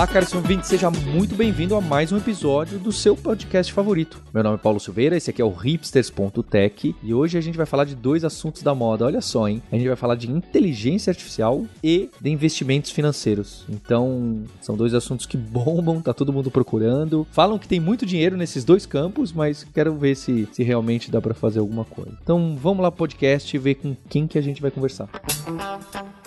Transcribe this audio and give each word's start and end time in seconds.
Olá, 0.00 0.06
caros 0.06 0.32
ouvintes, 0.32 0.66
seja 0.66 0.90
muito 0.90 1.34
bem-vindo 1.34 1.76
a 1.76 1.80
mais 1.80 2.10
um 2.10 2.16
episódio 2.16 2.78
do 2.78 2.90
seu 2.90 3.14
podcast 3.14 3.70
favorito. 3.70 4.18
Meu 4.32 4.42
nome 4.42 4.54
é 4.54 4.58
Paulo 4.58 4.80
Silveira, 4.80 5.14
esse 5.14 5.28
aqui 5.28 5.42
é 5.42 5.44
o 5.44 5.52
hipsters.tech 5.52 6.96
e 7.02 7.12
hoje 7.12 7.36
a 7.36 7.40
gente 7.42 7.58
vai 7.58 7.66
falar 7.66 7.84
de 7.84 7.94
dois 7.94 8.24
assuntos 8.24 8.62
da 8.62 8.74
moda. 8.74 9.04
Olha 9.04 9.20
só, 9.20 9.46
hein? 9.46 9.62
A 9.70 9.76
gente 9.76 9.88
vai 9.88 9.96
falar 9.96 10.14
de 10.14 10.30
inteligência 10.30 11.10
artificial 11.10 11.66
e 11.84 12.08
de 12.18 12.30
investimentos 12.30 12.90
financeiros. 12.90 13.66
Então, 13.68 14.44
são 14.62 14.74
dois 14.74 14.94
assuntos 14.94 15.26
que 15.26 15.36
bombam, 15.36 16.00
tá 16.00 16.14
todo 16.14 16.32
mundo 16.32 16.50
procurando. 16.50 17.26
Falam 17.30 17.58
que 17.58 17.68
tem 17.68 17.78
muito 17.78 18.06
dinheiro 18.06 18.38
nesses 18.38 18.64
dois 18.64 18.86
campos, 18.86 19.34
mas 19.34 19.64
quero 19.64 19.94
ver 19.96 20.16
se, 20.16 20.48
se 20.50 20.62
realmente 20.62 21.10
dá 21.10 21.20
para 21.20 21.34
fazer 21.34 21.58
alguma 21.58 21.84
coisa. 21.84 22.16
Então, 22.22 22.56
vamos 22.58 22.82
lá 22.82 22.90
podcast 22.90 23.54
e 23.54 23.58
ver 23.58 23.74
com 23.74 23.94
quem 24.08 24.26
que 24.26 24.38
a 24.38 24.42
gente 24.42 24.62
vai 24.62 24.70
conversar. 24.70 25.10
Música 25.46 26.19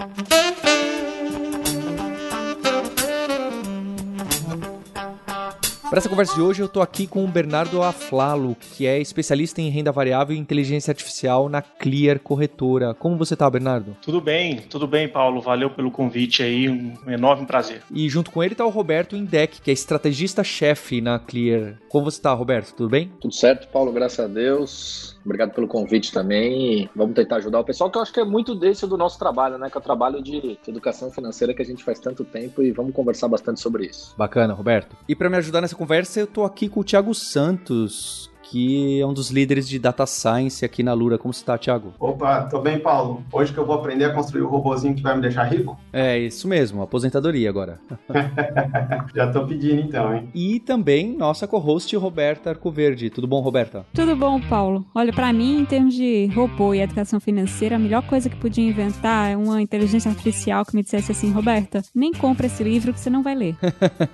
Para 5.90 6.00
essa 6.00 6.10
conversa 6.10 6.34
de 6.34 6.42
hoje, 6.42 6.62
eu 6.62 6.66
estou 6.66 6.82
aqui 6.82 7.06
com 7.06 7.24
o 7.24 7.28
Bernardo 7.28 7.82
Aflalo, 7.84 8.56
que 8.56 8.88
é 8.88 9.00
especialista 9.00 9.62
em 9.62 9.70
renda 9.70 9.92
variável 9.92 10.36
e 10.36 10.40
inteligência 10.40 10.92
artificial 10.92 11.50
na 11.50 11.62
Clear 11.62 12.20
Corretora. 12.20 12.94
Como 12.94 13.18
você 13.18 13.34
está, 13.34 13.50
Bernardo? 13.50 13.96
Tudo 14.02 14.20
bem, 14.22 14.58
tudo 14.70 14.88
bem, 14.88 15.08
Paulo. 15.08 15.42
Valeu 15.42 15.70
pelo 15.70 15.92
convite 15.92 16.42
aí, 16.42 16.70
um 16.70 16.94
enorme 17.08 17.46
prazer. 17.46 17.84
E 17.92 18.10
junto 18.10 18.32
com 18.32 18.44
ele 18.44 18.54
está 18.54 18.66
o 18.66 18.70
Roberto 18.70 19.16
Indec, 19.16 19.62
que 19.62 19.70
é 19.70 19.74
estrategista-chefe 19.74 21.02
na 21.02 21.20
Clear. 21.20 21.76
Como 21.90 22.10
você 22.10 22.18
está, 22.18 22.34
Roberto? 22.34 22.74
Tudo 22.74 22.90
bem? 22.90 23.12
Tudo 23.20 23.34
certo, 23.34 23.68
Paulo, 23.68 23.92
graças 23.92 24.20
a 24.20 24.28
Deus. 24.28 25.13
Obrigado 25.26 25.54
pelo 25.54 25.68
convite 25.68 26.12
também 26.12 26.84
e 26.84 26.90
vamos 26.96 27.16
tentar 27.16 27.38
ajudar 27.38 27.60
o 27.60 27.64
pessoal, 27.64 27.90
que 27.90 27.98
eu 27.98 28.02
acho 28.02 28.14
que 28.14 28.20
é 28.20 28.26
muito 28.26 28.54
desse 28.54 28.86
do 28.86 28.98
nosso 28.98 29.18
trabalho, 29.18 29.58
né? 29.58 29.70
Que 29.70 29.78
é 29.78 29.80
o 29.80 29.84
trabalho 29.84 30.22
de 30.22 30.58
educação 30.68 31.10
financeira 31.12 31.54
que 31.54 31.62
a 31.62 31.66
gente 31.66 31.84
faz 31.84 32.00
tanto 32.00 32.24
tempo 32.24 32.62
e 32.62 32.72
vamos 32.72 32.94
conversar 32.94 33.28
bastante 33.28 33.60
sobre 33.60 33.86
isso. 33.86 34.14
Bacana, 34.18 34.54
Roberto. 34.54 34.96
E 35.08 35.16
para 35.16 35.30
me 35.30 35.38
ajudar 35.38 35.62
nessa 35.62 35.76
conversa, 35.76 36.20
eu 36.20 36.28
tô 36.28 36.44
aqui 36.44 36.68
com 36.68 36.82
o 36.82 36.84
Thiago 36.84 37.14
Santos, 37.14 38.30
que 38.54 39.02
é 39.02 39.06
um 39.06 39.14
dos 39.14 39.32
líderes 39.32 39.68
de 39.68 39.80
Data 39.80 40.06
Science 40.06 40.64
aqui 40.64 40.84
na 40.84 40.94
Lura. 40.94 41.18
Como 41.18 41.34
você 41.34 41.40
está, 41.40 41.58
Thiago? 41.58 41.92
Opa, 42.00 42.44
tô 42.44 42.60
bem, 42.60 42.78
Paulo. 42.78 43.24
Hoje 43.34 43.52
que 43.52 43.58
eu 43.58 43.66
vou 43.66 43.74
aprender 43.74 44.06
a 44.06 44.14
construir 44.14 44.44
o 44.44 44.48
robozinho 44.48 44.94
que 44.94 45.02
vai 45.02 45.16
me 45.16 45.24
deixar 45.24 45.46
rico? 45.46 45.76
É, 45.92 46.20
isso 46.20 46.48
mesmo, 46.48 46.84
aposentadoria 46.84 47.50
agora. 47.50 47.80
Já 49.16 49.32
tô 49.32 49.48
pedindo 49.48 49.82
então, 49.82 50.16
hein? 50.16 50.30
E 50.36 50.60
também 50.60 51.18
nossa 51.18 51.48
co-host 51.48 51.96
Roberta 51.96 52.52
Arcoverde. 52.52 53.10
Tudo 53.10 53.26
bom, 53.26 53.42
Roberta? 53.42 53.88
Tudo 53.92 54.16
bom, 54.16 54.40
Paulo. 54.40 54.86
Olha, 54.94 55.12
para 55.12 55.34
mim, 55.34 55.62
em 55.62 55.66
termos 55.66 55.96
de 55.96 56.28
robô 56.28 56.76
e 56.76 56.82
educação 56.82 57.20
financeira, 57.20 57.78
a 57.78 57.80
melhor 57.80 58.04
coisa 58.04 58.30
que 58.30 58.36
podia 58.36 58.64
inventar 58.64 59.32
é 59.32 59.36
uma 59.36 59.64
inteligência 59.64 60.12
artificial 60.12 60.64
que 60.64 60.76
me 60.76 60.84
dissesse 60.84 61.12
assim, 61.12 61.32
Roberta, 61.32 61.82
nem 61.96 62.12
compra 62.12 62.46
esse 62.46 62.64
livro 62.64 62.94
que 62.94 63.00
você 63.00 63.10
não 63.10 63.24
vai 63.24 63.34
ler. 63.34 63.56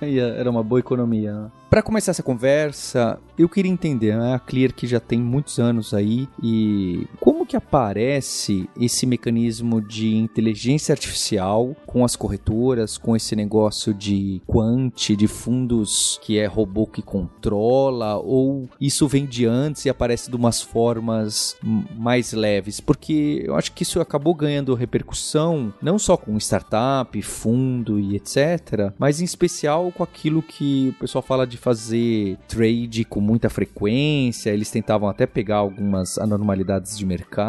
Era 0.00 0.50
uma 0.50 0.62
boa 0.62 0.80
economia, 0.80 1.34
né? 1.34 1.50
Para 1.70 1.82
começar 1.82 2.10
essa 2.10 2.22
conversa, 2.22 3.16
eu 3.38 3.48
queria 3.48 3.70
entender, 3.70 4.16
né? 4.18 4.34
A 4.34 4.40
Clear 4.40 4.72
que 4.74 4.88
já 4.88 4.98
tem 4.98 5.20
muitos 5.20 5.60
anos 5.60 5.94
aí 5.94 6.28
e 6.42 7.06
que 7.50 7.56
aparece 7.56 8.70
esse 8.80 9.04
mecanismo 9.04 9.80
de 9.80 10.14
inteligência 10.14 10.92
artificial 10.92 11.74
com 11.84 12.04
as 12.04 12.14
corretoras, 12.14 12.96
com 12.96 13.16
esse 13.16 13.34
negócio 13.34 13.92
de 13.92 14.40
quant, 14.46 15.16
de 15.16 15.26
fundos 15.26 16.20
que 16.22 16.38
é 16.38 16.46
robô 16.46 16.86
que 16.86 17.02
controla, 17.02 18.14
ou 18.14 18.68
isso 18.80 19.08
vem 19.08 19.26
de 19.26 19.46
antes 19.46 19.84
e 19.84 19.90
aparece 19.90 20.30
de 20.30 20.36
umas 20.36 20.62
formas 20.62 21.56
mais 21.98 22.32
leves? 22.32 22.78
Porque 22.78 23.42
eu 23.44 23.56
acho 23.56 23.72
que 23.72 23.82
isso 23.82 24.00
acabou 24.00 24.32
ganhando 24.32 24.72
repercussão 24.72 25.74
não 25.82 25.98
só 25.98 26.16
com 26.16 26.38
startup, 26.38 27.20
fundo 27.20 27.98
e 27.98 28.14
etc, 28.14 28.92
mas 28.96 29.20
em 29.20 29.24
especial 29.24 29.90
com 29.90 30.04
aquilo 30.04 30.40
que 30.40 30.90
o 30.90 31.00
pessoal 31.00 31.20
fala 31.20 31.44
de 31.44 31.56
fazer 31.56 32.38
trade 32.46 33.04
com 33.04 33.20
muita 33.20 33.50
frequência, 33.50 34.50
eles 34.50 34.70
tentavam 34.70 35.08
até 35.08 35.26
pegar 35.26 35.56
algumas 35.56 36.16
anormalidades 36.16 36.96
de 36.96 37.04
mercado. 37.04 37.39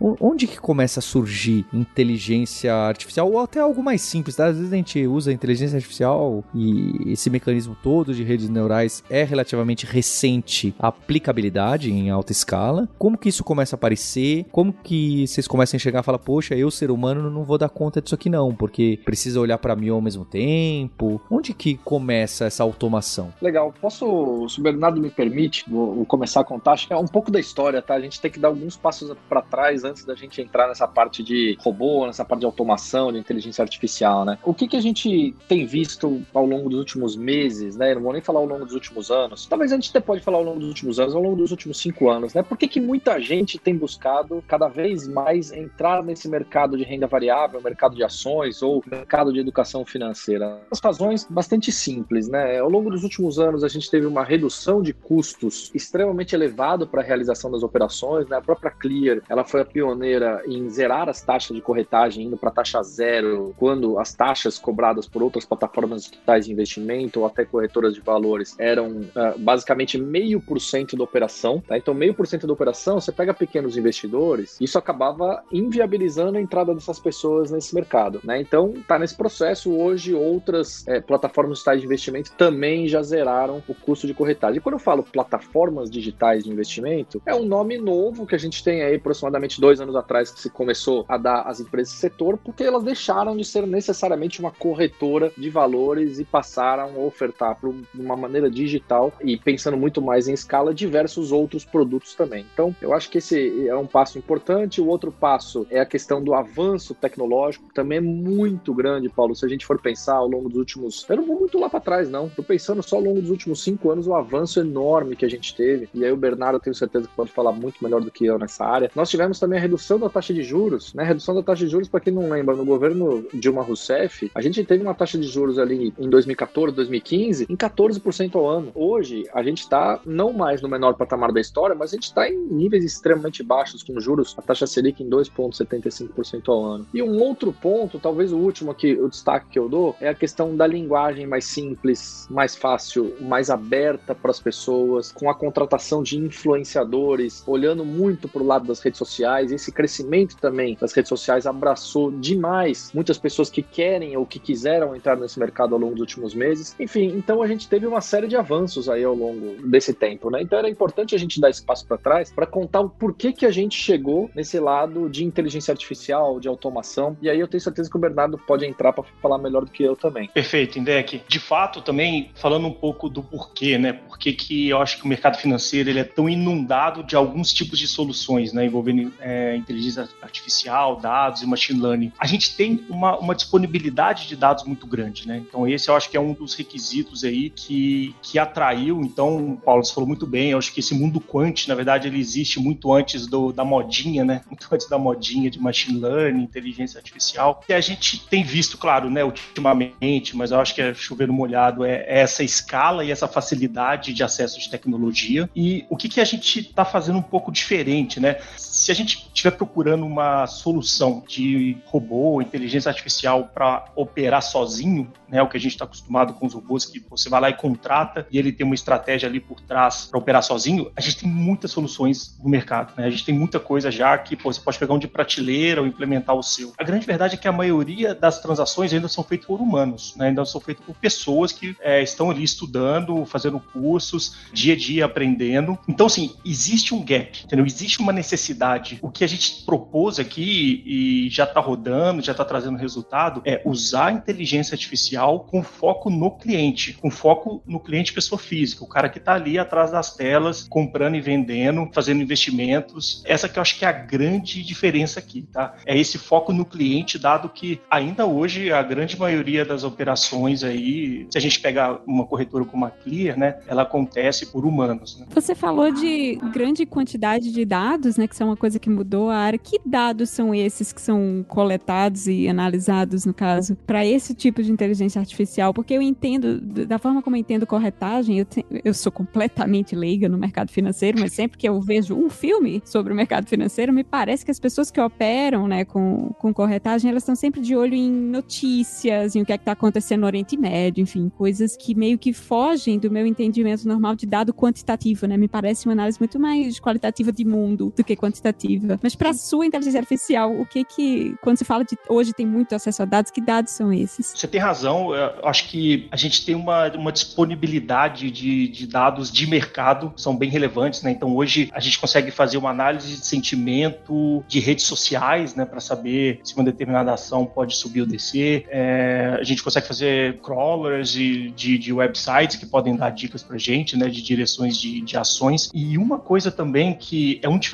Onde 0.00 0.46
que 0.46 0.58
começa 0.58 1.00
a 1.00 1.02
surgir 1.02 1.66
inteligência 1.72 2.74
artificial 2.74 3.30
ou 3.30 3.40
até 3.40 3.60
algo 3.60 3.82
mais 3.82 4.02
simples, 4.02 4.36
tá? 4.36 4.46
Às 4.46 4.56
vezes 4.56 4.72
a 4.72 4.76
gente 4.76 5.06
usa 5.06 5.32
inteligência 5.32 5.76
artificial 5.76 6.44
e 6.54 7.12
esse 7.12 7.30
mecanismo 7.30 7.76
todo 7.82 8.14
de 8.14 8.22
redes 8.22 8.48
neurais 8.48 9.02
é 9.08 9.24
relativamente 9.24 9.86
recente 9.86 10.74
a 10.78 10.88
aplicabilidade 10.88 11.90
em 11.90 12.10
alta 12.10 12.32
escala. 12.32 12.88
Como 12.98 13.18
que 13.18 13.28
isso 13.28 13.44
começa 13.44 13.74
a 13.74 13.78
aparecer? 13.78 14.46
Como 14.50 14.72
que 14.72 15.26
vocês 15.26 15.48
começam 15.48 15.76
a 15.76 15.78
enxergar 15.78 16.00
e 16.00 16.04
falar, 16.04 16.18
poxa, 16.18 16.54
eu 16.54 16.70
ser 16.70 16.90
humano 16.90 17.30
não 17.30 17.44
vou 17.44 17.58
dar 17.58 17.68
conta 17.68 18.00
disso 18.00 18.14
aqui 18.14 18.28
não, 18.28 18.54
porque 18.54 19.00
precisa 19.04 19.40
olhar 19.40 19.58
para 19.58 19.76
mim 19.76 19.88
ao 19.88 20.00
mesmo 20.00 20.24
tempo. 20.24 21.20
Onde 21.30 21.52
que 21.54 21.76
começa 21.76 22.44
essa 22.44 22.62
automação? 22.62 23.32
Legal. 23.40 23.72
Posso, 23.80 24.48
se 24.48 24.60
o 24.60 24.62
Bernardo 24.62 25.00
me 25.00 25.10
permite, 25.10 25.64
vou, 25.68 25.94
vou, 25.94 26.06
começar 26.06 26.40
a 26.40 26.44
contar. 26.44 26.72
Acho 26.72 26.86
que 26.86 26.92
é 26.92 26.96
um 26.96 27.06
pouco 27.06 27.30
da 27.30 27.40
história, 27.40 27.80
tá? 27.80 27.94
A 27.94 28.00
gente 28.00 28.20
tem 28.20 28.30
que 28.30 28.38
dar 28.38 28.48
alguns 28.48 28.76
passos 28.76 28.93
para 29.28 29.42
trás 29.42 29.84
antes 29.84 30.04
da 30.04 30.14
gente 30.14 30.40
entrar 30.40 30.68
nessa 30.68 30.86
parte 30.86 31.22
de 31.22 31.56
robô, 31.60 32.06
nessa 32.06 32.24
parte 32.24 32.40
de 32.40 32.46
automação, 32.46 33.12
de 33.12 33.18
inteligência 33.18 33.62
artificial, 33.62 34.24
né? 34.24 34.38
O 34.44 34.54
que, 34.54 34.68
que 34.68 34.76
a 34.76 34.80
gente 34.80 35.34
tem 35.48 35.66
visto 35.66 36.22
ao 36.32 36.46
longo 36.46 36.68
dos 36.68 36.78
últimos 36.78 37.16
meses, 37.16 37.76
né? 37.76 37.94
Não 37.94 38.02
vou 38.02 38.12
nem 38.12 38.22
falar 38.22 38.40
ao 38.40 38.46
longo 38.46 38.64
dos 38.64 38.74
últimos 38.74 39.10
anos. 39.10 39.46
Talvez 39.46 39.72
a 39.72 39.74
gente 39.74 39.90
até 39.90 40.00
pode 40.00 40.20
falar 40.20 40.38
ao 40.38 40.44
longo 40.44 40.60
dos 40.60 40.68
últimos 40.68 41.00
anos, 41.00 41.14
ao 41.14 41.22
longo 41.22 41.36
dos 41.36 41.50
últimos 41.50 41.78
cinco 41.78 42.08
anos, 42.08 42.34
né? 42.34 42.42
Por 42.42 42.56
que, 42.56 42.68
que 42.68 42.80
muita 42.80 43.20
gente 43.20 43.58
tem 43.58 43.76
buscado 43.76 44.42
cada 44.46 44.68
vez 44.68 45.08
mais 45.08 45.52
entrar 45.52 46.02
nesse 46.02 46.28
mercado 46.28 46.76
de 46.76 46.84
renda 46.84 47.06
variável, 47.06 47.60
mercado 47.60 47.94
de 47.94 48.04
ações 48.04 48.62
ou 48.62 48.82
mercado 48.86 49.32
de 49.32 49.40
educação 49.40 49.84
financeira? 49.84 50.60
As 50.70 50.80
razões 50.80 51.26
bastante 51.28 51.72
simples, 51.72 52.28
né? 52.28 52.58
Ao 52.58 52.68
longo 52.68 52.90
dos 52.90 53.02
últimos 53.02 53.38
anos 53.38 53.64
a 53.64 53.68
gente 53.68 53.90
teve 53.90 54.06
uma 54.06 54.24
redução 54.24 54.82
de 54.82 54.92
custos 54.92 55.70
extremamente 55.74 56.34
elevado 56.34 56.86
para 56.86 57.02
a 57.02 57.04
realização 57.04 57.50
das 57.50 57.62
operações. 57.62 58.28
Né? 58.28 58.36
A 58.36 58.40
própria 58.40 58.70
Clear 58.84 59.22
ela 59.30 59.44
foi 59.44 59.62
a 59.62 59.64
pioneira 59.64 60.42
em 60.46 60.68
zerar 60.68 61.08
as 61.08 61.22
taxas 61.22 61.56
de 61.56 61.62
corretagem, 61.62 62.26
indo 62.26 62.36
para 62.36 62.50
taxa 62.50 62.82
zero, 62.82 63.54
quando 63.56 63.98
as 63.98 64.12
taxas 64.14 64.58
cobradas 64.58 65.08
por 65.08 65.22
outras 65.22 65.46
plataformas 65.46 66.04
digitais 66.04 66.44
de 66.44 66.52
investimento 66.52 67.20
ou 67.20 67.26
até 67.26 67.46
corretoras 67.46 67.94
de 67.94 68.00
valores 68.00 68.54
eram 68.58 68.88
uh, 68.88 69.38
basicamente 69.38 69.96
meio 69.96 70.40
por 70.40 70.60
cento 70.60 70.96
da 70.96 71.04
operação. 71.04 71.62
Tá? 71.66 71.78
Então, 71.78 71.94
meio 71.94 72.12
por 72.12 72.26
cento 72.26 72.46
da 72.46 72.52
operação, 72.52 73.00
você 73.00 73.10
pega 73.10 73.32
pequenos 73.32 73.76
investidores, 73.76 74.58
isso 74.60 74.76
acabava 74.76 75.42
inviabilizando 75.50 76.36
a 76.36 76.40
entrada 76.40 76.74
dessas 76.74 76.98
pessoas 76.98 77.50
nesse 77.50 77.74
mercado. 77.74 78.20
Né? 78.22 78.40
Então, 78.40 78.74
está 78.76 78.98
nesse 78.98 79.16
processo. 79.16 79.72
Hoje, 79.72 80.14
outras 80.14 80.86
é, 80.86 81.00
plataformas 81.00 81.58
digitais 81.58 81.80
de 81.80 81.86
investimento 81.86 82.32
também 82.32 82.86
já 82.88 83.02
zeraram 83.02 83.62
o 83.68 83.74
custo 83.74 84.06
de 84.06 84.14
corretagem. 84.14 84.58
E 84.58 84.60
quando 84.60 84.74
eu 84.74 84.78
falo 84.78 85.02
plataformas 85.02 85.90
digitais 85.90 86.44
de 86.44 86.50
investimento, 86.50 87.22
é 87.24 87.34
um 87.34 87.44
nome 87.44 87.78
novo 87.78 88.26
que 88.26 88.34
a 88.34 88.38
gente 88.38 88.63
tem 88.64 88.82
aí 88.82 88.96
aproximadamente 88.96 89.60
dois 89.60 89.80
anos 89.80 89.94
atrás 89.94 90.30
que 90.30 90.40
se 90.40 90.50
começou 90.50 91.04
a 91.08 91.16
dar 91.16 91.42
às 91.42 91.60
empresas 91.60 91.92
do 91.94 91.98
setor, 91.98 92.38
porque 92.38 92.64
elas 92.64 92.82
deixaram 92.82 93.36
de 93.36 93.44
ser 93.44 93.66
necessariamente 93.66 94.40
uma 94.40 94.50
corretora 94.50 95.30
de 95.36 95.50
valores 95.50 96.18
e 96.18 96.24
passaram 96.24 96.94
a 96.96 96.98
ofertar 96.98 97.56
por 97.60 97.74
uma 97.94 98.16
maneira 98.16 98.50
digital 98.50 99.12
e 99.22 99.36
pensando 99.36 99.76
muito 99.76 100.00
mais 100.00 100.26
em 100.28 100.32
escala 100.32 100.72
diversos 100.72 101.30
outros 101.30 101.64
produtos 101.64 102.14
também. 102.14 102.46
Então, 102.52 102.74
eu 102.80 102.92
acho 102.92 103.10
que 103.10 103.18
esse 103.18 103.68
é 103.68 103.76
um 103.76 103.86
passo 103.86 104.18
importante. 104.18 104.80
O 104.80 104.86
outro 104.86 105.12
passo 105.12 105.66
é 105.70 105.80
a 105.80 105.86
questão 105.86 106.22
do 106.22 106.34
avanço 106.34 106.94
tecnológico, 106.94 107.68
que 107.68 107.74
também 107.74 107.98
é 107.98 108.00
muito 108.00 108.72
grande, 108.72 109.08
Paulo. 109.08 109.34
Se 109.34 109.44
a 109.44 109.48
gente 109.48 109.66
for 109.66 109.80
pensar 109.80 110.16
ao 110.16 110.28
longo 110.28 110.48
dos 110.48 110.58
últimos. 110.58 111.04
Eu 111.08 111.16
não 111.16 111.26
vou 111.26 111.38
muito 111.40 111.58
lá 111.58 111.68
para 111.68 111.80
trás, 111.80 112.08
não. 112.08 112.26
Estou 112.26 112.44
pensando 112.44 112.82
só 112.82 112.96
ao 112.96 113.02
longo 113.02 113.20
dos 113.20 113.30
últimos 113.30 113.62
cinco 113.62 113.90
anos 113.90 114.06
o 114.06 114.14
avanço 114.14 114.60
enorme 114.60 115.16
que 115.16 115.24
a 115.24 115.28
gente 115.28 115.54
teve. 115.54 115.88
E 115.92 116.04
aí 116.04 116.12
o 116.12 116.16
Bernardo, 116.16 116.56
eu 116.56 116.60
tenho 116.60 116.74
certeza 116.74 117.08
que 117.08 117.14
pode 117.14 117.30
falar 117.30 117.52
muito 117.52 117.82
melhor 117.82 118.00
do 118.00 118.10
que 118.10 118.24
eu 118.24 118.38
nessa 118.38 118.53
área. 118.62 118.90
Nós 118.94 119.08
tivemos 119.08 119.38
também 119.38 119.58
a 119.58 119.62
redução 119.62 119.98
da 119.98 120.10
taxa 120.10 120.34
de 120.34 120.42
juros, 120.42 120.92
né? 120.92 121.04
redução 121.04 121.34
da 121.34 121.42
taxa 121.42 121.64
de 121.64 121.70
juros, 121.70 121.88
para 121.88 122.00
quem 122.00 122.12
não 122.12 122.28
lembra, 122.28 122.54
no 122.54 122.64
governo 122.64 123.26
Dilma 123.32 123.62
Rousseff, 123.62 124.30
a 124.34 124.42
gente 124.42 124.62
teve 124.64 124.82
uma 124.82 124.94
taxa 124.94 125.18
de 125.18 125.26
juros 125.26 125.58
ali 125.58 125.94
em 125.98 126.10
2014, 126.10 126.74
2015, 126.74 127.46
em 127.48 127.56
14% 127.56 128.34
ao 128.34 128.46
ano. 128.46 128.72
Hoje, 128.74 129.24
a 129.32 129.42
gente 129.42 129.60
está 129.62 130.00
não 130.04 130.32
mais 130.32 130.60
no 130.60 130.68
menor 130.68 130.94
patamar 130.94 131.32
da 131.32 131.40
história, 131.40 131.74
mas 131.74 131.92
a 131.92 131.96
gente 131.96 132.04
está 132.04 132.28
em 132.28 132.36
níveis 132.36 132.84
extremamente 132.84 133.42
baixos, 133.42 133.82
com 133.82 133.98
juros, 133.98 134.34
a 134.36 134.42
taxa 134.42 134.66
Selic 134.66 135.02
em 135.02 135.08
2,75% 135.08 136.48
ao 136.48 136.64
ano. 136.64 136.86
E 136.92 137.02
um 137.02 137.20
outro 137.20 137.52
ponto, 137.52 137.98
talvez 137.98 138.32
o 138.32 138.38
último 138.38 138.70
aqui, 138.70 138.92
o 138.94 139.08
destaque 139.08 139.50
que 139.50 139.58
eu 139.58 139.68
dou, 139.68 139.96
é 140.00 140.08
a 140.08 140.14
questão 140.14 140.56
da 140.56 140.66
linguagem 140.66 141.26
mais 141.26 141.44
simples, 141.44 142.26
mais 142.30 142.54
fácil, 142.54 143.14
mais 143.20 143.50
aberta 143.50 144.14
para 144.14 144.30
as 144.30 144.40
pessoas, 144.40 145.12
com 145.12 145.30
a 145.30 145.34
contratação 145.34 146.02
de 146.02 146.18
influenciadores, 146.18 147.42
olhando 147.46 147.84
muito 147.84 148.28
para 148.28 148.43
lado 148.44 148.66
das 148.66 148.80
redes 148.80 148.98
sociais. 148.98 149.52
Esse 149.52 149.72
crescimento 149.72 150.36
também 150.36 150.76
das 150.80 150.92
redes 150.92 151.08
sociais 151.08 151.46
abraçou 151.46 152.10
demais 152.10 152.90
muitas 152.94 153.18
pessoas 153.18 153.50
que 153.50 153.62
querem 153.62 154.16
ou 154.16 154.26
que 154.26 154.38
quiseram 154.38 154.94
entrar 154.94 155.16
nesse 155.16 155.38
mercado 155.38 155.74
ao 155.74 155.80
longo 155.80 155.92
dos 155.92 156.00
últimos 156.00 156.34
meses. 156.34 156.74
Enfim, 156.78 157.06
então 157.16 157.42
a 157.42 157.46
gente 157.46 157.68
teve 157.68 157.86
uma 157.86 158.00
série 158.00 158.26
de 158.26 158.36
avanços 158.36 158.88
aí 158.88 159.04
ao 159.04 159.14
longo 159.14 159.66
desse 159.68 159.92
tempo, 159.92 160.30
né? 160.30 160.42
Então 160.42 160.58
era 160.58 160.68
importante 160.68 161.14
a 161.14 161.18
gente 161.18 161.40
dar 161.40 161.50
espaço 161.50 161.86
para 161.86 161.96
trás 161.96 162.32
para 162.32 162.46
contar 162.46 162.80
o 162.80 162.90
porquê 162.90 163.32
que 163.32 163.46
a 163.46 163.50
gente 163.50 163.76
chegou 163.76 164.30
nesse 164.34 164.58
lado 164.58 165.08
de 165.08 165.24
inteligência 165.24 165.72
artificial, 165.72 166.38
de 166.38 166.48
automação. 166.48 167.16
E 167.20 167.28
aí 167.28 167.40
eu 167.40 167.48
tenho 167.48 167.60
certeza 167.60 167.90
que 167.90 167.96
o 167.96 168.00
Bernardo 168.00 168.38
pode 168.38 168.64
entrar 168.66 168.92
para 168.92 169.04
falar 169.20 169.38
melhor 169.38 169.64
do 169.64 169.70
que 169.70 169.82
eu 169.82 169.96
também. 169.96 170.28
Perfeito, 170.28 170.78
Indec. 170.78 171.22
De 171.28 171.38
fato, 171.38 171.80
também 171.80 172.30
falando 172.34 172.66
um 172.66 172.72
pouco 172.72 173.08
do 173.08 173.22
porquê, 173.22 173.78
né? 173.78 173.92
Por 173.92 174.18
que 174.18 174.68
eu 174.68 174.78
acho 174.78 174.98
que 174.98 175.04
o 175.04 175.08
mercado 175.08 175.38
financeiro 175.38 175.90
ele 175.90 175.98
é 175.98 176.04
tão 176.04 176.28
inundado 176.28 177.02
de 177.02 177.16
alguns 177.16 177.52
tipos 177.52 177.78
de 177.78 177.86
soluções, 177.86 178.24
né? 178.52 178.66
Envolvendo 178.66 179.12
é, 179.20 179.56
inteligência 179.56 180.08
artificial, 180.22 180.96
dados 180.96 181.42
e 181.42 181.46
machine 181.46 181.80
learning. 181.80 182.12
A 182.18 182.26
gente 182.26 182.56
tem 182.56 182.84
uma, 182.88 183.18
uma 183.18 183.34
disponibilidade 183.34 184.26
de 184.26 184.36
dados 184.36 184.64
muito 184.64 184.86
grande, 184.86 185.26
né? 185.26 185.42
Então 185.46 185.66
esse 185.68 185.88
eu 185.88 185.96
acho 185.96 186.10
que 186.10 186.16
é 186.16 186.20
um 186.20 186.32
dos 186.32 186.54
requisitos 186.54 187.24
aí 187.24 187.50
que, 187.50 188.14
que 188.22 188.38
atraiu. 188.38 189.00
Então, 189.00 189.58
Paulo, 189.64 189.84
você 189.84 189.92
falou 189.92 190.08
muito 190.08 190.26
bem, 190.26 190.50
eu 190.50 190.58
acho 190.58 190.72
que 190.72 190.80
esse 190.80 190.94
mundo 190.94 191.20
quant, 191.20 191.68
na 191.68 191.74
verdade, 191.74 192.08
ele 192.08 192.18
existe 192.18 192.60
muito 192.60 192.92
antes 192.92 193.26
do, 193.26 193.52
da 193.52 193.64
modinha, 193.64 194.24
né? 194.24 194.42
Muito 194.54 194.68
antes 194.72 194.88
da 194.88 194.96
modinha 194.98 195.50
de 195.50 195.58
machine 195.58 195.98
learning, 195.98 196.42
inteligência 196.42 196.98
artificial. 196.98 197.62
E 197.68 197.72
a 197.72 197.80
gente 197.80 198.24
tem 198.28 198.44
visto, 198.44 198.78
claro, 198.78 199.10
né, 199.10 199.24
ultimamente, 199.24 200.36
mas 200.36 200.52
eu 200.52 200.60
acho 200.60 200.74
que 200.74 200.80
é 200.80 200.94
chover 200.94 201.26
no 201.26 201.34
molhado, 201.34 201.84
é, 201.84 202.04
é 202.06 202.20
essa 202.20 202.44
escala 202.44 203.04
e 203.04 203.10
essa 203.10 203.26
facilidade 203.26 204.12
de 204.12 204.22
acesso 204.22 204.60
de 204.60 204.70
tecnologia. 204.70 205.50
E 205.54 205.84
o 205.90 205.96
que, 205.96 206.08
que 206.08 206.20
a 206.20 206.24
gente 206.24 206.60
está 206.60 206.84
fazendo 206.84 207.18
um 207.18 207.22
pouco 207.22 207.50
diferente, 207.50 208.20
né? 208.20 208.23
Se 208.56 208.90
a 208.90 208.94
gente 208.94 209.28
estiver 209.32 209.52
procurando 209.52 210.04
uma 210.04 210.46
solução 210.46 211.22
de 211.26 211.76
robô, 211.86 212.40
inteligência 212.40 212.88
artificial 212.88 213.50
para 213.54 213.84
operar 213.94 214.42
sozinho, 214.42 215.10
né, 215.28 215.42
o 215.42 215.48
que 215.48 215.56
a 215.56 215.60
gente 215.60 215.72
está 215.72 215.84
acostumado 215.84 216.34
com 216.34 216.46
os 216.46 216.54
robôs, 216.54 216.84
que 216.84 217.04
você 217.10 217.28
vai 217.28 217.40
lá 217.40 217.50
e 217.50 217.54
contrata 217.54 218.26
e 218.30 218.38
ele 218.38 218.52
tem 218.52 218.64
uma 218.64 218.74
estratégia 218.74 219.28
ali 219.28 219.40
por 219.40 219.60
trás 219.60 220.06
para 220.10 220.18
operar 220.18 220.42
sozinho, 220.42 220.90
a 220.96 221.00
gente 221.00 221.18
tem 221.18 221.28
muitas 221.28 221.70
soluções 221.70 222.38
no 222.42 222.48
mercado. 222.48 222.92
Né? 222.96 223.06
A 223.06 223.10
gente 223.10 223.24
tem 223.24 223.34
muita 223.34 223.58
coisa 223.58 223.90
já 223.90 224.16
que 224.16 224.36
pô, 224.36 224.52
você 224.52 224.60
pode 224.60 224.78
pegar 224.78 224.94
um 224.94 224.98
de 224.98 225.08
prateleira 225.08 225.80
ou 225.80 225.86
implementar 225.86 226.34
o 226.34 226.42
seu. 226.42 226.72
A 226.78 226.84
grande 226.84 227.06
verdade 227.06 227.34
é 227.34 227.36
que 227.36 227.48
a 227.48 227.52
maioria 227.52 228.14
das 228.14 228.40
transações 228.40 228.92
ainda 228.92 229.08
são 229.08 229.24
feitas 229.24 229.46
por 229.46 229.60
humanos, 229.60 230.14
né? 230.16 230.28
ainda 230.28 230.44
são 230.44 230.60
feitas 230.60 230.84
por 230.84 230.94
pessoas 230.96 231.52
que 231.52 231.76
é, 231.80 232.02
estão 232.02 232.30
ali 232.30 232.42
estudando, 232.42 233.24
fazendo 233.26 233.58
cursos, 233.60 234.36
dia 234.52 234.74
a 234.74 234.76
dia 234.76 235.04
aprendendo. 235.04 235.78
Então, 235.88 236.06
assim, 236.06 236.34
existe 236.44 236.94
um 236.94 237.04
gap, 237.04 237.44
entendeu? 237.44 237.66
Existe 237.66 238.00
uma 238.00 238.12
necessidade. 238.14 238.98
O 239.02 239.10
que 239.10 239.24
a 239.24 239.26
gente 239.26 239.64
propôs 239.64 240.18
aqui 240.18 240.82
e 240.86 241.28
já 241.28 241.44
está 241.44 241.60
rodando, 241.60 242.22
já 242.22 242.32
está 242.32 242.44
trazendo 242.44 242.78
resultado, 242.78 243.42
é 243.44 243.60
usar 243.64 244.06
a 244.06 244.12
inteligência 244.12 244.74
artificial 244.74 245.40
com 245.40 245.62
foco 245.62 246.08
no 246.08 246.30
cliente, 246.30 246.94
com 246.94 247.10
foco 247.10 247.62
no 247.66 247.80
cliente 247.80 248.12
pessoa 248.12 248.38
física, 248.38 248.84
o 248.84 248.88
cara 248.88 249.08
que 249.08 249.18
está 249.18 249.34
ali 249.34 249.58
atrás 249.58 249.90
das 249.90 250.14
telas, 250.14 250.66
comprando 250.68 251.16
e 251.16 251.20
vendendo, 251.20 251.88
fazendo 251.92 252.22
investimentos. 252.22 253.22
Essa 253.26 253.48
que 253.48 253.58
eu 253.58 253.62
acho 253.62 253.78
que 253.78 253.84
é 253.84 253.88
a 253.88 253.92
grande 253.92 254.62
diferença 254.62 255.18
aqui, 255.18 255.42
tá? 255.42 255.74
É 255.84 255.98
esse 255.98 256.18
foco 256.18 256.52
no 256.52 256.64
cliente, 256.64 257.18
dado 257.18 257.48
que 257.48 257.80
ainda 257.90 258.26
hoje 258.26 258.72
a 258.72 258.82
grande 258.82 259.18
maioria 259.18 259.64
das 259.64 259.84
operações 259.84 260.62
aí, 260.62 261.26
se 261.30 261.38
a 261.38 261.40
gente 261.40 261.60
pegar 261.60 262.00
uma 262.06 262.26
corretora 262.26 262.64
como 262.64 262.84
a 262.84 262.90
Clear, 262.90 263.38
né, 263.38 263.58
ela 263.66 263.82
acontece 263.82 264.46
por 264.46 264.64
humanos. 264.64 265.18
Né? 265.18 265.26
Você 265.30 265.54
falou 265.54 265.90
de 265.92 266.36
grande 266.52 266.86
quantidade 266.86 267.52
de 267.52 267.64
dados, 267.64 268.03
né, 268.16 268.26
que 268.26 268.36
são 268.36 268.48
uma 268.48 268.56
coisa 268.56 268.78
que 268.78 268.88
mudou 268.88 269.30
a 269.30 269.36
área. 269.36 269.58
Que 269.58 269.80
dados 269.84 270.30
são 270.30 270.54
esses 270.54 270.92
que 270.92 271.00
são 271.00 271.44
coletados 271.48 272.26
e 272.26 272.48
analisados, 272.48 273.24
no 273.24 273.34
caso, 273.34 273.76
para 273.86 274.04
esse 274.04 274.34
tipo 274.34 274.62
de 274.62 274.70
inteligência 274.70 275.20
artificial? 275.20 275.74
Porque 275.74 275.94
eu 275.94 276.02
entendo, 276.02 276.60
da 276.60 276.98
forma 276.98 277.22
como 277.22 277.36
eu 277.36 277.40
entendo 277.40 277.66
corretagem, 277.66 278.38
eu, 278.38 278.44
te, 278.44 278.64
eu 278.84 278.94
sou 278.94 279.10
completamente 279.10 279.96
leiga 279.96 280.28
no 280.28 280.38
mercado 280.38 280.70
financeiro, 280.70 281.18
mas 281.20 281.32
sempre 281.32 281.58
que 281.58 281.68
eu 281.68 281.80
vejo 281.80 282.14
um 282.14 282.28
filme 282.30 282.82
sobre 282.84 283.12
o 283.12 283.16
mercado 283.16 283.48
financeiro, 283.48 283.92
me 283.92 284.04
parece 284.04 284.44
que 284.44 284.50
as 284.50 284.60
pessoas 284.60 284.90
que 284.90 285.00
operam 285.00 285.66
né, 285.66 285.84
com, 285.84 286.32
com 286.38 286.52
corretagem, 286.52 287.10
elas 287.10 287.22
estão 287.22 287.34
sempre 287.34 287.60
de 287.60 287.74
olho 287.74 287.94
em 287.94 288.10
notícias, 288.10 289.34
em 289.34 289.42
o 289.42 289.46
que 289.46 289.52
é 289.52 289.56
está 289.64 289.72
acontecendo 289.72 290.20
no 290.20 290.26
Oriente 290.26 290.56
Médio, 290.56 291.02
enfim, 291.02 291.30
coisas 291.30 291.76
que 291.76 291.94
meio 291.94 292.18
que 292.18 292.32
fogem 292.32 292.98
do 292.98 293.10
meu 293.10 293.26
entendimento 293.26 293.86
normal 293.88 294.14
de 294.14 294.26
dado 294.26 294.52
quantitativo, 294.52 295.26
né? 295.26 295.36
Me 295.36 295.48
parece 295.48 295.86
uma 295.86 295.92
análise 295.92 296.18
muito 296.18 296.38
mais 296.38 296.78
qualitativa 296.78 297.32
de 297.32 297.44
mundo 297.44 297.92
do 297.96 298.04
que 298.04 298.16
quantitativa. 298.16 298.98
Mas 299.02 299.14
para 299.14 299.32
sua 299.32 299.66
inteligência 299.66 300.00
artificial, 300.00 300.52
o 300.52 300.66
que 300.66 300.84
que, 300.84 301.34
quando 301.42 301.56
você 301.58 301.64
fala 301.64 301.84
de 301.84 301.96
hoje 302.08 302.32
tem 302.32 302.46
muito 302.46 302.74
acesso 302.74 303.02
a 303.02 303.04
dados, 303.04 303.30
que 303.30 303.40
dados 303.40 303.72
são 303.72 303.92
esses? 303.92 304.32
Você 304.34 304.48
tem 304.48 304.60
razão, 304.60 305.14
eu 305.14 305.46
acho 305.46 305.68
que 305.68 306.08
a 306.10 306.16
gente 306.16 306.44
tem 306.44 306.54
uma, 306.54 306.88
uma 306.92 307.12
disponibilidade 307.12 308.30
de, 308.30 308.68
de 308.68 308.86
dados 308.86 309.30
de 309.30 309.46
mercado, 309.46 310.12
são 310.16 310.36
bem 310.36 310.50
relevantes, 310.50 311.02
né? 311.02 311.10
Então 311.10 311.34
hoje 311.34 311.70
a 311.72 311.80
gente 311.80 311.98
consegue 311.98 312.30
fazer 312.30 312.56
uma 312.56 312.70
análise 312.70 313.08
de 313.08 313.26
sentimento 313.26 314.44
de 314.48 314.60
redes 314.60 314.84
sociais, 314.84 315.54
né, 315.54 315.64
para 315.64 315.80
saber 315.80 316.40
se 316.42 316.54
uma 316.54 316.64
determinada 316.64 317.12
ação 317.12 317.44
pode 317.46 317.76
subir 317.76 318.00
ou 318.00 318.06
descer. 318.06 318.66
É, 318.68 319.36
a 319.38 319.44
gente 319.44 319.62
consegue 319.62 319.86
fazer 319.86 320.38
crawlers 320.40 321.10
de, 321.10 321.50
de, 321.50 321.78
de, 321.78 321.92
websites 321.92 322.56
que 322.56 322.66
podem 322.66 322.96
dar 322.96 323.10
dicas 323.10 323.42
para 323.42 323.56
gente, 323.58 323.96
né, 323.96 324.08
de 324.08 324.22
direções 324.22 324.76
de, 324.76 325.00
de 325.00 325.16
ações. 325.16 325.70
E 325.72 325.96
uma 325.98 326.18
coisa 326.18 326.50
também 326.50 326.94
que 326.94 327.38
é 327.42 327.48
um 327.48 327.58
diferencial 327.58 327.73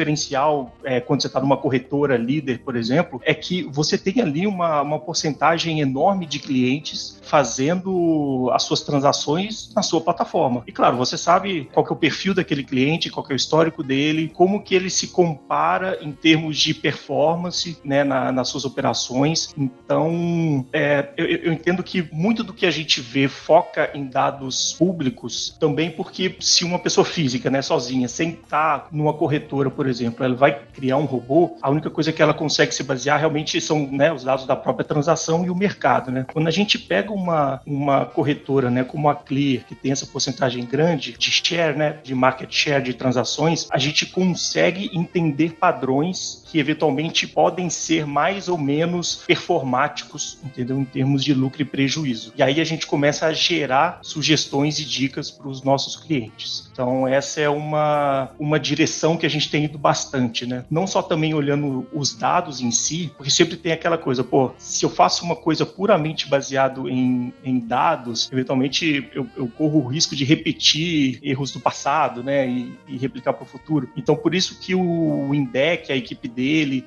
é, 0.84 1.00
quando 1.00 1.22
você 1.22 1.26
está 1.26 1.40
numa 1.40 1.56
corretora 1.56 2.16
líder, 2.16 2.60
por 2.60 2.76
exemplo, 2.76 3.20
é 3.24 3.34
que 3.34 3.62
você 3.64 3.96
tem 3.98 4.20
ali 4.20 4.46
uma, 4.46 4.82
uma 4.82 4.98
porcentagem 4.98 5.80
enorme 5.80 6.26
de 6.26 6.38
clientes 6.38 7.20
fazendo 7.22 8.50
as 8.52 8.62
suas 8.64 8.80
transações 8.82 9.72
na 9.74 9.82
sua 9.82 10.00
plataforma. 10.00 10.62
E 10.66 10.72
claro, 10.72 10.96
você 10.96 11.16
sabe 11.16 11.68
qual 11.72 11.86
é 11.86 11.92
o 11.92 11.96
perfil 11.96 12.34
daquele 12.34 12.64
cliente, 12.64 13.10
qual 13.10 13.24
é 13.28 13.32
o 13.32 13.36
histórico 13.36 13.82
dele, 13.82 14.30
como 14.34 14.62
que 14.62 14.74
ele 14.74 14.90
se 14.90 15.08
compara 15.08 15.98
em 16.00 16.12
termos 16.12 16.58
de 16.58 16.74
performance 16.74 17.78
né, 17.84 18.04
na, 18.04 18.32
nas 18.32 18.48
suas 18.48 18.64
operações. 18.64 19.54
Então, 19.56 20.66
é, 20.72 21.08
eu, 21.16 21.26
eu, 21.26 21.52
entendo 21.52 21.82
que 21.82 22.08
muito 22.12 22.42
do 22.42 22.52
que 22.52 22.66
a 22.66 22.70
gente 22.70 23.00
vê 23.00 23.28
foca 23.28 23.90
em 23.94 24.06
dados 24.06 24.74
públicos 24.74 25.56
também 25.58 25.90
porque 25.90 26.36
se 26.40 26.64
uma 26.64 26.78
pessoa 26.78 27.04
física, 27.04 27.50
né, 27.50 27.62
sozinha, 27.62 28.08
sem 28.08 28.30
estar 28.30 28.88
numa 28.90 29.12
corretora, 29.12 29.70
por 29.70 29.86
exemplo, 29.90 30.24
ela 30.24 30.34
vai 30.34 30.58
criar 30.72 30.96
um 30.96 31.04
robô, 31.04 31.56
a 31.60 31.70
única 31.70 31.90
coisa 31.90 32.12
que 32.12 32.22
ela 32.22 32.34
consegue 32.34 32.74
se 32.74 32.82
basear 32.82 33.18
realmente 33.18 33.60
são 33.60 33.86
né, 33.90 34.12
os 34.12 34.24
dados 34.24 34.46
da 34.46 34.56
própria 34.56 34.84
transação 34.84 35.44
e 35.44 35.50
o 35.50 35.54
mercado. 35.54 36.10
Né? 36.10 36.26
Quando 36.32 36.48
a 36.48 36.50
gente 36.50 36.78
pega 36.78 37.12
uma, 37.12 37.60
uma 37.66 38.06
corretora 38.06 38.70
né, 38.70 38.84
como 38.84 39.08
a 39.08 39.14
Clear, 39.14 39.64
que 39.64 39.74
tem 39.74 39.92
essa 39.92 40.06
porcentagem 40.06 40.64
grande 40.64 41.12
de 41.12 41.30
share, 41.30 41.76
né, 41.76 41.98
de 42.02 42.14
market 42.14 42.52
share 42.52 42.82
de 42.82 42.94
transações, 42.94 43.66
a 43.70 43.78
gente 43.78 44.06
consegue 44.06 44.90
entender 44.92 45.54
padrões 45.54 46.39
que 46.50 46.58
eventualmente 46.58 47.28
podem 47.28 47.70
ser 47.70 48.04
mais 48.04 48.48
ou 48.48 48.58
menos 48.58 49.22
performáticos, 49.26 50.38
entendeu? 50.44 50.80
Em 50.80 50.84
termos 50.84 51.22
de 51.24 51.32
lucro 51.32 51.62
e 51.62 51.64
prejuízo. 51.64 52.32
E 52.36 52.42
aí 52.42 52.60
a 52.60 52.64
gente 52.64 52.86
começa 52.86 53.26
a 53.26 53.32
gerar 53.32 54.00
sugestões 54.02 54.78
e 54.80 54.84
dicas 54.84 55.30
para 55.30 55.48
os 55.48 55.62
nossos 55.62 55.94
clientes. 55.94 56.68
Então, 56.72 57.06
essa 57.06 57.40
é 57.40 57.48
uma, 57.48 58.30
uma 58.38 58.58
direção 58.58 59.16
que 59.16 59.24
a 59.24 59.30
gente 59.30 59.48
tem 59.48 59.64
ido 59.64 59.78
bastante, 59.78 60.44
né? 60.44 60.64
Não 60.68 60.86
só 60.86 61.02
também 61.02 61.34
olhando 61.34 61.86
os 61.92 62.14
dados 62.14 62.60
em 62.60 62.72
si, 62.72 63.12
porque 63.16 63.30
sempre 63.30 63.56
tem 63.56 63.70
aquela 63.70 63.96
coisa, 63.96 64.24
pô, 64.24 64.52
se 64.58 64.84
eu 64.84 64.90
faço 64.90 65.24
uma 65.24 65.36
coisa 65.36 65.64
puramente 65.64 66.28
baseado 66.28 66.88
em, 66.88 67.32
em 67.44 67.60
dados, 67.60 68.28
eventualmente 68.32 69.08
eu, 69.14 69.26
eu 69.36 69.46
corro 69.46 69.84
o 69.84 69.86
risco 69.86 70.16
de 70.16 70.24
repetir 70.24 71.20
erros 71.22 71.52
do 71.52 71.60
passado, 71.60 72.24
né? 72.24 72.48
E, 72.48 72.74
e 72.88 72.96
replicar 72.96 73.34
para 73.34 73.44
o 73.44 73.46
futuro. 73.46 73.88
Então, 73.96 74.16
por 74.16 74.34
isso 74.34 74.58
que 74.58 74.74
o 74.74 75.32
Indec, 75.32 75.92
a 75.92 75.96
equipe 75.96 76.26
dele 76.26 76.39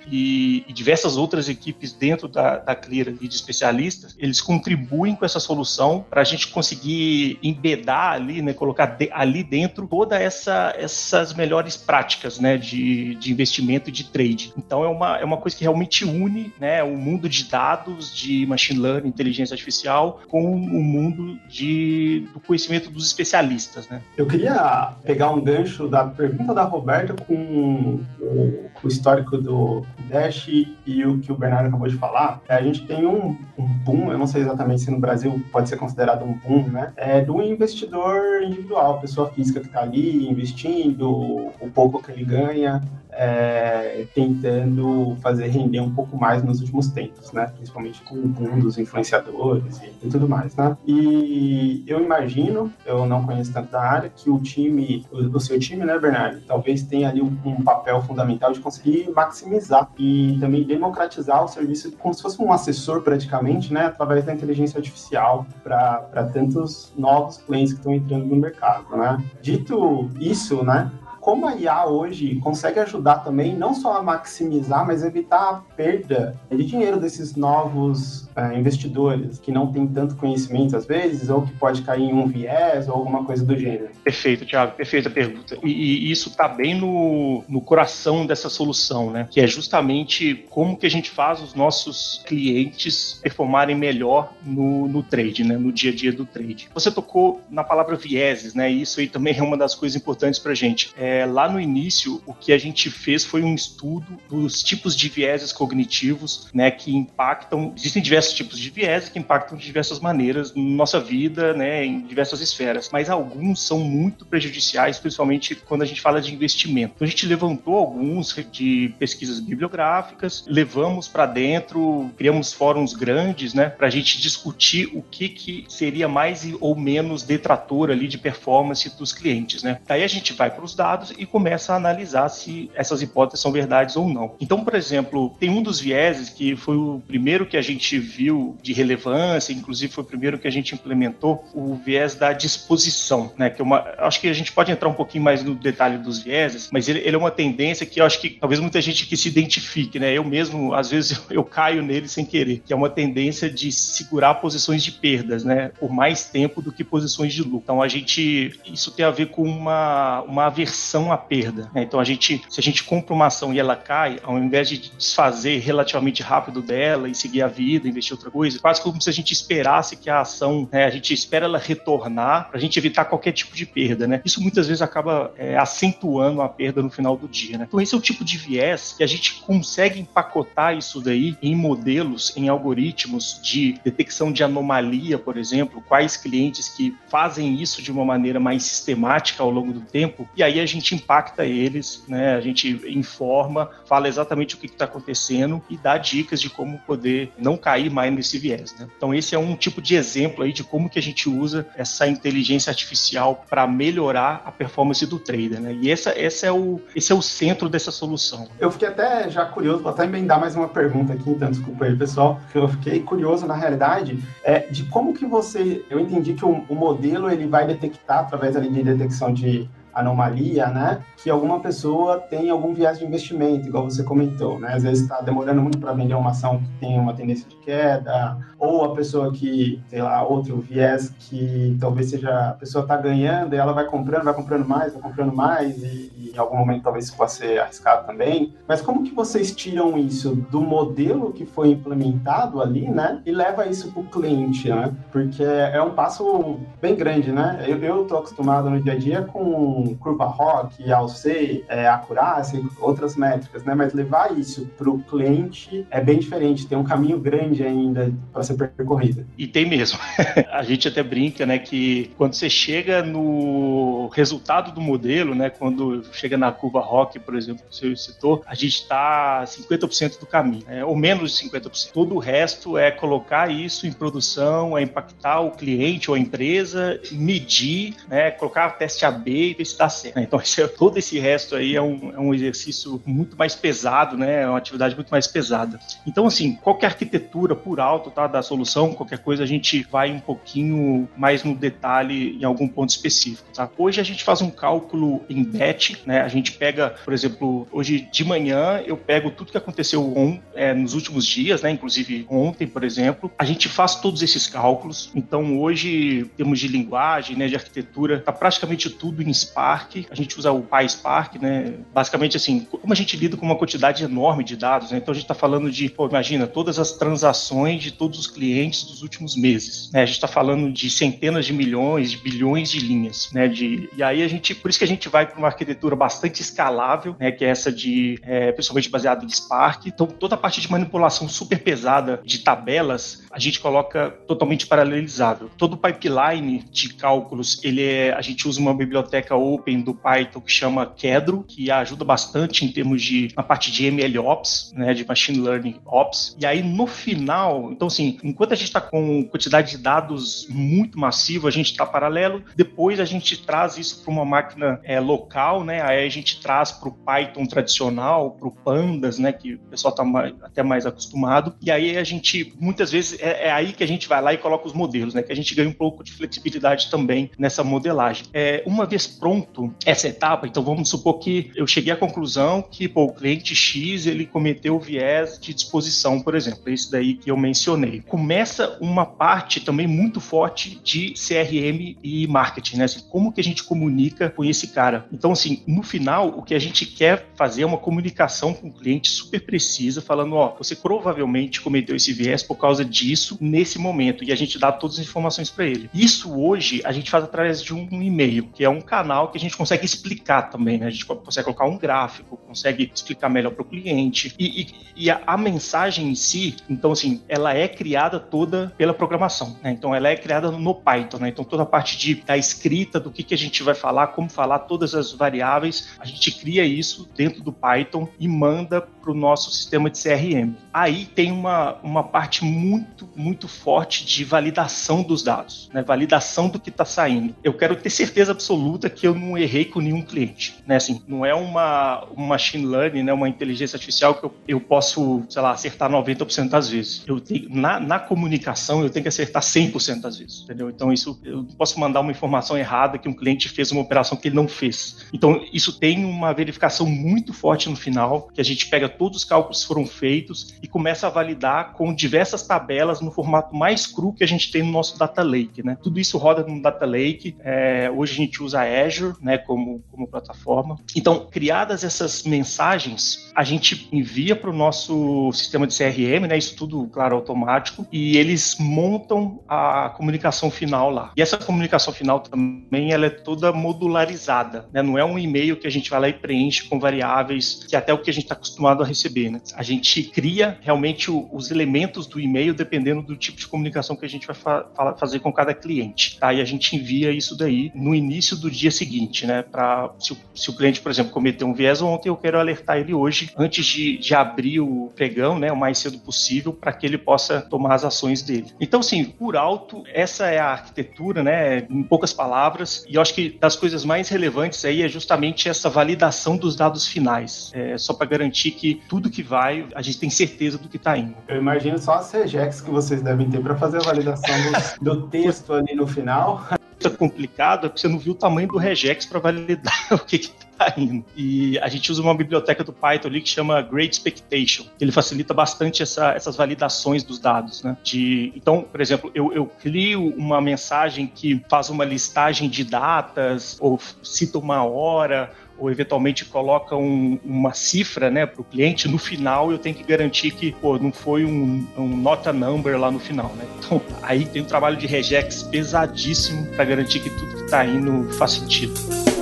e, 0.09 0.63
e 0.67 0.73
diversas 0.73 1.17
outras 1.17 1.49
equipes 1.49 1.93
dentro 1.93 2.27
da, 2.27 2.57
da 2.57 2.75
Clear 2.75 3.11
de 3.11 3.27
especialistas, 3.27 4.15
eles 4.19 4.41
contribuem 4.41 5.15
com 5.15 5.25
essa 5.25 5.39
solução 5.39 6.05
para 6.09 6.21
a 6.21 6.23
gente 6.23 6.47
conseguir 6.47 7.39
embedar 7.41 8.13
ali, 8.13 8.41
né? 8.41 8.53
Colocar 8.53 8.85
de, 8.85 9.09
ali 9.11 9.43
dentro 9.43 9.63
dentro 9.63 9.87
toda 9.87 10.17
essa 10.19 10.73
essas 10.77 11.33
melhores 11.33 11.75
práticas, 11.77 12.39
né, 12.39 12.57
de, 12.57 13.15
de 13.15 13.31
investimento 13.31 13.89
e 13.89 13.91
de 13.91 14.05
trade. 14.05 14.53
Então 14.57 14.83
é 14.83 14.87
uma, 14.87 15.17
é 15.17 15.25
uma 15.25 15.37
coisa 15.37 15.55
que 15.55 15.63
realmente 15.63 16.05
une, 16.05 16.53
né, 16.59 16.83
o 16.83 16.95
mundo 16.95 17.29
de 17.29 17.45
dados, 17.45 18.15
de 18.15 18.45
machine 18.45 18.79
learning, 18.79 19.07
inteligência 19.09 19.53
artificial, 19.53 20.21
com 20.27 20.53
o 20.53 20.83
mundo 20.83 21.39
de, 21.47 22.27
do 22.33 22.39
conhecimento 22.39 22.89
dos 22.89 23.05
especialistas, 23.05 23.87
né. 23.87 24.01
Eu 24.17 24.27
queria 24.27 24.93
pegar 25.03 25.31
um 25.31 25.41
gancho 25.41 25.87
da 25.87 26.05
pergunta 26.05 26.53
da 26.53 26.63
Roberta 26.63 27.13
com 27.13 27.99
o, 28.19 28.69
o 28.83 28.87
histórico 28.87 29.37
do 29.43 29.85
Dash 30.09 30.47
e 30.47 31.05
o 31.05 31.19
que 31.19 31.31
o 31.31 31.37
Bernardo 31.37 31.67
acabou 31.67 31.87
de 31.87 31.95
falar. 31.97 32.41
A 32.47 32.61
gente 32.61 32.85
tem 32.87 33.05
um, 33.05 33.37
um 33.57 33.65
boom, 33.83 34.11
eu 34.11 34.17
não 34.17 34.25
sei 34.25 34.41
exatamente 34.41 34.81
se 34.81 34.91
no 34.91 34.99
Brasil 34.99 35.43
pode 35.51 35.69
ser 35.69 35.77
considerado 35.77 36.23
um 36.23 36.33
boom, 36.33 36.63
né, 36.69 36.93
é 36.95 37.21
do 37.21 37.41
investidor 37.41 38.41
individual, 38.43 38.99
pessoa 38.99 39.29
física 39.29 39.59
que 39.59 39.67
está 39.67 39.81
ali 39.81 40.27
investindo, 40.29 41.09
o 41.09 41.69
pouco 41.73 42.01
que 42.01 42.11
ele 42.11 42.23
ganha. 42.23 42.81
É, 43.17 44.05
tentando 44.13 45.15
fazer 45.21 45.47
render 45.47 45.79
um 45.79 45.93
pouco 45.93 46.17
mais 46.17 46.43
nos 46.43 46.59
últimos 46.59 46.87
tempos, 46.89 47.31
né? 47.31 47.51
Principalmente 47.55 48.01
com 48.01 48.15
o 48.15 48.27
boom 48.27 48.59
dos 48.59 48.77
influenciadores 48.77 49.81
e, 49.81 49.91
e 50.05 50.09
tudo 50.09 50.27
mais, 50.27 50.55
né? 50.55 50.77
E 50.85 51.83
eu 51.87 52.03
imagino, 52.03 52.71
eu 52.85 53.05
não 53.05 53.25
conheço 53.25 53.53
tanto 53.53 53.71
da 53.71 53.81
área, 53.81 54.09
que 54.09 54.29
o 54.29 54.39
time, 54.39 55.05
o, 55.11 55.17
o 55.17 55.39
seu 55.39 55.59
time, 55.59 55.85
né, 55.85 55.97
Bernardo, 55.97 56.41
talvez 56.47 56.83
tenha 56.83 57.09
ali 57.09 57.21
um, 57.21 57.37
um, 57.45 57.63
papel 57.63 58.01
fundamental 58.01 58.51
de 58.51 58.59
conseguir 58.59 59.09
maximizar 59.15 59.89
e 59.97 60.37
também 60.39 60.63
democratizar 60.63 61.43
o 61.43 61.47
serviço 61.47 61.91
como 61.93 62.13
se 62.13 62.21
fosse 62.21 62.41
um 62.41 62.51
assessor 62.51 63.01
praticamente, 63.01 63.73
né, 63.73 63.85
através 63.85 64.25
da 64.25 64.33
inteligência 64.33 64.77
artificial 64.77 65.45
para 65.63 66.29
tantos 66.33 66.93
novos 66.97 67.37
clientes 67.37 67.73
que 67.73 67.79
estão 67.79 67.93
entrando 67.93 68.25
no 68.25 68.35
mercado, 68.35 68.95
né? 68.95 69.23
Dito 69.41 70.09
isso, 70.19 70.63
né, 70.63 70.91
como 71.23 71.47
a 71.47 71.55
IA 71.55 71.85
hoje 71.85 72.35
consegue 72.41 72.81
ajudar 72.81 73.19
também, 73.19 73.55
não 73.55 73.73
só 73.73 73.97
a 73.97 74.03
maximizar, 74.03 74.85
mas 74.85 75.03
evitar 75.03 75.49
a 75.49 75.53
perda 75.75 76.35
de 76.51 76.65
dinheiro 76.65 76.99
desses 76.99 77.33
novos 77.37 78.23
uh, 78.35 78.53
investidores 78.53 79.39
que 79.39 79.49
não 79.49 79.71
têm 79.71 79.87
tanto 79.87 80.17
conhecimento 80.17 80.75
às 80.75 80.85
vezes, 80.85 81.29
ou 81.29 81.43
que 81.43 81.53
pode 81.53 81.81
cair 81.81 82.03
em 82.03 82.13
um 82.13 82.27
viés 82.27 82.89
ou 82.89 82.95
alguma 82.95 83.23
coisa 83.23 83.45
do 83.45 83.57
gênero. 83.57 83.89
Perfeito, 84.03 84.45
Thiago, 84.45 84.73
perfeita 84.73 85.09
pergunta. 85.09 85.57
E, 85.63 85.69
e 85.71 86.11
isso 86.11 86.27
está 86.27 86.45
bem 86.45 86.75
no, 86.75 87.45
no 87.47 87.61
coração 87.61 88.25
dessa 88.25 88.49
solução, 88.49 89.09
né? 89.09 89.25
Que 89.31 89.39
é 89.39 89.47
justamente 89.47 90.45
como 90.49 90.75
que 90.75 90.85
a 90.85 90.91
gente 90.91 91.09
faz 91.09 91.41
os 91.41 91.55
nossos 91.55 92.21
clientes 92.25 93.19
performarem 93.23 93.77
melhor 93.77 94.33
no, 94.43 94.89
no 94.89 95.01
trade, 95.01 95.45
né? 95.45 95.55
No 95.55 95.71
dia 95.71 95.91
a 95.91 95.95
dia 95.95 96.11
do 96.11 96.25
trade. 96.25 96.67
Você 96.73 96.91
tocou 96.91 97.41
na 97.49 97.63
palavra 97.63 97.95
vieses, 97.95 98.53
né? 98.53 98.69
E 98.69 98.81
isso 98.81 98.99
aí 98.99 99.07
também 99.07 99.37
é 99.37 99.41
uma 99.41 99.55
das 99.55 99.73
coisas 99.73 99.95
importantes 99.95 100.37
para 100.37 100.51
a 100.51 100.55
gente. 100.55 100.91
É, 100.97 101.12
é, 101.13 101.25
lá 101.25 101.47
no 101.47 101.59
início, 101.59 102.21
o 102.25 102.33
que 102.33 102.51
a 102.51 102.57
gente 102.57 102.89
fez 102.89 103.23
foi 103.23 103.43
um 103.43 103.53
estudo 103.53 104.17
dos 104.27 104.63
tipos 104.63 104.95
de 104.95 105.09
vieses 105.09 105.53
cognitivos, 105.53 106.47
né, 106.53 106.71
que 106.71 106.95
impactam. 106.95 107.73
Existem 107.77 108.01
diversos 108.01 108.33
tipos 108.33 108.57
de 108.57 108.69
vieses 108.71 109.09
que 109.09 109.19
impactam 109.19 109.57
de 109.57 109.63
diversas 109.63 109.99
maneiras 109.99 110.53
na 110.55 110.63
nossa 110.63 110.99
vida, 110.99 111.53
né, 111.53 111.85
em 111.85 112.01
diversas 112.01 112.41
esferas, 112.41 112.89
mas 112.91 113.09
alguns 113.09 113.61
são 113.61 113.79
muito 113.79 114.25
prejudiciais, 114.25 114.97
principalmente 114.97 115.55
quando 115.55 115.83
a 115.83 115.85
gente 115.85 116.01
fala 116.01 116.19
de 116.19 116.33
investimento. 116.33 116.93
Então, 116.95 117.05
a 117.05 117.09
gente 117.09 117.27
levantou 117.27 117.75
alguns 117.75 118.35
de 118.51 118.93
pesquisas 118.97 119.39
bibliográficas, 119.39 120.43
levamos 120.47 121.07
para 121.07 121.25
dentro, 121.25 122.11
criamos 122.17 122.51
fóruns 122.53 122.93
grandes, 122.93 123.53
né, 123.53 123.69
para 123.69 123.87
a 123.87 123.91
gente 123.91 124.19
discutir 124.19 124.89
o 124.93 125.03
que, 125.03 125.29
que 125.29 125.65
seria 125.67 126.07
mais 126.07 126.47
ou 126.59 126.75
menos 126.75 127.21
detrator 127.21 127.91
ali 127.91 128.07
de 128.07 128.17
performance 128.17 128.89
dos 128.97 129.13
clientes, 129.13 129.61
né. 129.61 129.79
Daí 129.85 130.03
a 130.03 130.07
gente 130.07 130.33
vai 130.33 130.49
para 130.49 130.63
os 130.63 130.73
dados 130.73 131.02
dados 131.03 131.13
e 131.17 131.25
começa 131.25 131.73
a 131.73 131.75
analisar 131.75 132.29
se 132.29 132.71
essas 132.73 133.01
hipóteses 133.01 133.41
são 133.41 133.51
verdades 133.51 133.95
ou 133.95 134.07
não. 134.07 134.35
Então, 134.39 134.63
por 134.63 134.73
exemplo, 134.73 135.35
tem 135.39 135.49
um 135.49 135.61
dos 135.61 135.79
vieses 135.79 136.29
que 136.29 136.55
foi 136.55 136.77
o 136.77 137.01
primeiro 137.05 137.45
que 137.45 137.57
a 137.57 137.61
gente 137.61 137.99
viu 137.99 138.57
de 138.61 138.73
relevância, 138.73 139.51
inclusive 139.51 139.91
foi 139.91 140.03
o 140.03 140.07
primeiro 140.07 140.39
que 140.39 140.47
a 140.47 140.51
gente 140.51 140.73
implementou, 140.73 141.43
o 141.53 141.75
viés 141.75 142.15
da 142.15 142.31
disposição, 142.31 143.31
né? 143.37 143.49
Que 143.49 143.61
é 143.61 143.65
uma, 143.65 143.85
acho 143.99 144.21
que 144.21 144.27
a 144.27 144.33
gente 144.33 144.51
pode 144.51 144.71
entrar 144.71 144.87
um 144.87 144.93
pouquinho 144.93 145.23
mais 145.23 145.43
no 145.43 145.53
detalhe 145.53 145.97
dos 145.97 146.19
vieses, 146.19 146.69
mas 146.71 146.87
ele, 146.87 146.99
ele 146.99 147.15
é 147.15 147.19
uma 147.19 147.31
tendência 147.31 147.85
que 147.85 147.99
eu 147.99 148.05
acho 148.05 148.19
que 148.19 148.29
talvez 148.29 148.59
muita 148.59 148.81
gente 148.81 149.05
que 149.05 149.17
se 149.17 149.27
identifique, 149.27 149.99
né? 149.99 150.13
Eu 150.13 150.23
mesmo, 150.23 150.73
às 150.73 150.89
vezes, 150.89 151.21
eu, 151.29 151.43
caio 151.43 151.83
nele 151.83 152.07
sem 152.07 152.25
querer, 152.25 152.63
que 152.65 152.73
é 152.73 152.75
uma 152.75 152.89
tendência 152.89 153.49
de 153.49 153.71
segurar 153.71 154.35
posições 154.35 154.83
de 154.83 154.91
perdas, 154.91 155.43
né? 155.43 155.71
Por 155.79 155.91
mais 155.91 156.25
tempo 156.25 156.61
do 156.61 156.71
que 156.71 156.83
posições 156.83 157.33
de 157.33 157.43
lucro. 157.43 157.61
Então, 157.63 157.81
a 157.81 157.87
gente, 157.87 158.53
isso 158.65 158.91
tem 158.91 159.05
a 159.05 159.11
ver 159.11 159.27
com 159.27 159.43
uma, 159.43 160.21
uma 160.21 160.45
aversão 160.45 160.92
aversão 160.93 161.11
à 161.11 161.17
perda. 161.17 161.69
Né? 161.73 161.83
Então 161.83 161.99
a 161.99 162.03
gente, 162.03 162.41
se 162.49 162.59
a 162.59 162.63
gente 162.63 162.83
compra 162.83 163.13
uma 163.13 163.27
ação 163.27 163.53
e 163.53 163.59
ela 163.59 163.75
cai, 163.75 164.19
ao 164.23 164.37
invés 164.37 164.69
de 164.69 164.77
desfazer 164.77 165.59
relativamente 165.59 166.21
rápido 166.21 166.61
dela 166.61 167.09
e 167.09 167.15
seguir 167.15 167.41
a 167.41 167.47
vida, 167.47 167.87
investir 167.87 168.13
outra 168.13 168.29
coisa, 168.29 168.59
quase 168.59 168.81
como 168.81 169.01
se 169.01 169.09
a 169.09 169.13
gente 169.13 169.31
esperasse 169.31 169.95
que 169.95 170.09
a 170.09 170.21
ação, 170.21 170.67
né, 170.71 170.85
a 170.85 170.89
gente 170.89 171.13
espera 171.13 171.45
ela 171.45 171.57
retornar 171.57 172.49
para 172.49 172.57
a 172.57 172.61
gente 172.61 172.77
evitar 172.77 173.05
qualquer 173.05 173.31
tipo 173.31 173.55
de 173.55 173.65
perda, 173.65 174.07
né? 174.07 174.21
Isso 174.23 174.41
muitas 174.41 174.67
vezes 174.67 174.81
acaba 174.81 175.31
é, 175.37 175.57
acentuando 175.57 176.41
a 176.41 176.49
perda 176.49 176.81
no 176.81 176.89
final 176.89 177.17
do 177.17 177.27
dia, 177.27 177.57
né? 177.57 177.65
Então 177.67 177.81
esse 177.81 177.93
é 177.93 177.97
o 177.97 178.01
tipo 178.01 178.23
de 178.23 178.37
viés 178.37 178.93
que 178.97 179.03
a 179.03 179.07
gente 179.07 179.35
consegue 179.41 179.99
empacotar 179.99 180.77
isso 180.77 181.01
daí 181.01 181.35
em 181.41 181.55
modelos, 181.55 182.35
em 182.35 182.49
algoritmos 182.49 183.39
de 183.41 183.79
detecção 183.83 184.31
de 184.31 184.43
anomalia, 184.43 185.17
por 185.17 185.37
exemplo, 185.37 185.83
quais 185.87 186.17
clientes 186.17 186.69
que 186.69 186.95
fazem 187.07 187.61
isso 187.61 187.81
de 187.81 187.91
uma 187.91 188.05
maneira 188.05 188.39
mais 188.39 188.63
sistemática 188.63 189.43
ao 189.43 189.49
longo 189.49 189.73
do 189.73 189.81
tempo, 189.81 190.27
e 190.35 190.43
aí 190.43 190.59
a 190.59 190.65
gente 190.65 190.82
impacta 190.91 191.45
eles, 191.45 192.03
né? 192.07 192.35
A 192.35 192.41
gente 192.41 192.81
informa, 192.87 193.69
fala 193.85 194.07
exatamente 194.07 194.55
o 194.55 194.57
que 194.57 194.65
está 194.65 194.85
acontecendo 194.85 195.61
e 195.69 195.77
dá 195.77 195.97
dicas 195.97 196.41
de 196.41 196.49
como 196.49 196.79
poder 196.79 197.31
não 197.37 197.57
cair 197.57 197.89
mais 197.89 198.13
nesse 198.13 198.37
viés, 198.37 198.75
né? 198.77 198.87
Então 198.97 199.13
esse 199.13 199.35
é 199.35 199.39
um 199.39 199.55
tipo 199.55 199.81
de 199.81 199.95
exemplo 199.95 200.43
aí 200.43 200.51
de 200.51 200.63
como 200.63 200.89
que 200.89 200.99
a 200.99 201.01
gente 201.01 201.29
usa 201.29 201.67
essa 201.75 202.07
inteligência 202.07 202.69
artificial 202.69 203.45
para 203.49 203.67
melhorar 203.67 204.41
a 204.45 204.51
performance 204.51 205.05
do 205.05 205.19
trader, 205.19 205.59
né? 205.59 205.77
E 205.81 205.91
essa, 205.91 206.09
essa 206.11 206.47
é 206.47 206.51
o, 206.51 206.81
esse 206.95 207.11
é 207.11 207.15
o 207.15 207.21
centro 207.21 207.69
dessa 207.69 207.91
solução. 207.91 208.47
Eu 208.59 208.71
fiquei 208.71 208.87
até 208.87 209.29
já 209.29 209.45
curioso, 209.45 209.83
vou 209.83 209.91
até 209.91 210.03
emendar 210.03 210.39
mais 210.39 210.55
uma 210.55 210.67
pergunta 210.67 211.13
aqui, 211.13 211.29
então 211.29 211.49
desculpa 211.49 211.85
aí, 211.85 211.95
pessoal, 211.95 212.39
eu 212.53 212.67
fiquei 212.67 212.99
curioso 213.01 213.45
na 213.45 213.55
realidade 213.55 214.23
é, 214.43 214.59
de 214.59 214.83
como 214.83 215.13
que 215.13 215.25
você, 215.25 215.83
eu 215.89 215.99
entendi 215.99 216.33
que 216.33 216.45
o, 216.45 216.63
o 216.69 216.75
modelo 216.75 217.29
ele 217.29 217.47
vai 217.47 217.65
detectar 217.65 218.19
através 218.19 218.55
ali 218.55 218.69
de 218.69 218.83
detecção 218.83 219.33
de 219.33 219.69
anomalia, 219.93 220.67
né? 220.67 221.03
Que 221.17 221.29
alguma 221.29 221.59
pessoa 221.59 222.19
tem 222.19 222.49
algum 222.49 222.73
viés 222.73 222.99
de 222.99 223.05
investimento, 223.05 223.67
igual 223.67 223.83
você 223.83 224.03
comentou, 224.03 224.59
né? 224.59 224.73
Às 224.73 224.83
vezes 224.83 225.03
está 225.03 225.21
demorando 225.21 225.61
muito 225.61 225.77
para 225.77 225.93
vender 225.93 226.13
uma 226.15 226.31
ação 226.31 226.59
que 226.59 226.69
tem 226.79 226.99
uma 226.99 227.13
tendência 227.13 227.47
de 227.47 227.55
queda, 227.57 228.37
ou 228.63 228.85
a 228.85 228.95
pessoa 228.95 229.29
que, 229.29 229.81
sei 229.89 230.01
lá, 230.01 230.25
outro 230.25 230.57
viés 230.57 231.13
que 231.19 231.75
talvez 231.81 232.09
seja 232.09 232.51
a 232.51 232.53
pessoa 232.53 232.83
está 232.83 232.95
ganhando 232.95 233.53
e 233.53 233.57
ela 233.57 233.73
vai 233.73 233.85
comprando, 233.85 234.23
vai 234.23 234.33
comprando 234.33 234.65
mais, 234.65 234.93
vai 234.93 235.01
comprando 235.01 235.35
mais, 235.35 235.83
e, 235.83 236.13
e, 236.17 236.31
em 236.33 236.37
algum 236.37 236.55
momento 236.55 236.83
talvez 236.83 237.05
isso 237.05 237.17
possa 237.17 237.39
ser 237.39 237.59
arriscado 237.59 238.07
também. 238.07 238.53
Mas 238.65 238.81
como 238.81 239.03
que 239.03 239.13
vocês 239.13 239.53
tiram 239.53 239.97
isso 239.97 240.35
do 240.49 240.61
modelo 240.61 241.33
que 241.33 241.45
foi 241.45 241.71
implementado 241.71 242.61
ali, 242.61 242.89
né? 242.89 243.21
E 243.25 243.31
leva 243.31 243.67
isso 243.67 243.91
para 243.91 244.01
o 244.01 244.05
cliente, 244.05 244.69
né? 244.69 244.93
Porque 245.11 245.43
é 245.43 245.81
um 245.81 245.91
passo 245.91 246.57
bem 246.81 246.95
grande, 246.95 247.33
né? 247.33 247.65
Eu 247.67 248.03
estou 248.03 248.19
acostumado 248.19 248.69
no 248.69 248.81
dia 248.81 248.93
a 248.93 248.97
dia 248.97 249.21
com 249.23 249.93
curva 249.99 250.23
ROC, 250.23 250.89
ALC, 250.89 251.65
é, 251.67 251.85
acurácia 251.85 252.63
outras 252.79 253.17
métricas, 253.17 253.65
né? 253.65 253.75
Mas 253.75 253.93
levar 253.93 254.31
isso 254.37 254.67
para 254.77 254.89
o 254.89 254.99
cliente 254.99 255.85
é 255.91 255.99
bem 255.99 256.17
diferente, 256.17 256.65
tem 256.65 256.77
um 256.77 256.83
caminho 256.85 257.19
grande 257.19 257.61
ainda 257.61 258.13
para 258.31 258.41
ser 258.41 258.52
percorrido. 258.55 259.25
E 259.37 259.47
tem 259.47 259.65
mesmo. 259.65 259.99
a 260.51 260.63
gente 260.63 260.87
até 260.87 261.03
brinca, 261.03 261.45
né, 261.45 261.59
que 261.59 262.11
quando 262.17 262.33
você 262.33 262.49
chega 262.49 263.01
no 263.01 264.09
resultado 264.13 264.71
do 264.71 264.81
modelo, 264.81 265.35
né, 265.35 265.49
quando 265.49 266.03
chega 266.11 266.37
na 266.37 266.51
curva 266.51 266.79
ROC, 266.79 267.19
por 267.19 267.35
exemplo, 267.35 267.63
que 267.69 267.75
você 267.75 267.95
citou, 267.95 268.43
a 268.45 268.55
gente 268.55 268.75
está 268.75 269.43
50% 269.45 270.19
do 270.19 270.25
caminho, 270.25 270.65
né, 270.65 270.83
ou 270.83 270.95
menos 270.95 271.37
de 271.37 271.49
50%. 271.49 271.91
Todo 271.91 272.15
o 272.15 272.19
resto 272.19 272.77
é 272.77 272.91
colocar 272.91 273.51
isso 273.51 273.87
em 273.87 273.91
produção, 273.91 274.77
é 274.77 274.81
impactar 274.81 275.41
o 275.41 275.51
cliente 275.51 276.09
ou 276.09 276.15
a 276.15 276.19
empresa, 276.19 276.99
medir, 277.11 277.95
né, 278.07 278.31
colocar 278.31 278.69
teste 278.71 279.05
AB 279.05 279.51
e 279.51 279.53
ver 279.53 279.65
se 279.65 279.71
está 279.71 279.89
certo. 279.89 280.19
Então, 280.19 280.39
esse, 280.41 280.67
todo 280.69 280.97
esse 280.97 281.19
resto 281.19 281.55
aí 281.55 281.75
é 281.75 281.81
um, 281.81 282.11
é 282.13 282.19
um 282.19 282.33
exercício 282.33 283.01
muito 283.05 283.37
mais 283.37 283.55
pesado, 283.55 284.17
né? 284.17 284.41
É 284.41 284.47
uma 284.47 284.57
atividade 284.57 284.95
muito 284.95 285.09
mais 285.09 285.27
pesada. 285.27 285.79
Então, 286.05 286.25
assim, 286.27 286.55
qualquer 286.55 286.87
arquitetura 286.87 287.55
por 287.55 287.79
alto 287.79 288.11
tá, 288.11 288.27
da 288.27 288.41
solução, 288.43 288.93
qualquer 288.93 289.19
coisa, 289.19 289.43
a 289.43 289.47
gente 289.47 289.85
vai 289.91 290.11
um 290.11 290.19
pouquinho 290.19 291.07
mais 291.17 291.43
no 291.43 291.55
detalhe 291.55 292.37
em 292.39 292.43
algum 292.43 292.67
ponto 292.67 292.89
específico. 292.89 293.47
Tá? 293.53 293.69
Hoje 293.77 293.99
a 293.99 294.03
gente 294.03 294.23
faz 294.23 294.41
um 294.41 294.49
cálculo 294.49 295.21
em 295.29 295.43
batch, 295.43 295.95
né? 296.05 296.21
A 296.21 296.27
gente 296.27 296.51
pega, 296.53 296.95
por 297.03 297.13
exemplo, 297.13 297.67
hoje 297.71 298.07
de 298.11 298.23
manhã 298.23 298.81
eu 298.85 298.97
pego 298.97 299.31
tudo 299.31 299.51
que 299.51 299.57
aconteceu 299.57 300.15
on, 300.15 300.39
é, 300.53 300.73
nos 300.73 300.93
últimos 300.93 301.25
dias, 301.25 301.61
né? 301.61 301.71
Inclusive 301.71 302.25
ontem, 302.29 302.67
por 302.67 302.83
exemplo. 302.83 303.31
A 303.37 303.45
gente 303.45 303.67
faz 303.67 303.95
todos 303.95 304.21
esses 304.21 304.47
cálculos. 304.47 305.11
Então, 305.15 305.59
hoje, 305.59 306.19
em 306.19 306.25
termos 306.25 306.59
de 306.59 306.67
linguagem, 306.67 307.35
né, 307.35 307.47
de 307.47 307.55
arquitetura, 307.55 308.19
tá 308.19 308.31
praticamente 308.31 308.89
tudo 308.89 309.21
em 309.21 309.33
Spark 309.33 309.63
Spark, 309.63 310.07
a 310.09 310.15
gente 310.15 310.37
usa 310.37 310.51
o 310.51 310.61
PySpark, 310.61 311.35
né? 311.39 311.73
Basicamente, 311.93 312.37
assim, 312.37 312.61
como 312.61 312.91
a 312.91 312.95
gente 312.95 313.15
lida 313.15 313.37
com 313.37 313.45
uma 313.45 313.55
quantidade 313.55 314.03
enorme 314.03 314.43
de 314.43 314.55
dados, 314.55 314.91
né? 314.91 314.97
Então 314.97 315.11
a 315.11 315.15
gente 315.15 315.23
está 315.23 315.33
falando 315.33 315.71
de, 315.71 315.89
pô, 315.89 316.07
imagina, 316.07 316.45
todas 316.45 316.77
as 316.77 316.91
transações 316.91 317.81
de 317.81 317.91
todos 317.91 318.19
os 318.19 318.27
clientes 318.33 318.83
dos 318.83 319.01
últimos 319.01 319.35
meses, 319.35 319.89
né? 319.91 320.01
A 320.01 320.05
gente 320.05 320.15
está 320.15 320.27
falando 320.27 320.71
de 320.71 320.89
centenas 320.89 321.45
de 321.45 321.53
milhões, 321.53 322.11
de 322.11 322.17
bilhões 322.17 322.69
de 322.69 322.79
linhas, 322.79 323.29
né? 323.31 323.47
De, 323.47 323.89
e 323.95 324.03
aí 324.03 324.23
a 324.23 324.27
gente, 324.27 324.53
por 324.55 324.69
isso 324.69 324.79
que 324.79 324.85
a 324.85 324.87
gente 324.87 325.07
vai 325.09 325.25
para 325.25 325.37
uma 325.37 325.47
arquitetura 325.47 325.95
bastante 325.95 326.41
escalável, 326.41 327.15
né? 327.19 327.31
Que 327.31 327.45
é 327.45 327.49
essa 327.49 327.71
de, 327.71 328.19
é, 328.23 328.51
principalmente 328.51 328.89
baseada 328.89 329.23
em 329.23 329.29
Spark. 329.29 329.87
Então 329.87 330.07
toda 330.07 330.35
a 330.35 330.37
parte 330.37 330.59
de 330.59 330.69
manipulação 330.69 331.29
super 331.29 331.59
pesada 331.59 332.21
de 332.25 332.39
tabelas, 332.39 333.22
a 333.33 333.39
gente 333.39 333.59
coloca 333.59 334.11
totalmente 334.27 334.67
paralelizável. 334.67 335.49
Todo 335.57 335.75
pipeline 335.75 336.63
de 336.71 336.93
cálculos, 336.93 337.59
ele 337.63 337.83
é, 337.83 338.13
a 338.13 338.21
gente 338.21 338.47
usa 338.47 338.61
uma 338.61 338.73
biblioteca 338.73 339.35
open 339.35 339.81
do 339.81 339.93
Python 339.93 340.39
que 340.39 340.51
chama 340.51 340.85
Kedro, 340.85 341.43
que 341.47 341.71
ajuda 341.71 342.05
bastante 342.05 342.63
em 342.63 342.71
termos 342.71 343.01
de 343.01 343.29
uma 343.35 343.43
parte 343.43 343.71
de 343.71 343.85
ML 343.87 344.19
Ops, 344.19 344.71
né, 344.75 344.93
de 344.93 345.05
Machine 345.05 345.39
Learning 345.39 345.79
Ops. 345.83 346.37
E 346.39 346.45
aí 346.45 346.61
no 346.61 346.85
final, 346.85 347.71
então 347.71 347.87
assim, 347.87 348.19
enquanto 348.23 348.53
a 348.53 348.55
gente 348.55 348.67
está 348.67 348.79
com 348.79 349.23
quantidade 349.23 349.71
de 349.71 349.77
dados 349.79 350.47
muito 350.47 350.99
massiva, 350.99 351.47
a 351.47 351.51
gente 351.51 351.71
está 351.71 351.85
paralelo. 351.85 352.43
Depois 352.55 352.99
a 352.99 353.05
gente 353.05 353.37
traz 353.43 353.77
isso 353.77 354.03
para 354.03 354.11
uma 354.11 354.25
máquina 354.25 354.79
é, 354.83 354.99
local, 354.99 355.63
né? 355.63 355.81
Aí 355.81 356.05
a 356.05 356.09
gente 356.09 356.39
traz 356.39 356.71
para 356.71 356.89
o 356.89 356.91
Python 356.91 357.45
tradicional, 357.45 358.31
para 358.31 358.47
o 358.47 358.51
Pandas, 358.51 359.17
né? 359.17 359.31
Que 359.31 359.55
o 359.55 359.59
pessoal 359.59 359.91
está 359.91 360.03
até 360.45 360.61
mais 360.61 360.85
acostumado. 360.85 361.55
E 361.61 361.71
aí 361.71 361.97
a 361.97 362.03
gente, 362.03 362.53
muitas 362.59 362.91
vezes, 362.91 363.19
é, 363.23 363.47
é, 363.47 363.51
aí 363.51 363.71
que 363.71 363.83
a 363.83 363.87
gente 363.87 364.07
vai 364.07 364.21
lá 364.21 364.33
e 364.33 364.37
coloca 364.37 364.67
os 364.67 364.73
modelos, 364.73 365.13
né? 365.13 365.23
Que 365.23 365.31
a 365.31 365.35
gente 365.35 365.55
ganha 365.55 365.69
um 365.69 365.73
pouco 365.73 366.03
de 366.03 366.11
flexibilidade 366.11 366.89
também 366.91 367.31
nessa 367.37 367.63
modelagem. 367.63 368.25
É, 368.33 368.61
uma 368.65 368.85
vez 368.85 369.07
pronto 369.07 369.73
essa 369.85 370.09
etapa, 370.09 370.45
então 370.45 370.61
vamos 370.61 370.89
supor 370.89 371.19
que 371.19 371.49
eu 371.55 371.65
cheguei 371.65 371.93
à 371.93 371.95
conclusão 371.95 372.61
que 372.61 372.87
pô, 372.87 373.05
o 373.05 373.13
cliente 373.13 373.55
X 373.55 374.05
ele 374.05 374.25
cometeu 374.25 374.75
o 374.75 374.79
viés 374.79 375.39
de 375.39 375.53
disposição, 375.53 376.19
por 376.19 376.35
exemplo, 376.35 376.69
esse 376.69 376.91
daí 376.91 377.13
que 377.13 377.31
eu 377.31 377.37
mencionei. 377.37 378.01
Começa 378.01 378.77
uma 378.81 379.05
parte 379.05 379.61
também 379.61 379.87
muito 379.87 380.19
forte 380.19 380.81
de 380.83 381.13
CRM 381.13 381.97
e 382.03 382.27
marketing, 382.27 382.77
né? 382.77 382.83
Assim, 382.85 383.01
como 383.09 383.31
que 383.31 383.39
a 383.39 383.43
gente 383.43 383.63
comunica 383.63 384.29
com 384.29 384.43
esse 384.43 384.67
cara? 384.67 385.07
Então, 385.13 385.31
assim, 385.31 385.63
no 385.65 385.81
final, 385.81 386.27
o 386.37 386.43
que 386.43 386.53
a 386.53 386.59
gente 386.59 386.85
quer 386.85 387.27
fazer 387.35 387.61
é 387.61 387.65
uma 387.65 387.77
comunicação 387.77 388.53
com 388.53 388.67
o 388.67 388.73
cliente 388.73 389.09
super 389.09 389.45
precisa, 389.45 390.01
falando, 390.01 390.35
ó, 390.35 390.55
você 390.57 390.75
provavelmente 390.75 391.61
cometeu 391.61 391.95
esse 391.95 392.11
viés 392.11 392.43
por 392.43 392.55
causa 392.55 392.83
disso 393.13 393.37
nesse 393.39 393.77
momento, 393.77 394.23
e 394.23 394.31
a 394.31 394.35
gente 394.35 394.57
dá 394.57 394.71
todas 394.71 394.97
as 394.97 395.05
informações 395.05 395.49
para 395.49 395.65
ele. 395.65 395.89
Isso 395.93 396.35
hoje 396.35 396.81
a 396.83 396.91
gente 396.91 397.11
faz 397.11 397.23
através 397.23 397.61
de 397.61 397.73
um 397.73 397.87
e-mail, 398.01 398.49
que 398.53 398.63
é 398.63 398.69
um 398.69 398.81
canal 398.81 399.29
que 399.29 399.37
a 399.37 399.39
gente 399.39 399.55
consegue 399.55 399.85
explicar 399.85 400.49
também, 400.49 400.79
né? 400.79 400.87
A 400.87 400.89
gente 400.89 401.05
consegue 401.05 401.45
colocar 401.45 401.65
um 401.65 401.77
gráfico, 401.77 402.35
consegue 402.37 402.91
explicar 402.93 403.29
melhor 403.29 403.51
para 403.51 403.61
o 403.61 403.65
cliente. 403.65 404.33
E, 404.39 404.61
e, 404.61 404.67
e 404.95 405.11
a, 405.11 405.21
a, 405.27 405.37
mensagem 405.37 406.09
em 406.09 406.15
si, 406.15 406.55
então, 406.67 406.91
assim, 406.91 407.21
ela 407.27 407.53
é 407.53 407.67
criada 407.67 408.19
toda 408.19 408.73
pela 408.77 408.93
programação, 408.93 409.57
né? 409.61 409.71
Então, 409.71 409.93
ela 409.93 410.09
é 410.09 410.15
criada 410.15 410.49
no 410.49 410.73
Python, 410.73 411.19
né? 411.19 411.29
Então, 411.29 411.45
toda 411.45 411.63
a 411.63 411.65
parte 411.65 411.97
de, 411.97 412.15
da 412.15 412.35
escrita, 412.35 412.99
do 412.99 413.11
que, 413.11 413.21
que 413.21 413.33
a 413.33 413.37
gente 413.37 413.61
vai 413.61 413.75
falar, 413.75 414.07
como 414.07 414.29
falar, 414.29 414.59
todas 414.59 414.95
as 414.95 415.11
variáveis, 415.11 415.89
a 415.99 416.05
gente 416.05 416.31
cria 416.31 416.65
isso 416.65 417.07
dentro 417.15 417.43
do 417.43 417.51
Python 417.51 418.07
e 418.19 418.27
manda 418.27 418.81
para 418.81 419.11
o 419.11 419.13
nosso 419.13 419.51
sistema 419.51 419.89
de 419.89 420.01
CRM. 420.01 420.55
Aí 420.73 421.05
tem 421.05 421.31
uma, 421.31 421.75
uma 421.83 422.03
parte 422.03 422.43
muito, 422.45 423.02
muito 423.15 423.47
forte 423.47 424.05
de 424.05 424.23
validação 424.23 425.03
dos 425.03 425.23
dados, 425.23 425.69
né? 425.73 425.81
validação 425.81 426.49
do 426.49 426.59
que 426.59 426.69
está 426.69 426.85
saindo. 426.85 427.35
Eu 427.43 427.53
quero 427.53 427.75
ter 427.75 427.89
certeza 427.89 428.31
absoluta 428.31 428.89
que 428.89 429.07
eu 429.07 429.13
não 429.13 429.37
errei 429.37 429.65
com 429.65 429.79
nenhum 429.79 430.01
cliente. 430.01 430.55
Né? 430.65 430.75
Assim, 430.75 431.01
não 431.07 431.25
é 431.25 431.33
uma, 431.33 432.03
uma 432.15 432.27
machine 432.27 432.65
learning, 432.65 433.03
né? 433.03 433.13
uma 433.13 433.29
inteligência 433.29 433.75
artificial 433.75 434.15
que 434.15 434.25
eu, 434.25 434.33
eu 434.47 434.59
posso, 434.59 435.23
sei 435.29 435.41
lá, 435.41 435.51
acertar 435.51 435.89
90% 435.89 436.49
das 436.49 436.69
vezes. 436.69 437.03
Eu 437.07 437.19
tenho, 437.19 437.49
na, 437.49 437.79
na 437.79 437.99
comunicação, 437.99 438.81
eu 438.81 438.89
tenho 438.89 439.03
que 439.03 439.09
acertar 439.09 439.41
100% 439.41 440.01
das 440.01 440.17
vezes. 440.17 440.41
Entendeu? 440.43 440.69
Então, 440.69 440.91
isso 440.91 441.19
eu 441.23 441.37
não 441.37 441.45
posso 441.45 441.79
mandar 441.79 442.01
uma 442.01 442.11
informação 442.11 442.57
errada 442.57 442.97
que 442.97 443.09
um 443.09 443.13
cliente 443.13 443.49
fez 443.49 443.71
uma 443.71 443.81
operação 443.81 444.17
que 444.17 444.27
ele 444.27 444.35
não 444.35 444.47
fez. 444.47 445.05
Então, 445.13 445.43
isso 445.51 445.79
tem 445.79 446.05
uma 446.05 446.33
verificação 446.33 446.85
muito 446.85 447.33
forte 447.33 447.69
no 447.69 447.75
final, 447.75 448.29
que 448.33 448.41
a 448.41 448.43
gente 448.43 448.67
pega 448.67 448.87
todos 448.89 449.19
os 449.19 449.25
cálculos 449.25 449.61
que 449.61 449.67
foram 449.67 449.85
feitos 449.85 450.55
e 450.61 450.67
começa 450.67 451.07
a 451.07 451.09
validar 451.09 451.73
com 451.73 451.93
diversas 451.93 452.45
tabelas 452.45 452.92
no 453.01 453.11
formato 453.11 453.55
mais 453.55 453.87
cru 453.87 454.13
que 454.13 454.23
a 454.23 454.27
gente 454.27 454.51
tem 454.51 454.63
no 454.63 454.71
nosso 454.71 454.97
Data 454.97 455.21
Lake. 455.21 455.63
Né? 455.63 455.77
Tudo 455.81 455.99
isso 455.99 456.17
roda 456.17 456.43
no 456.43 456.61
Data 456.61 456.85
Lake. 456.85 457.35
É, 457.39 457.91
hoje 457.95 458.13
a 458.13 458.15
gente 458.17 458.43
usa 458.43 458.61
Azure 458.61 459.15
né, 459.21 459.37
como, 459.37 459.83
como 459.91 460.07
plataforma. 460.07 460.77
Então, 460.95 461.27
criadas 461.29 461.83
essas 461.83 462.23
mensagens, 462.23 463.31
a 463.35 463.43
gente 463.43 463.87
envia 463.91 464.35
para 464.35 464.49
o 464.49 464.53
nosso 464.53 465.31
sistema 465.33 465.67
de 465.67 465.75
CRM, 465.75 466.27
né, 466.27 466.37
isso 466.37 466.55
tudo, 466.55 466.87
claro, 466.87 467.15
automático, 467.15 467.85
e 467.91 468.17
eles 468.17 468.57
montam 468.59 469.39
a 469.47 469.89
comunicação 469.89 470.49
final 470.49 470.89
lá. 470.89 471.11
E 471.15 471.21
essa 471.21 471.37
comunicação 471.37 471.93
final 471.93 472.19
também 472.19 472.91
ela 472.91 473.05
é 473.05 473.09
toda 473.09 473.51
modularizada, 473.51 474.67
né? 474.71 474.81
não 474.81 474.97
é 474.97 475.05
um 475.05 475.17
e-mail 475.17 475.57
que 475.57 475.67
a 475.67 475.69
gente 475.69 475.89
vai 475.89 475.99
lá 475.99 476.09
e 476.09 476.13
preenche 476.13 476.65
com 476.65 476.79
variáveis, 476.79 477.65
que 477.67 477.75
é 477.75 477.79
até 477.79 477.93
o 477.93 477.97
que 477.97 478.09
a 478.09 478.13
gente 478.13 478.23
está 478.23 478.35
acostumado 478.35 478.83
a 478.83 478.85
receber. 478.85 479.29
Né? 479.29 479.41
A 479.55 479.63
gente 479.63 480.03
cria 480.03 480.57
realmente 480.61 481.09
os 481.11 481.51
elementos 481.51 482.07
do 482.07 482.19
e-mail 482.19 482.53
dependendo 482.53 482.82
do 482.83 483.15
tipo 483.15 483.37
de 483.37 483.47
comunicação 483.47 483.95
que 483.95 484.05
a 484.05 484.09
gente 484.09 484.27
vai 484.27 484.35
fa 484.35 484.65
fazer 484.97 485.19
com 485.19 485.31
cada 485.31 485.53
cliente. 485.53 486.17
Tá? 486.19 486.33
E 486.33 486.41
a 486.41 486.45
gente 486.45 486.75
envia 486.75 487.11
isso 487.11 487.37
daí 487.37 487.71
no 487.73 487.93
início 487.93 488.35
do 488.37 488.49
dia 488.49 488.71
seguinte, 488.71 489.25
né? 489.25 489.41
Para 489.41 489.91
se, 489.99 490.17
se, 490.33 490.49
o 490.49 490.55
cliente, 490.55 490.81
por 490.81 490.91
exemplo, 490.91 491.11
cometeu 491.11 491.47
um 491.47 491.53
viés 491.53 491.81
ontem, 491.81 492.09
eu 492.09 492.15
quero 492.15 492.39
alertar 492.39 492.77
ele 492.77 492.93
hoje 492.93 493.31
antes 493.37 493.65
de, 493.65 493.97
de 493.97 494.15
abrir 494.15 494.59
o 494.59 494.91
pregão, 494.95 495.39
né? 495.39 495.51
O 495.51 495.57
mais 495.57 495.77
cedo 495.77 495.99
possível 495.99 496.53
para 496.53 496.73
que 496.73 496.85
ele 496.85 496.97
possa 496.97 497.41
tomar 497.41 497.75
as 497.75 497.85
ações 497.85 498.21
dele. 498.21 498.47
Então, 498.59 498.79
assim, 498.79 499.03
por 499.05 499.35
alto, 499.35 499.83
essa 499.93 500.27
é 500.27 500.39
a 500.39 500.47
arquitetura, 500.47 501.23
né? 501.23 501.65
Em 501.69 501.83
poucas 501.83 502.13
palavras. 502.13 502.85
E 502.87 502.95
eu 502.95 503.01
acho 503.01 503.13
que 503.13 503.37
das 503.39 503.55
coisas 503.55 503.85
mais 503.85 504.09
relevantes 504.09 504.63
aí 504.65 504.81
é 504.81 504.87
justamente 504.87 505.49
essa 505.49 505.69
validação 505.69 506.37
dos 506.37 506.55
dados 506.55 506.87
finais. 506.87 507.51
É, 507.53 507.77
só 507.77 507.93
para 507.93 508.07
garantir 508.07 508.51
que 508.51 508.81
tudo 508.87 509.09
que 509.09 509.23
vai, 509.23 509.67
a 509.75 509.81
gente 509.81 509.99
tem 509.99 510.09
certeza 510.09 510.57
do 510.57 510.69
que 510.69 510.77
está 510.77 510.97
indo. 510.97 511.15
Eu 511.27 511.37
imagino 511.37 511.77
só 511.77 511.95
as 511.95 512.11
regex 512.11 512.61
que 512.61 512.69
vocês 512.73 513.01
devem 513.01 513.29
ter 513.29 513.41
para 513.41 513.55
fazer 513.55 513.77
a 513.77 513.81
validação 513.81 514.35
do, 514.81 514.95
do 514.95 515.07
texto 515.07 515.53
ali 515.53 515.75
no 515.75 515.87
final. 515.87 516.45
É 516.83 516.89
complicado 516.89 517.65
é 517.65 517.69
porque 517.69 517.79
você 517.79 517.87
não 517.87 517.97
viu 517.97 518.11
o 518.11 518.15
tamanho 518.15 518.47
do 518.47 518.57
regex 518.57 519.05
para 519.05 519.19
validar 519.19 519.73
o 519.91 519.99
que 519.99 520.17
está 520.17 520.73
indo. 520.77 521.05
E 521.15 521.57
a 521.59 521.67
gente 521.67 521.91
usa 521.91 522.01
uma 522.01 522.13
biblioteca 522.13 522.63
do 522.63 522.73
Python 522.73 523.07
ali 523.07 523.21
que 523.21 523.29
chama 523.29 523.61
Great 523.61 523.93
Expectation. 523.93 524.65
Ele 524.79 524.91
facilita 524.91 525.33
bastante 525.33 525.81
essa, 525.81 526.11
essas 526.11 526.35
validações 526.35 527.03
dos 527.03 527.19
dados, 527.19 527.63
né? 527.63 527.77
De, 527.83 528.33
então, 528.35 528.63
por 528.69 528.81
exemplo, 528.81 529.11
eu, 529.15 529.31
eu 529.33 529.45
crio 529.45 530.13
uma 530.17 530.41
mensagem 530.41 531.07
que 531.07 531.41
faz 531.49 531.69
uma 531.69 531.85
listagem 531.85 532.49
de 532.49 532.63
datas 532.63 533.57
ou 533.59 533.79
cita 534.01 534.37
uma 534.37 534.63
hora 534.63 535.31
ou 535.57 535.71
eventualmente 535.71 536.25
coloca 536.25 536.75
um, 536.75 537.19
uma 537.23 537.53
cifra 537.53 538.09
né, 538.09 538.25
para 538.25 538.41
o 538.41 538.43
cliente, 538.43 538.87
no 538.87 538.97
final 538.97 539.51
eu 539.51 539.57
tenho 539.57 539.75
que 539.75 539.83
garantir 539.83 540.31
que 540.31 540.51
pô, 540.51 540.77
não 540.77 540.91
foi 540.91 541.25
um, 541.25 541.65
um 541.77 541.87
nota 541.87 542.33
number 542.33 542.79
lá 542.79 542.91
no 542.91 542.99
final. 542.99 543.33
Né? 543.35 543.45
Então 543.57 543.81
aí 544.01 544.25
tem 544.25 544.41
um 544.41 544.45
trabalho 544.45 544.77
de 544.77 544.87
regex 544.87 545.43
pesadíssimo 545.43 546.47
para 546.55 546.65
garantir 546.65 546.99
que 546.99 547.09
tudo 547.09 547.35
que 547.35 547.43
está 547.43 547.65
indo 547.65 548.11
faz 548.13 548.33
sentido. 548.33 549.12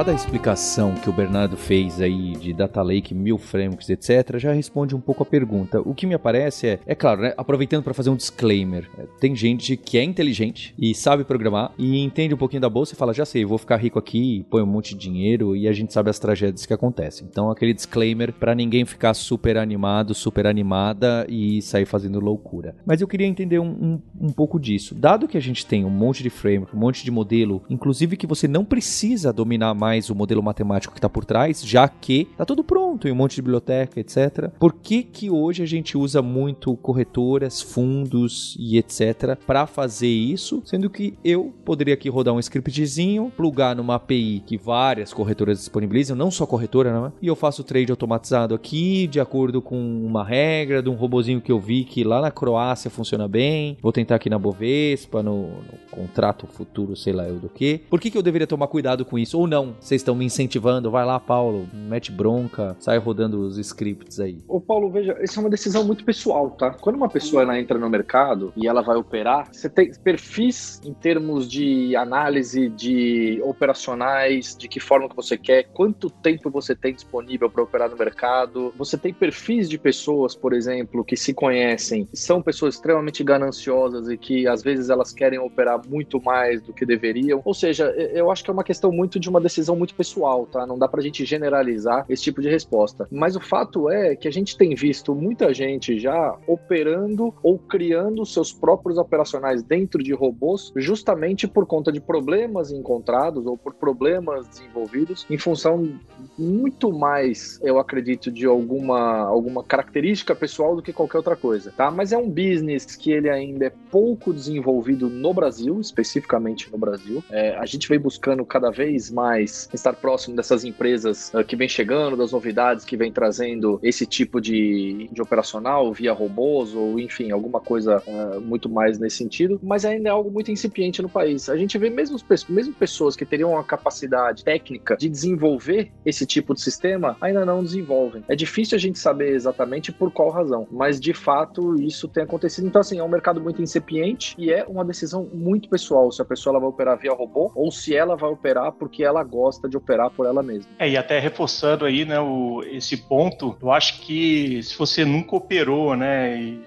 Dada 0.00 0.12
a 0.12 0.14
explicação 0.14 0.94
que 0.94 1.10
o 1.10 1.12
Bernardo 1.12 1.58
fez 1.58 2.00
aí 2.00 2.32
de 2.32 2.54
Data 2.54 2.80
Lake, 2.80 3.14
mil 3.14 3.36
frameworks, 3.36 3.90
etc., 3.90 4.38
já 4.38 4.50
responde 4.50 4.96
um 4.96 5.00
pouco 5.00 5.22
a 5.22 5.26
pergunta. 5.26 5.78
O 5.82 5.94
que 5.94 6.06
me 6.06 6.14
aparece 6.14 6.68
é, 6.68 6.80
é 6.86 6.94
claro, 6.94 7.20
né, 7.20 7.34
aproveitando 7.36 7.84
para 7.84 7.92
fazer 7.92 8.08
um 8.08 8.16
disclaimer, 8.16 8.88
é, 8.96 9.02
tem 9.20 9.36
gente 9.36 9.76
que 9.76 9.98
é 9.98 10.02
inteligente 10.02 10.74
e 10.78 10.94
sabe 10.94 11.22
programar 11.22 11.72
e 11.76 12.02
entende 12.02 12.32
um 12.32 12.38
pouquinho 12.38 12.62
da 12.62 12.70
bolsa 12.70 12.94
e 12.94 12.96
fala, 12.96 13.12
já 13.12 13.26
sei, 13.26 13.44
vou 13.44 13.58
ficar 13.58 13.76
rico 13.76 13.98
aqui, 13.98 14.46
põe 14.48 14.62
um 14.62 14.66
monte 14.66 14.94
de 14.94 15.00
dinheiro 15.02 15.54
e 15.54 15.68
a 15.68 15.72
gente 15.74 15.92
sabe 15.92 16.08
as 16.08 16.18
tragédias 16.18 16.64
que 16.64 16.72
acontecem. 16.72 17.28
Então, 17.30 17.50
aquele 17.50 17.74
disclaimer 17.74 18.32
para 18.32 18.54
ninguém 18.54 18.86
ficar 18.86 19.12
super 19.12 19.58
animado, 19.58 20.14
super 20.14 20.46
animada 20.46 21.26
e 21.28 21.60
sair 21.60 21.84
fazendo 21.84 22.20
loucura. 22.20 22.74
Mas 22.86 23.02
eu 23.02 23.06
queria 23.06 23.26
entender 23.26 23.58
um, 23.58 23.68
um, 23.68 24.28
um 24.28 24.32
pouco 24.32 24.58
disso. 24.58 24.94
Dado 24.94 25.28
que 25.28 25.36
a 25.36 25.42
gente 25.42 25.66
tem 25.66 25.84
um 25.84 25.90
monte 25.90 26.22
de 26.22 26.30
framework, 26.30 26.74
um 26.74 26.80
monte 26.80 27.04
de 27.04 27.10
modelo, 27.10 27.62
inclusive 27.68 28.16
que 28.16 28.26
você 28.26 28.48
não 28.48 28.64
precisa 28.64 29.30
dominar 29.30 29.74
mais 29.74 29.89
mais 29.90 30.08
o 30.08 30.14
modelo 30.14 30.40
matemático 30.40 30.94
que 30.94 30.98
está 30.98 31.08
por 31.08 31.24
trás, 31.24 31.62
já 31.66 31.88
que 31.88 32.28
está 32.30 32.44
tudo 32.44 32.62
pronto 32.62 33.08
em 33.08 33.12
um 33.12 33.16
monte 33.16 33.34
de 33.34 33.42
biblioteca, 33.42 33.98
etc. 33.98 34.48
Por 34.58 34.72
que 34.72 35.02
que 35.02 35.28
hoje 35.28 35.64
a 35.64 35.66
gente 35.66 35.98
usa 35.98 36.22
muito 36.22 36.76
corretoras, 36.76 37.60
fundos 37.60 38.56
e 38.56 38.78
etc. 38.78 39.36
para 39.44 39.66
fazer 39.66 40.06
isso, 40.06 40.62
sendo 40.64 40.88
que 40.88 41.14
eu 41.24 41.52
poderia 41.64 41.94
aqui 41.94 42.08
rodar 42.08 42.32
um 42.32 42.38
scriptzinho, 42.38 43.32
plugar 43.36 43.74
numa 43.74 43.96
API 43.96 44.44
que 44.46 44.56
várias 44.56 45.12
corretoras 45.12 45.58
disponibilizam, 45.58 46.16
não 46.16 46.30
só 46.30 46.46
corretora, 46.46 46.92
não 46.92 47.06
é? 47.06 47.12
E 47.20 47.26
eu 47.26 47.34
faço 47.34 47.62
o 47.62 47.64
trade 47.64 47.90
automatizado 47.90 48.54
aqui, 48.54 49.08
de 49.08 49.18
acordo 49.18 49.60
com 49.60 49.76
uma 49.76 50.24
regra 50.24 50.80
de 50.80 50.88
um 50.88 50.94
robozinho 50.94 51.40
que 51.40 51.50
eu 51.50 51.58
vi 51.58 51.82
que 51.82 52.04
lá 52.04 52.20
na 52.20 52.30
Croácia 52.30 52.90
funciona 52.90 53.26
bem. 53.26 53.76
Vou 53.82 53.90
tentar 53.90 54.14
aqui 54.14 54.30
na 54.30 54.38
Bovespa, 54.38 55.20
no, 55.20 55.48
no 55.48 55.78
contrato 55.90 56.46
futuro, 56.46 56.94
sei 56.94 57.12
lá 57.12 57.26
eu 57.26 57.40
do 57.40 57.48
que. 57.48 57.78
Por 57.90 58.00
que, 58.00 58.08
que 58.08 58.16
eu 58.16 58.22
deveria 58.22 58.46
tomar 58.46 58.68
cuidado 58.68 59.04
com 59.04 59.18
isso? 59.18 59.36
Ou 59.36 59.48
não? 59.48 59.74
Vocês 59.80 60.00
estão 60.00 60.14
me 60.14 60.24
incentivando, 60.24 60.90
vai 60.90 61.04
lá, 61.04 61.18
Paulo, 61.18 61.68
mete 61.72 62.12
bronca, 62.12 62.76
sai 62.78 62.98
rodando 62.98 63.40
os 63.40 63.58
scripts 63.58 64.20
aí. 64.20 64.38
Ô 64.46 64.60
Paulo, 64.60 64.90
veja, 64.90 65.16
isso 65.22 65.38
é 65.38 65.42
uma 65.42 65.50
decisão 65.50 65.84
muito 65.84 66.04
pessoal, 66.04 66.50
tá? 66.50 66.70
Quando 66.70 66.96
uma 66.96 67.08
pessoa 67.08 67.42
ela 67.42 67.58
entra 67.58 67.78
no 67.78 67.88
mercado 67.88 68.52
e 68.56 68.68
ela 68.68 68.82
vai 68.82 68.96
operar, 68.96 69.48
você 69.50 69.68
tem 69.68 69.90
perfis 69.92 70.80
em 70.84 70.92
termos 70.92 71.48
de 71.48 71.96
análise 71.96 72.68
de 72.68 73.40
operacionais, 73.42 74.56
de 74.56 74.68
que 74.68 74.78
forma 74.78 75.08
que 75.08 75.16
você 75.16 75.36
quer, 75.36 75.64
quanto 75.72 76.10
tempo 76.10 76.50
você 76.50 76.74
tem 76.74 76.94
disponível 76.94 77.50
para 77.50 77.62
operar 77.62 77.90
no 77.90 77.96
mercado. 77.96 78.72
Você 78.76 78.98
tem 78.98 79.12
perfis 79.12 79.68
de 79.68 79.78
pessoas, 79.78 80.34
por 80.34 80.52
exemplo, 80.52 81.04
que 81.04 81.16
se 81.16 81.32
conhecem, 81.32 82.08
são 82.12 82.42
pessoas 82.42 82.74
extremamente 82.74 83.24
gananciosas 83.24 84.08
e 84.08 84.16
que 84.16 84.46
às 84.46 84.62
vezes 84.62 84.90
elas 84.90 85.12
querem 85.12 85.38
operar 85.38 85.80
muito 85.88 86.20
mais 86.22 86.60
do 86.62 86.72
que 86.72 86.84
deveriam. 86.84 87.40
Ou 87.44 87.54
seja, 87.54 87.86
eu 88.12 88.30
acho 88.30 88.44
que 88.44 88.50
é 88.50 88.52
uma 88.52 88.64
questão 88.64 88.92
muito 88.92 89.18
de 89.18 89.28
uma 89.28 89.40
decisão 89.40 89.69
muito 89.76 89.94
pessoal, 89.94 90.46
tá? 90.46 90.66
Não 90.66 90.78
dá 90.78 90.88
pra 90.88 91.02
gente 91.02 91.24
generalizar 91.24 92.04
esse 92.08 92.22
tipo 92.22 92.40
de 92.40 92.48
resposta. 92.48 93.08
Mas 93.10 93.36
o 93.36 93.40
fato 93.40 93.90
é 93.90 94.14
que 94.16 94.28
a 94.28 94.30
gente 94.30 94.56
tem 94.56 94.74
visto 94.74 95.14
muita 95.14 95.52
gente 95.52 95.98
já 95.98 96.36
operando 96.46 97.34
ou 97.42 97.58
criando 97.58 98.24
seus 98.24 98.52
próprios 98.52 98.98
operacionais 98.98 99.62
dentro 99.62 100.02
de 100.02 100.12
robôs, 100.12 100.72
justamente 100.76 101.46
por 101.46 101.66
conta 101.66 101.92
de 101.92 102.00
problemas 102.00 102.70
encontrados 102.70 103.46
ou 103.46 103.56
por 103.56 103.74
problemas 103.74 104.46
desenvolvidos 104.48 105.26
em 105.28 105.38
função 105.38 105.98
muito 106.38 106.92
mais, 106.92 107.58
eu 107.62 107.78
acredito, 107.78 108.30
de 108.30 108.46
alguma, 108.46 109.20
alguma 109.22 109.62
característica 109.62 110.34
pessoal 110.34 110.74
do 110.74 110.82
que 110.82 110.92
qualquer 110.92 111.18
outra 111.18 111.36
coisa, 111.36 111.72
tá? 111.76 111.90
Mas 111.90 112.12
é 112.12 112.18
um 112.18 112.28
business 112.28 112.96
que 112.96 113.12
ele 113.12 113.28
ainda 113.28 113.66
é 113.66 113.72
pouco 113.90 114.32
desenvolvido 114.32 115.08
no 115.08 115.34
Brasil, 115.34 115.80
especificamente 115.80 116.70
no 116.70 116.78
Brasil. 116.78 117.22
É, 117.30 117.56
a 117.56 117.66
gente 117.66 117.88
vem 117.88 117.98
buscando 117.98 118.44
cada 118.44 118.70
vez 118.70 119.10
mais 119.10 119.59
estar 119.72 119.92
próximo 119.94 120.36
dessas 120.36 120.64
empresas 120.64 121.32
uh, 121.34 121.44
que 121.44 121.56
vem 121.56 121.68
chegando, 121.68 122.16
das 122.16 122.32
novidades 122.32 122.84
que 122.84 122.96
vem 122.96 123.12
trazendo 123.12 123.78
esse 123.82 124.06
tipo 124.06 124.40
de, 124.40 125.08
de 125.12 125.22
operacional 125.22 125.92
via 125.92 126.12
robôs 126.12 126.74
ou, 126.74 126.98
enfim, 126.98 127.30
alguma 127.30 127.60
coisa 127.60 128.02
uh, 128.06 128.40
muito 128.40 128.68
mais 128.68 128.98
nesse 128.98 129.16
sentido, 129.16 129.60
mas 129.62 129.84
ainda 129.84 130.08
é 130.08 130.12
algo 130.12 130.30
muito 130.30 130.50
incipiente 130.50 131.02
no 131.02 131.08
país. 131.08 131.48
A 131.48 131.56
gente 131.56 131.76
vê 131.78 131.90
mesmo, 131.90 132.16
mesmo 132.48 132.72
pessoas 132.74 133.16
que 133.16 133.24
teriam 133.24 133.58
a 133.58 133.64
capacidade 133.64 134.44
técnica 134.44 134.96
de 134.96 135.08
desenvolver 135.08 135.92
esse 136.04 136.24
tipo 136.24 136.54
de 136.54 136.60
sistema, 136.60 137.16
ainda 137.20 137.44
não 137.44 137.62
desenvolvem. 137.62 138.24
É 138.28 138.36
difícil 138.36 138.76
a 138.76 138.80
gente 138.80 138.98
saber 138.98 139.34
exatamente 139.34 139.92
por 139.92 140.10
qual 140.10 140.30
razão, 140.30 140.66
mas 140.70 141.00
de 141.00 141.12
fato 141.12 141.80
isso 141.80 142.08
tem 142.08 142.22
acontecido. 142.22 142.66
Então, 142.66 142.80
assim, 142.80 142.98
é 142.98 143.02
um 143.02 143.08
mercado 143.08 143.40
muito 143.40 143.62
incipiente 143.62 144.34
e 144.38 144.52
é 144.52 144.64
uma 144.64 144.84
decisão 144.84 145.28
muito 145.32 145.68
pessoal 145.68 146.10
se 146.10 146.22
a 146.22 146.24
pessoa 146.24 146.52
ela 146.52 146.60
vai 146.60 146.68
operar 146.68 146.98
via 146.98 147.12
robô 147.12 147.50
ou 147.54 147.70
se 147.70 147.94
ela 147.94 148.16
vai 148.16 148.30
operar 148.30 148.72
porque 148.72 149.02
ela 149.02 149.22
gosta 149.22 149.39
de 149.68 149.76
operar 149.76 150.10
por 150.10 150.26
ela 150.26 150.42
mesma. 150.42 150.70
É, 150.78 150.88
e 150.88 150.96
até 150.96 151.18
reforçando 151.18 151.84
aí, 151.84 152.04
né, 152.04 152.20
o, 152.20 152.62
esse 152.64 152.96
ponto, 152.96 153.56
eu 153.60 153.70
acho 153.70 154.00
que 154.00 154.62
se 154.62 154.76
você 154.76 155.04
nunca 155.04 155.36
operou, 155.36 155.96
né, 155.96 156.40
e 156.40 156.60